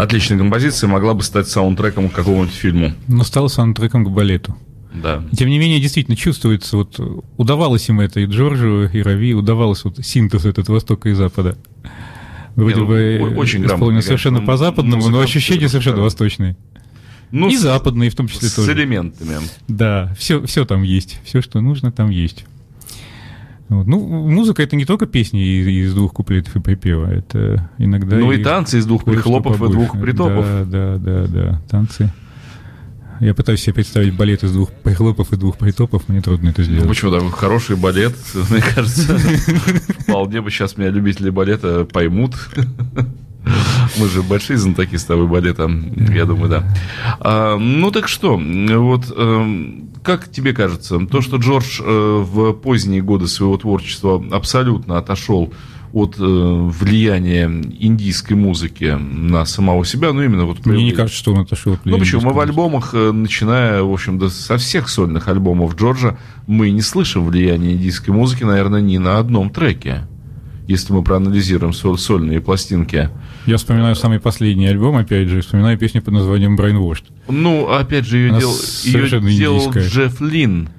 Отличная 0.05 0.37
композиция, 0.37 0.87
могла 0.87 1.13
бы 1.13 1.23
стать 1.23 1.47
саундтреком 1.47 2.09
к 2.09 2.13
какому-нибудь 2.13 2.53
фильму. 2.53 2.93
Но 3.07 3.23
стала 3.23 3.47
саундтреком 3.47 4.05
к 4.05 4.09
балету. 4.09 4.55
Да. 4.93 5.23
Тем 5.37 5.49
не 5.49 5.59
менее, 5.59 5.79
действительно 5.81 6.15
чувствуется, 6.15 6.77
вот 6.77 6.99
удавалось 7.37 7.89
им 7.89 7.99
это 7.99 8.21
и 8.21 8.25
Джорджу, 8.25 8.87
и 8.91 9.01
Рави, 9.01 9.33
удавалось 9.33 9.83
вот 9.83 9.97
синтез 10.05 10.45
этот 10.45 10.69
Востока 10.69 11.09
и 11.09 11.13
Запада. 11.13 11.57
Вроде 12.55 12.75
Не, 12.75 12.81
ну, 12.81 12.87
бы 12.87 13.35
очень 13.37 13.59
грамотно, 13.59 13.75
исполнено 13.75 14.01
совершенно 14.01 14.37
конечно, 14.37 14.53
по-западному, 14.53 15.09
но 15.09 15.19
ощущения 15.19 15.67
совершенно, 15.67 15.69
совершенно 15.69 15.97
да. 15.97 16.03
восточные. 16.03 16.57
Ну, 17.31 17.49
и 17.49 17.57
с- 17.57 17.61
западные 17.61 18.09
в 18.09 18.15
том 18.15 18.27
числе 18.29 18.47
с 18.47 18.53
тоже. 18.53 18.71
элементами. 18.71 19.37
Да, 19.67 20.13
все, 20.17 20.45
все 20.45 20.63
там 20.65 20.83
есть. 20.83 21.19
Все, 21.25 21.41
что 21.41 21.59
нужно, 21.59 21.91
там 21.91 22.09
есть. 22.09 22.45
Вот. 23.69 23.87
Ну, 23.87 23.99
музыка 23.99 24.61
это 24.61 24.75
не 24.75 24.85
только 24.85 25.07
песни 25.07 25.43
из, 25.59 25.67
из 25.67 25.93
двух 25.93 26.13
куплетов 26.13 26.55
и 26.55 26.59
припева, 26.59 27.07
это 27.07 27.69
иногда. 27.79 28.17
Ну 28.17 28.31
и 28.31 28.43
танцы 28.43 28.77
из 28.77 28.85
двух 28.85 29.03
прихлопов 29.03 29.61
и 29.61 29.71
двух 29.71 29.99
притопов. 29.99 30.45
Да, 30.45 30.97
да, 30.97 30.97
да, 30.97 31.27
да. 31.27 31.61
Танцы. 31.69 32.13
Я 33.21 33.33
пытаюсь 33.33 33.61
себе 33.61 33.75
представить 33.75 34.13
балет 34.15 34.43
из 34.43 34.51
двух 34.51 34.71
прихлопов 34.71 35.31
и 35.31 35.37
двух 35.37 35.57
притопов, 35.57 36.09
мне 36.09 36.21
трудно 36.21 36.49
это 36.49 36.61
Ну, 36.61 36.65
сделать. 36.67 36.87
почему 36.89 37.11
такой 37.11 37.31
хороший 37.31 37.77
балет, 37.77 38.13
мне 38.49 38.61
кажется, 38.61 39.17
вполне 39.99 40.41
бы 40.41 40.51
сейчас 40.51 40.75
меня 40.77 40.89
любители 40.89 41.29
балета 41.29 41.85
поймут. 41.85 42.35
Мы 43.97 44.07
же 44.07 44.21
большие 44.21 44.57
знатоки 44.57 44.95
с 44.95 45.05
тобой 45.05 45.27
балета, 45.27 45.69
я 46.13 46.25
думаю, 46.25 46.49
да. 46.49 46.63
А, 47.19 47.57
ну 47.57 47.91
так 47.91 48.07
что, 48.07 48.37
вот 48.37 49.13
эм, 49.15 49.89
как 50.03 50.29
тебе 50.29 50.53
кажется, 50.53 50.99
то, 51.07 51.21
что 51.21 51.37
Джордж 51.37 51.81
э, 51.81 51.83
в 51.85 52.53
поздние 52.53 53.01
годы 53.01 53.27
своего 53.27 53.57
творчества 53.57 54.23
абсолютно 54.31 54.97
отошел 54.97 55.53
от 55.93 56.17
э, 56.19 56.21
влияния 56.21 57.45
индийской 57.45 58.35
музыки 58.35 58.97
на 58.99 59.45
самого 59.45 59.85
себя, 59.85 60.11
ну 60.11 60.21
именно 60.21 60.45
вот... 60.45 60.65
Мне 60.65 60.83
не 60.83 60.91
кажется, 60.91 61.17
что 61.17 61.33
он 61.33 61.39
отошел 61.39 61.73
от 61.73 61.85
Ну 61.85 61.97
почему? 61.97 62.21
Мы 62.21 62.33
в 62.33 62.39
альбомах, 62.39 62.89
э, 62.93 63.11
начиная, 63.11 63.81
в 63.81 63.91
общем, 63.91 64.19
да, 64.19 64.29
со 64.29 64.57
всех 64.57 64.89
сольных 64.89 65.29
альбомов 65.29 65.75
Джорджа, 65.75 66.17
мы 66.47 66.69
не 66.71 66.81
слышим 66.81 67.25
влияния 67.25 67.73
индийской 67.73 68.13
музыки, 68.13 68.43
наверное, 68.43 68.81
ни 68.81 68.97
на 68.97 69.17
одном 69.19 69.49
треке. 69.49 70.05
Если 70.67 70.93
мы 70.93 71.03
проанализируем 71.03 71.73
сол- 71.73 71.97
сольные 71.97 72.41
пластинки. 72.41 73.09
Я 73.45 73.57
вспоминаю 73.57 73.95
самый 73.95 74.19
последний 74.19 74.65
альбом, 74.67 74.97
опять 74.97 75.27
же, 75.27 75.41
вспоминаю 75.41 75.77
песню 75.77 76.01
под 76.01 76.13
названием 76.15 76.55
Brainwashed. 76.57 77.05
Ну, 77.27 77.69
опять 77.69 78.05
же, 78.05 78.17
ее, 78.17 78.29
Она 78.31 78.39
дел- 78.39 78.55
ее 78.83 79.19
делал. 79.37 79.71
Джефф 79.71 80.21
Лин. 80.21 80.69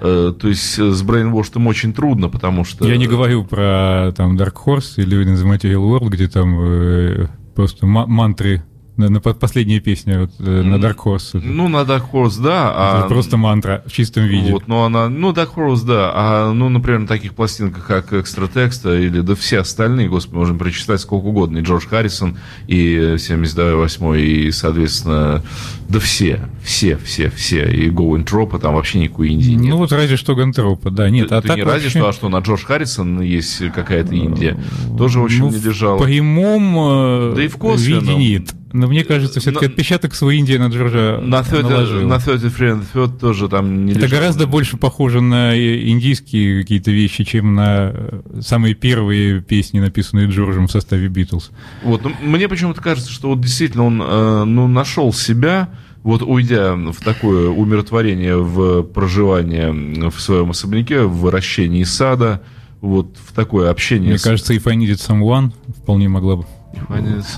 Э, 0.00 0.34
то 0.38 0.48
есть 0.48 0.78
э, 0.78 0.90
с 0.90 1.02
Brainwashed 1.02 1.64
очень 1.66 1.92
трудно, 1.94 2.28
потому 2.28 2.64
что... 2.64 2.86
Я 2.86 2.96
не 2.96 3.06
говорю 3.06 3.44
про 3.44 4.12
там 4.16 4.36
Dark 4.36 4.54
Horse 4.66 4.94
или 4.96 5.24
in 5.24 5.34
the 5.36 5.44
Material 5.44 5.80
World, 6.00 6.08
где 6.10 6.28
там 6.28 6.56
э, 6.60 7.26
просто 7.54 7.86
ма- 7.86 8.06
мантры. 8.06 8.62
На, 8.96 9.10
на 9.10 9.20
по- 9.20 9.34
последняя 9.34 9.78
песня 9.80 10.20
вот, 10.22 10.30
э, 10.38 10.62
на 10.62 10.76
Dark 10.76 10.96
Horse. 11.04 11.38
это- 11.38 11.46
Ну, 11.46 11.68
на 11.68 11.82
Dark 11.82 12.04
Horse, 12.12 12.40
да. 12.42 12.70
это 12.70 13.04
а- 13.04 13.08
просто 13.08 13.36
мантра 13.36 13.82
в 13.86 13.92
чистом 13.92 14.24
виде. 14.24 14.50
Вот, 14.52 14.68
но 14.68 14.84
она, 14.84 15.08
ну, 15.10 15.32
Dark 15.32 15.50
Horse, 15.54 15.84
да, 15.84 16.10
а, 16.14 16.52
ну, 16.52 16.70
например, 16.70 17.00
на 17.00 17.06
таких 17.06 17.34
пластинках, 17.34 17.86
как 17.86 18.12
Экстра 18.14 18.46
Текста 18.48 18.98
или 18.98 19.20
да 19.20 19.34
все 19.34 19.58
остальные, 19.60 20.08
господи, 20.08 20.36
можем 20.38 20.58
прочитать 20.58 21.00
сколько 21.00 21.26
угодно, 21.26 21.58
и 21.58 21.60
Джордж 21.62 21.86
Харрисон, 21.86 22.38
и 22.68 23.16
78 23.18 24.16
и, 24.16 24.50
соответственно, 24.50 25.42
да 25.88 26.00
все, 26.00 26.48
все, 26.64 26.96
все, 26.96 27.28
все, 27.30 27.70
и 27.70 27.90
Going 27.90 28.24
Тропа, 28.24 28.58
там 28.58 28.74
вообще 28.74 28.98
никакой 28.98 29.28
Индии 29.30 29.52
нет. 29.52 29.70
Ну 29.70 29.76
вот 29.76 29.92
разве 29.92 30.16
что 30.16 30.34
Гантропа, 30.34 30.90
да. 30.90 31.10
Нет, 31.10 31.28
Ты- 31.28 31.34
а 31.34 31.42
ты 31.42 31.48
так 31.48 31.56
не 31.58 31.62
разве 31.64 31.82
вообще- 31.84 31.98
что, 31.98 32.08
а 32.08 32.12
что, 32.12 32.28
на 32.28 32.38
Джордж 32.38 32.64
Харрисон 32.64 33.20
есть 33.20 33.58
какая-то 33.74 34.14
Индия, 34.14 34.58
тоже, 34.96 35.20
в 35.20 35.24
общем, 35.24 35.40
ну, 35.46 35.50
не 35.50 35.58
в 35.58 35.66
лежала. 35.66 36.02
прямом 36.02 36.76
э, 36.78 37.32
Да 37.36 37.42
и 37.44 37.48
в 37.48 37.76
виде 37.80 38.14
нет. 38.14 38.54
Но 38.78 38.88
мне 38.88 39.04
кажется, 39.04 39.40
все-таки 39.40 39.66
отпечаток 39.66 40.14
свой 40.14 40.36
Индия 40.36 40.58
на 40.58 40.66
Джорджа 40.68 41.18
На 41.22 41.42
30, 41.42 41.62
наложил. 41.70 42.06
на 42.08 42.18
30 42.18 42.52
Friend 42.52 42.84
Third 42.92 43.18
тоже 43.18 43.48
там 43.48 43.86
не 43.86 43.92
Это 43.92 44.02
лежало. 44.02 44.20
гораздо 44.20 44.46
больше 44.46 44.76
похоже 44.76 45.20
на 45.20 45.56
индийские 45.56 46.60
какие-то 46.62 46.90
вещи, 46.90 47.24
чем 47.24 47.54
на 47.54 47.90
э, 47.94 48.20
самые 48.42 48.74
первые 48.74 49.40
песни, 49.40 49.80
написанные 49.80 50.28
Джорджем 50.28 50.66
в 50.66 50.70
составе 50.70 51.08
Битлз. 51.08 51.50
Вот, 51.82 52.04
ну, 52.04 52.12
мне 52.22 52.48
почему-то 52.48 52.80
кажется, 52.82 53.10
что 53.10 53.28
вот 53.30 53.40
действительно 53.40 53.84
он, 53.84 54.02
э, 54.02 54.44
ну, 54.44 54.68
нашел 54.68 55.12
себя, 55.12 55.70
вот 56.02 56.22
уйдя 56.22 56.74
в 56.74 56.96
такое 57.02 57.48
умиротворение 57.48 58.36
в 58.36 58.82
проживание 58.82 59.72
в 60.10 60.20
своем 60.20 60.50
особняке, 60.50 61.02
в 61.02 61.16
выращении 61.18 61.82
сада, 61.84 62.42
вот 62.80 63.16
в 63.26 63.32
такое 63.32 63.70
общение 63.70 64.10
Мне 64.10 64.18
с... 64.18 64.22
кажется, 64.22 64.52
If 64.54 64.68
I 64.70 64.76
Needed 64.76 64.98
Someone 65.04 65.52
вполне 65.82 66.08
могла 66.08 66.36
бы, 66.36 66.44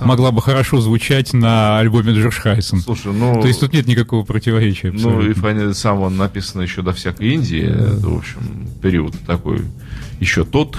могла 0.00 0.30
бы 0.30 0.42
хорошо 0.42 0.80
звучать 0.80 1.32
на 1.32 1.78
альбоме 1.78 2.12
Джордж 2.12 2.40
Харрисон. 2.40 2.80
Слушай, 2.80 3.12
ну... 3.12 3.40
То 3.40 3.48
есть 3.48 3.60
тут 3.60 3.72
нет 3.72 3.86
никакого 3.86 4.24
противоречия. 4.24 4.90
Ну, 4.90 5.08
абсолютно. 5.08 5.30
и 5.30 5.32
Фанни 5.34 5.72
сам 5.72 6.00
он 6.00 6.16
написано 6.16 6.62
еще 6.62 6.82
до 6.82 6.92
всякой 6.92 7.34
Индии, 7.34 7.62
это, 7.62 8.08
в 8.08 8.16
общем, 8.18 8.68
период 8.82 9.14
такой, 9.26 9.62
еще 10.20 10.44
тот. 10.44 10.78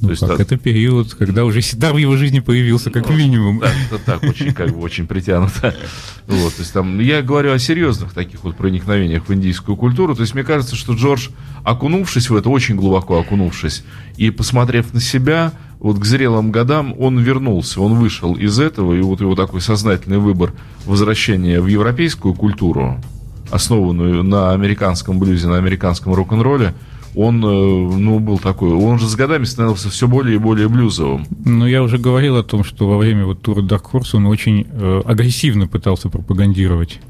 Ну 0.00 0.08
То 0.08 0.10
есть, 0.10 0.26
как, 0.26 0.36
да, 0.36 0.42
это 0.42 0.56
период, 0.56 1.14
когда 1.14 1.44
уже 1.44 1.62
Сидар 1.62 1.94
в 1.94 1.96
его 1.96 2.16
жизни 2.16 2.40
появился, 2.40 2.90
как 2.90 3.08
минимум. 3.08 3.60
Да, 3.60 3.70
это 3.90 3.98
так, 3.98 4.22
очень, 4.22 4.52
как 4.52 4.70
бы, 4.70 4.80
очень 4.80 5.06
притянуто. 5.06 5.74
Вот, 6.26 6.54
то 6.54 6.62
есть 6.62 6.72
там, 6.72 6.98
я 6.98 7.22
говорю 7.22 7.52
о 7.52 7.58
серьезных 7.60 8.12
таких 8.12 8.42
вот 8.42 8.56
проникновениях 8.56 9.28
в 9.28 9.32
индийскую 9.32 9.76
культуру. 9.76 10.16
То 10.16 10.22
есть 10.22 10.34
мне 10.34 10.42
кажется, 10.42 10.74
что 10.74 10.94
Джордж, 10.94 11.28
окунувшись 11.62 12.30
в 12.30 12.34
это, 12.34 12.48
очень 12.48 12.74
глубоко 12.74 13.20
окунувшись, 13.20 13.84
и 14.16 14.30
посмотрев 14.30 14.92
на 14.92 15.00
себя, 15.00 15.52
вот 15.78 15.98
к 15.98 16.04
зрелым 16.04 16.50
годам 16.50 16.94
он 16.98 17.18
вернулся, 17.18 17.80
он 17.80 17.94
вышел 17.94 18.34
из 18.34 18.58
этого, 18.58 18.94
и 18.94 19.00
вот 19.00 19.20
его 19.20 19.34
такой 19.34 19.60
сознательный 19.60 20.18
выбор 20.18 20.52
возвращения 20.84 21.60
в 21.60 21.66
европейскую 21.66 22.34
культуру, 22.34 22.98
основанную 23.50 24.22
на 24.22 24.52
американском 24.52 25.18
блюзе, 25.18 25.48
на 25.48 25.58
американском 25.58 26.14
рок-н-ролле, 26.14 26.74
он, 27.14 27.42
э, 27.42 27.48
ну, 27.48 28.18
был 28.18 28.38
такой, 28.38 28.72
он 28.72 28.98
же 28.98 29.08
с 29.08 29.14
годами 29.16 29.44
становился 29.44 29.88
все 29.88 30.06
более 30.06 30.36
и 30.36 30.38
более 30.38 30.68
блюзовым. 30.68 31.26
Ну, 31.44 31.66
я 31.66 31.82
уже 31.82 31.96
говорил 31.96 32.36
о 32.36 32.42
том, 32.42 32.62
что 32.62 32.86
во 32.86 32.98
время 32.98 33.24
вот 33.24 33.40
тура 33.40 33.62
Dark 33.62 33.84
Horse 33.90 34.16
он 34.16 34.26
очень 34.26 34.66
э, 34.70 35.02
агрессивно 35.04 35.66
пытался 35.66 36.10
пропагандировать 36.10 37.00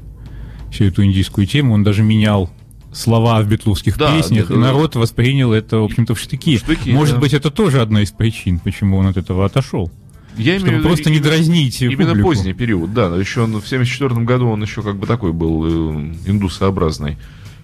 всю 0.71 0.85
эту 0.85 1.03
индийскую 1.03 1.45
тему. 1.45 1.73
Он 1.73 1.83
даже 1.83 2.03
менял 2.03 2.49
слова 2.97 3.41
в 3.41 3.47
битловских 3.47 3.97
Да, 3.97 4.15
песнях, 4.15 4.47
да, 4.47 4.53
и 4.53 4.57
да. 4.57 4.63
народ 4.63 4.95
воспринял 4.95 5.53
это, 5.53 5.77
в 5.77 5.83
общем-то, 5.83 6.15
в 6.15 6.19
штыки. 6.19 6.57
В 6.57 6.61
штыки, 6.61 6.89
Может 6.91 7.15
да. 7.15 7.21
быть, 7.21 7.33
это 7.33 7.51
тоже 7.51 7.81
одна 7.81 8.01
из 8.01 8.11
причин, 8.11 8.59
почему 8.59 8.97
он 8.97 9.07
от 9.07 9.17
этого 9.17 9.45
отошел. 9.45 9.91
Я 10.37 10.55
Чтобы 10.59 10.69
имею 10.69 10.77
в 10.77 10.79
виду 10.81 10.87
просто 10.89 11.09
не 11.09 11.17
именно- 11.17 11.29
дразнить 11.31 11.81
Именно 11.81 12.09
публику. 12.09 12.29
поздний 12.29 12.53
период, 12.53 12.93
да. 12.93 13.15
Еще 13.15 13.41
он, 13.41 13.59
в 13.59 13.67
74 13.67 14.23
году 14.23 14.47
он 14.49 14.61
еще 14.61 14.81
как 14.83 14.97
бы 14.97 15.07
такой 15.07 15.33
был 15.33 15.65
э, 15.65 16.13
индусообразный. 16.27 17.17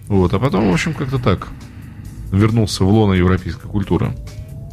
Вот, 0.08 0.34
а 0.34 0.38
потом, 0.38 0.68
в 0.70 0.72
общем, 0.72 0.92
как-то 0.94 1.18
так 1.18 1.48
вернулся 2.32 2.84
в 2.84 2.88
лоно 2.90 3.12
европейской 3.12 3.68
культуры. 3.68 4.14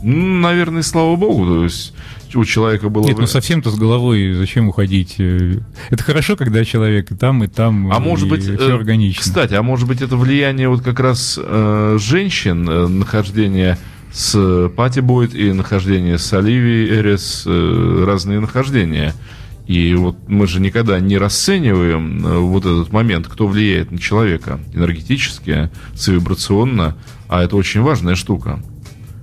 Ну, 0.04 0.40
Наверное, 0.40 0.82
слава 0.82 1.16
богу, 1.16 1.46
то 1.46 1.64
есть 1.64 1.94
у 2.36 2.46
человека 2.46 2.90
было... 2.90 3.06
Нет, 3.06 3.18
ну 3.18 3.28
совсем-то 3.28 3.70
с 3.72 3.76
головой 3.76 4.34
зачем 4.34 4.70
уходить? 4.70 5.16
Э, 5.20 5.58
Это 5.90 6.04
хорошо, 6.04 6.36
когда 6.36 6.64
человек 6.66 7.12
и 7.12 7.16
там, 7.16 7.44
и 7.44 7.48
там, 7.48 7.92
А 7.92 7.98
и 7.98 8.00
может 8.00 8.28
быть, 8.30 8.44
все 8.44 8.54
э, 8.56 8.76
органично. 8.76 9.22
кстати, 9.22 9.54
а 9.54 9.62
может 9.64 9.88
быть 9.88 10.02
это 10.02 10.18
влияние 10.18 10.70
вот 10.70 10.82
как 10.82 11.00
раз 11.00 11.40
э, 11.42 11.98
женщин, 12.00 12.68
э, 12.70 12.88
нахождение 12.88 13.78
с 14.12 14.70
Пати 14.76 15.00
Бойт 15.00 15.34
и 15.34 15.52
нахождение 15.54 16.18
с 16.18 16.34
Оливией 16.34 17.00
Эрис, 17.00 17.44
э, 17.46 18.04
разные 18.06 18.40
нахождения. 18.40 19.14
И 19.68 19.94
вот 19.96 20.18
мы 20.28 20.48
же 20.48 20.60
никогда 20.60 21.00
не 21.00 21.18
расцениваем 21.18 22.26
э, 22.26 22.38
вот 22.40 22.66
этот 22.66 22.92
момент, 22.92 23.28
кто 23.28 23.48
влияет 23.48 23.92
на 23.92 24.00
человека 24.00 24.60
энергетически, 24.74 25.70
вибрационно, 26.08 26.98
а 27.30 27.44
это 27.44 27.56
очень 27.56 27.82
важная 27.82 28.16
штука. 28.16 28.62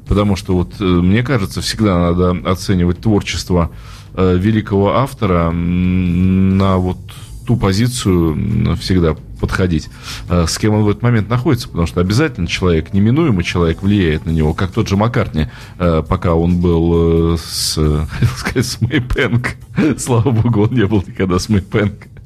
Потому 0.09 0.36
что 0.36 0.54
вот 0.54 0.74
э, 0.80 0.84
мне 0.84 1.22
кажется, 1.22 1.61
всегда 1.61 1.98
надо 1.98 2.50
оценивать 2.50 2.98
творчество 3.00 3.70
э, 4.14 4.36
великого 4.38 4.96
автора 4.96 5.50
на 5.50 6.78
вот 6.78 6.98
ту 7.46 7.56
позицию 7.56 8.76
всегда 8.76 9.16
подходить, 9.40 9.88
э, 10.28 10.46
с 10.48 10.59
кем 10.59 10.74
он 10.74 10.82
в 10.82 10.88
этот 10.88 11.02
момент 11.02 11.28
находится, 11.28 11.68
потому 11.68 11.86
что 11.86 12.00
обязательно 12.00 12.46
человек, 12.46 12.92
неминуемо 12.92 13.42
человек 13.42 13.82
влияет 13.82 14.26
на 14.26 14.30
него, 14.30 14.54
как 14.54 14.72
тот 14.72 14.88
же 14.88 14.96
Маккартни, 14.96 15.48
пока 15.76 16.34
он 16.34 16.61
был 16.61 17.38
с, 17.38 17.74
хотел 18.11 18.36
сказать, 18.36 18.66
с 18.66 18.80
Мэй 18.80 19.00
Пэнк. 19.00 19.56
Слава 19.98 20.30
богу, 20.30 20.62
он 20.64 20.74
не 20.74 20.86
был 20.86 21.04
никогда 21.06 21.38
с 21.38 21.48
Мэй 21.48 21.62
Пэнк. 21.62 21.92
Эм, 21.92 22.17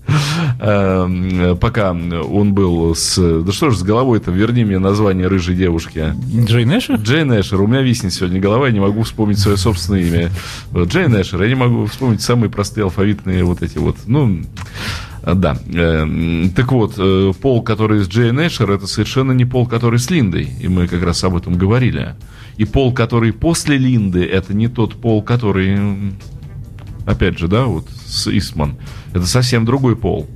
Пока 0.59 1.91
он 1.93 2.55
был 2.55 2.95
с... 2.95 3.17
Да 3.43 3.53
что 3.53 3.71
ж 3.71 3.77
с 3.77 3.83
головой-то, 3.83 4.31
верни 4.31 4.65
мне 4.65 4.79
название 4.79 5.27
рыжей 5.27 5.57
девушки. 5.57 6.15
Джейн 6.45 6.79
Эшер? 6.79 6.97
Джейн 6.97 7.41
Эшер. 7.41 7.61
У 7.61 7.67
меня 7.67 7.83
виснет 7.83 8.13
сегодня 8.13 8.41
голова, 8.41 8.67
я 8.67 8.73
не 8.73 8.81
могу 8.81 9.03
вспомнить 9.03 9.39
свое 9.39 9.57
собственное 9.57 10.03
имя. 10.03 10.31
Джейн 10.75 11.21
Эшер. 11.21 11.43
Я 11.43 11.49
не 11.49 11.55
могу 11.55 11.87
вспомнить 11.87 12.23
самые 12.23 12.51
простые 12.51 12.85
алфавитные 12.85 13.45
вот 13.45 13.63
эти 13.63 13.79
вот. 13.79 13.97
Ну, 14.07 14.43
да. 15.25 15.57
Эм, 15.73 16.51
Так 16.55 16.73
вот, 16.73 16.95
э, 16.99 17.33
пол, 17.41 17.63
который 17.63 18.01
с 18.01 18.09
Джейн 18.09 18.39
Эшер, 18.47 18.71
это 18.71 18.87
совершенно 18.87 19.33
не 19.33 19.45
пол, 19.45 19.67
который 19.67 19.99
с 19.99 20.11
Линдой. 20.11 20.49
И 20.61 20.69
мы 20.69 20.89
как 20.89 21.03
раз 21.03 21.23
об 21.25 21.37
этом 21.37 21.55
говорили. 21.55 22.15
И 22.57 22.65
пол, 22.65 22.93
который 22.93 23.33
после 23.33 23.79
Линды, 23.79 24.25
это 24.25 24.55
не 24.55 24.69
тот 24.69 24.95
пол, 24.95 25.23
который 25.23 26.13
опять 27.07 27.39
же, 27.39 27.49
да, 27.49 27.65
вот 27.65 27.87
с 28.07 28.27
Истман, 28.29 28.77
это 29.13 29.27
совсем 29.27 29.65
другой 29.65 29.97
пол. 29.97 30.27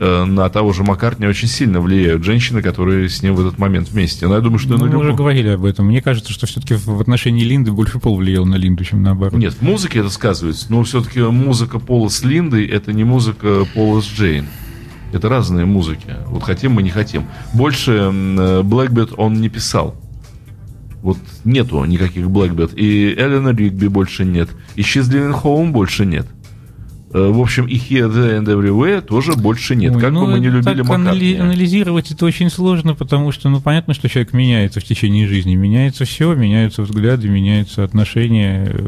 Э, 0.00 0.24
На 0.24 0.48
того 0.48 0.72
же 0.72 0.84
Маккартни 0.84 1.26
очень 1.26 1.48
сильно 1.48 1.80
влияют 1.80 2.22
женщины, 2.22 2.62
которые 2.62 3.08
с 3.08 3.20
ним 3.22 3.34
в 3.34 3.40
этот 3.40 3.58
момент 3.58 3.88
вместе. 3.90 4.28
Но 4.28 4.34
я 4.36 4.40
думаю, 4.40 4.58
что 4.60 4.70
Ну, 4.70 4.78
на 4.78 4.84
мы 4.84 4.96
уже 4.96 5.04
любом- 5.08 5.16
говорили 5.16 5.48
об 5.48 5.64
этом. 5.64 5.86
Мне 5.86 6.00
кажется, 6.00 6.32
что 6.32 6.46
все-таки 6.46 6.74
в 6.74 7.00
отношении 7.00 7.42
Линды 7.44 7.72
больше 7.72 7.98
пол 7.98 8.16
влиял 8.16 8.46
на 8.46 8.54
Линду, 8.54 8.84
чем 8.84 9.02
наоборот. 9.02 9.34
Нет, 9.40 9.54
в 9.54 9.62
музыке 9.62 9.98
это 9.98 10.10
сказывается, 10.10 10.66
но 10.70 10.84
все-таки 10.84 11.20
музыка 11.20 11.80
Пола 11.80 12.08
с 12.10 12.22
Линдой 12.22 12.66
это 12.66 12.92
не 12.92 13.02
музыка 13.04 13.66
Пола 13.74 14.00
с 14.00 14.06
Джейн. 14.06 14.46
Это 15.12 15.28
разные 15.28 15.64
музыки. 15.64 16.14
Вот 16.26 16.42
хотим 16.44 16.72
мы, 16.72 16.82
не 16.82 16.90
хотим. 16.90 17.24
Больше 17.54 17.92
Blackbird 17.92 19.14
он 19.16 19.40
не 19.40 19.48
писал. 19.48 19.96
Вот 21.02 21.16
нету 21.44 21.84
никаких 21.84 22.26
Blackbird. 22.26 22.74
И 22.74 23.14
Эллена 23.16 23.50
Ригби 23.52 23.86
больше 23.88 24.24
нет. 24.24 24.48
И 24.74 24.82
Living 24.82 25.42
Home 25.42 25.70
больше 25.70 26.04
нет. 26.06 26.26
Э, 27.14 27.30
В 27.30 27.40
общем, 27.40 27.66
и 27.66 27.76
Here, 27.76 28.12
There 28.12 28.38
and 28.38 28.44
Everywhere 28.46 29.00
тоже 29.00 29.32
больше 29.32 29.74
нет. 29.76 29.94
Ой, 29.94 30.00
как 30.02 30.12
ну, 30.12 30.26
бы 30.26 30.32
мы 30.32 30.40
не 30.40 30.48
любили 30.48 30.82
так 30.82 30.90
анали- 30.90 31.38
анализировать 31.38 32.10
это 32.10 32.26
очень 32.26 32.50
сложно, 32.50 32.94
потому 32.94 33.32
что, 33.32 33.48
ну, 33.48 33.60
понятно, 33.62 33.94
что 33.94 34.08
человек 34.10 34.32
меняется 34.34 34.80
в 34.80 34.84
течение 34.84 35.26
жизни. 35.26 35.54
Меняется 35.54 36.04
все, 36.04 36.34
меняются 36.34 36.82
взгляды, 36.82 37.28
меняются 37.28 37.82
отношения 37.84 38.66
э, 38.68 38.86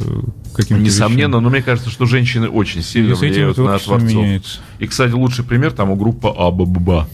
к 0.53 0.57
каким-то 0.57 0.83
Несомненно, 0.83 1.29
вещам. 1.37 1.43
но 1.45 1.49
мне 1.51 1.63
кажется, 1.63 1.91
что 1.91 2.05
женщины 2.07 2.49
очень 2.49 2.81
И 2.81 2.83
сильно 2.83 3.13
этим 3.13 3.21
влияют 3.21 3.57
на 3.57 3.65
творцов. 3.79 4.03
меняется. 4.03 4.59
И, 4.81 4.87
кстати, 4.87 5.13
лучший 5.13 5.45
пример 5.45 5.71
там 5.73 5.91
у 5.91 5.97
группы 5.97 6.29
Абаба. 6.29 7.09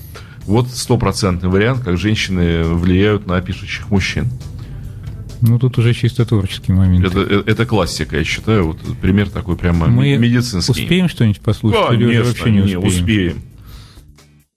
Вот 0.46 0.68
стопроцентный 0.68 1.50
вариант, 1.50 1.80
как 1.84 1.98
женщины 1.98 2.62
влияют 2.64 3.26
на 3.26 3.40
пишущих 3.40 3.90
мужчин. 3.90 4.26
Ну, 5.42 5.58
тут 5.58 5.78
уже 5.78 5.92
чисто 5.94 6.24
творческий 6.24 6.72
момент. 6.72 7.04
Это, 7.04 7.20
э- 7.20 7.42
это 7.46 7.66
классика, 7.66 8.16
я 8.18 8.24
считаю. 8.24 8.66
Вот 8.68 8.78
пример 9.00 9.28
такой 9.30 9.56
прямо 9.56 9.86
Мы 9.86 10.02
ме- 10.10 10.18
медицинский. 10.18 10.70
успеем 10.72 11.08
что-нибудь 11.08 11.40
послушать 11.40 11.92
или 11.92 12.04
Конечно, 12.04 12.24
вообще 12.24 12.50
не 12.50 12.56
не 12.62 12.76
успеем? 12.76 12.86
успеем. 12.86 13.42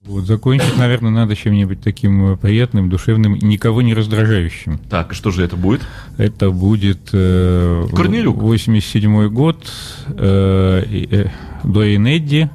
Вот, 0.06 0.26
закончить, 0.26 0.76
наверное, 0.78 1.12
надо 1.12 1.36
чем-нибудь 1.36 1.82
таким 1.82 2.32
э, 2.34 2.38
приятным, 2.38 2.90
душевным, 2.90 3.36
никого 3.36 3.84
не 3.84 3.94
раздражающим. 3.94 4.80
Так, 4.90 5.14
что 5.14 5.30
же 5.30 5.44
это 5.44 5.56
будет? 5.56 5.82
Это 6.18 6.50
будет 6.50 7.10
э, 7.14 7.86
Корнелюк. 7.96 8.38
87 8.38 9.28
год, 9.30 9.72
э, 10.08 10.84
э, 11.12 11.30
Дуэйн 11.64 12.08
Эдди, 12.08 12.50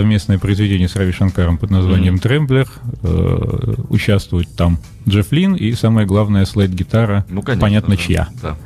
совместное 0.00 0.38
произведение 0.38 0.88
с 0.88 0.96
Рави 0.96 1.10
Шанкаром 1.10 1.56
под 1.56 1.70
названием 1.70 2.18
«Тремблер». 2.18 2.68
Э, 3.02 3.76
участвует 3.88 4.46
там 4.54 4.78
Джефф 5.08 5.32
Лин 5.32 5.54
и, 5.54 5.72
самое 5.72 6.06
главное, 6.06 6.44
слайд-гитара, 6.44 7.24
Ну, 7.30 7.40
конечно. 7.40 7.62
понятно, 7.62 7.96
да. 7.96 8.02
чья. 8.02 8.28
Да. 8.42 8.56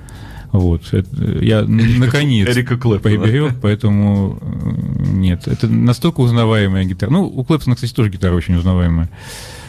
Вот. 0.50 0.92
Это- 0.92 1.08
я 1.40 1.60
н- 1.60 2.00
наконец 2.00 2.48
Эрика 2.48 2.76
Клэптона. 2.76 3.00
приберег, 3.20 3.52
поэтому 3.62 4.40
э, 4.42 4.70
нет. 5.12 5.46
Это 5.46 5.68
настолько 5.68 6.18
узнаваемая 6.20 6.84
гитара. 6.84 7.10
Ну, 7.10 7.26
у 7.26 7.44
Клэптона, 7.44 7.76
кстати, 7.76 7.92
тоже 7.94 8.10
гитара 8.10 8.34
очень 8.34 8.56
узнаваемая. 8.56 9.08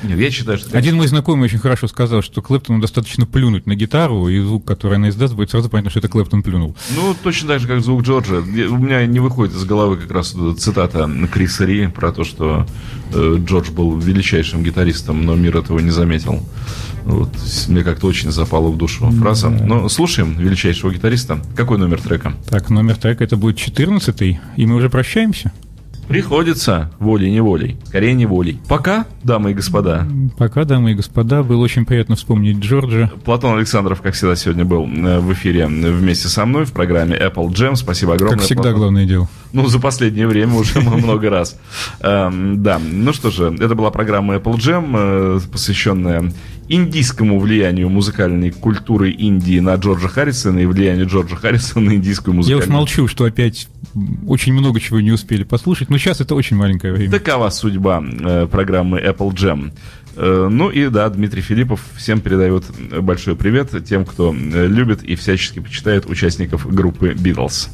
Нет, 0.03 0.19
я 0.19 0.31
считаю, 0.31 0.57
что... 0.57 0.77
Один 0.77 0.95
мой 0.95 1.07
знакомый 1.07 1.45
очень 1.45 1.59
хорошо 1.59 1.87
сказал, 1.87 2.21
что 2.21 2.41
Клэптону 2.41 2.79
достаточно 2.79 3.25
плюнуть 3.25 3.65
на 3.67 3.75
гитару, 3.75 4.27
и 4.27 4.39
звук, 4.39 4.65
который 4.65 4.97
она 4.97 5.09
издаст, 5.09 5.33
будет 5.33 5.51
сразу 5.51 5.69
понятно, 5.69 5.89
что 5.89 5.99
это 5.99 6.07
Клэптон 6.07 6.43
плюнул. 6.43 6.75
Ну, 6.95 7.15
точно 7.21 7.49
так 7.49 7.59
же, 7.59 7.67
как 7.67 7.81
звук 7.81 8.03
Джорджа. 8.03 8.37
У 8.37 8.77
меня 8.77 9.05
не 9.05 9.19
выходит 9.19 9.55
из 9.55 9.63
головы 9.63 9.97
как 9.97 10.11
раз 10.11 10.35
цитата 10.57 11.09
Криса 11.31 11.65
Ри 11.65 11.87
про 11.87 12.11
то, 12.11 12.23
что 12.23 12.65
э, 13.13 13.37
Джордж 13.45 13.71
был 13.71 13.97
величайшим 13.97 14.63
гитаристом, 14.63 15.25
но 15.25 15.35
мир 15.35 15.57
этого 15.57 15.79
не 15.79 15.91
заметил. 15.91 16.43
Вот, 17.03 17.29
мне 17.67 17.83
как-то 17.83 18.07
очень 18.07 18.31
запала 18.31 18.69
в 18.69 18.77
душу 18.77 19.09
фраза. 19.11 19.49
Но 19.49 19.89
слушаем 19.89 20.37
величайшего 20.37 20.91
гитариста. 20.91 21.41
Какой 21.55 21.77
номер 21.77 22.01
трека? 22.01 22.33
Так, 22.49 22.69
номер 22.69 22.95
трека 22.95 23.23
это 23.23 23.37
будет 23.37 23.57
14 23.57 24.21
и 24.21 24.65
мы 24.65 24.75
уже 24.75 24.89
прощаемся. 24.89 25.51
Приходится 26.11 26.91
волей-неволей. 26.99 27.77
Скорее 27.85 28.13
неволей. 28.13 28.59
Пока, 28.67 29.05
дамы 29.23 29.51
и 29.51 29.53
господа. 29.53 30.05
Пока, 30.37 30.65
дамы 30.65 30.91
и 30.91 30.93
господа, 30.93 31.41
было 31.41 31.61
очень 31.63 31.85
приятно 31.85 32.15
вспомнить 32.15 32.57
Джорджа. 32.57 33.09
Платон 33.23 33.57
Александров, 33.57 34.01
как 34.01 34.13
всегда, 34.13 34.35
сегодня 34.35 34.65
был 34.65 34.85
э, 34.85 35.19
в 35.19 35.31
эфире 35.33 35.67
вместе 35.67 36.27
со 36.27 36.45
мной 36.45 36.65
в 36.65 36.73
программе 36.73 37.15
Apple 37.17 37.47
Jam. 37.49 37.75
Спасибо 37.75 38.15
огромное. 38.15 38.37
Как 38.37 38.45
всегда, 38.45 38.63
Платон. 38.63 38.79
главное 38.79 39.05
дело. 39.05 39.29
Ну, 39.53 39.67
за 39.67 39.79
последнее 39.79 40.27
время 40.27 40.55
уже 40.55 40.79
много 40.81 41.29
раз. 41.29 41.57
Эм, 42.01 42.61
Да, 42.61 42.79
ну 42.79 43.13
что 43.13 43.31
же, 43.31 43.55
это 43.59 43.75
была 43.75 43.89
программа 43.91 44.35
Apple 44.35 44.55
Jam, 44.55 44.91
э, 44.93 45.39
посвященная 45.51 46.31
индийскому 46.71 47.39
влиянию 47.39 47.89
музыкальной 47.89 48.51
культуры 48.51 49.11
Индии 49.11 49.59
на 49.59 49.75
Джорджа 49.75 50.07
Харрисона 50.07 50.59
и 50.59 50.65
влиянию 50.65 51.07
Джорджа 51.07 51.35
Харрисона 51.35 51.91
на 51.91 51.95
индийскую 51.95 52.33
Я 52.33 52.37
музыкальную. 52.37 52.67
уж 52.67 52.73
молчу, 52.73 53.07
что 53.07 53.25
опять 53.25 53.67
очень 54.25 54.53
много 54.53 54.79
чего 54.79 55.01
не 55.01 55.11
успели 55.11 55.43
послушать, 55.43 55.89
но 55.89 55.97
сейчас 55.97 56.21
это 56.21 56.33
очень 56.35 56.55
маленькое 56.55 56.93
время. 56.93 57.11
Такова 57.11 57.49
судьба 57.49 58.01
э, 58.01 58.47
программы 58.49 58.99
Apple 58.99 59.33
Jam. 59.33 59.71
Э, 60.15 60.47
ну 60.49 60.69
и 60.69 60.87
да, 60.87 61.09
Дмитрий 61.09 61.41
Филиппов 61.41 61.81
всем 61.97 62.21
передает 62.21 62.63
большой 63.01 63.35
привет 63.35 63.71
тем, 63.85 64.05
кто 64.05 64.33
э, 64.33 64.67
любит 64.67 65.03
и 65.03 65.15
всячески 65.15 65.59
почитает 65.59 66.05
участников 66.09 66.73
группы 66.73 67.09
Beatles. 67.11 67.69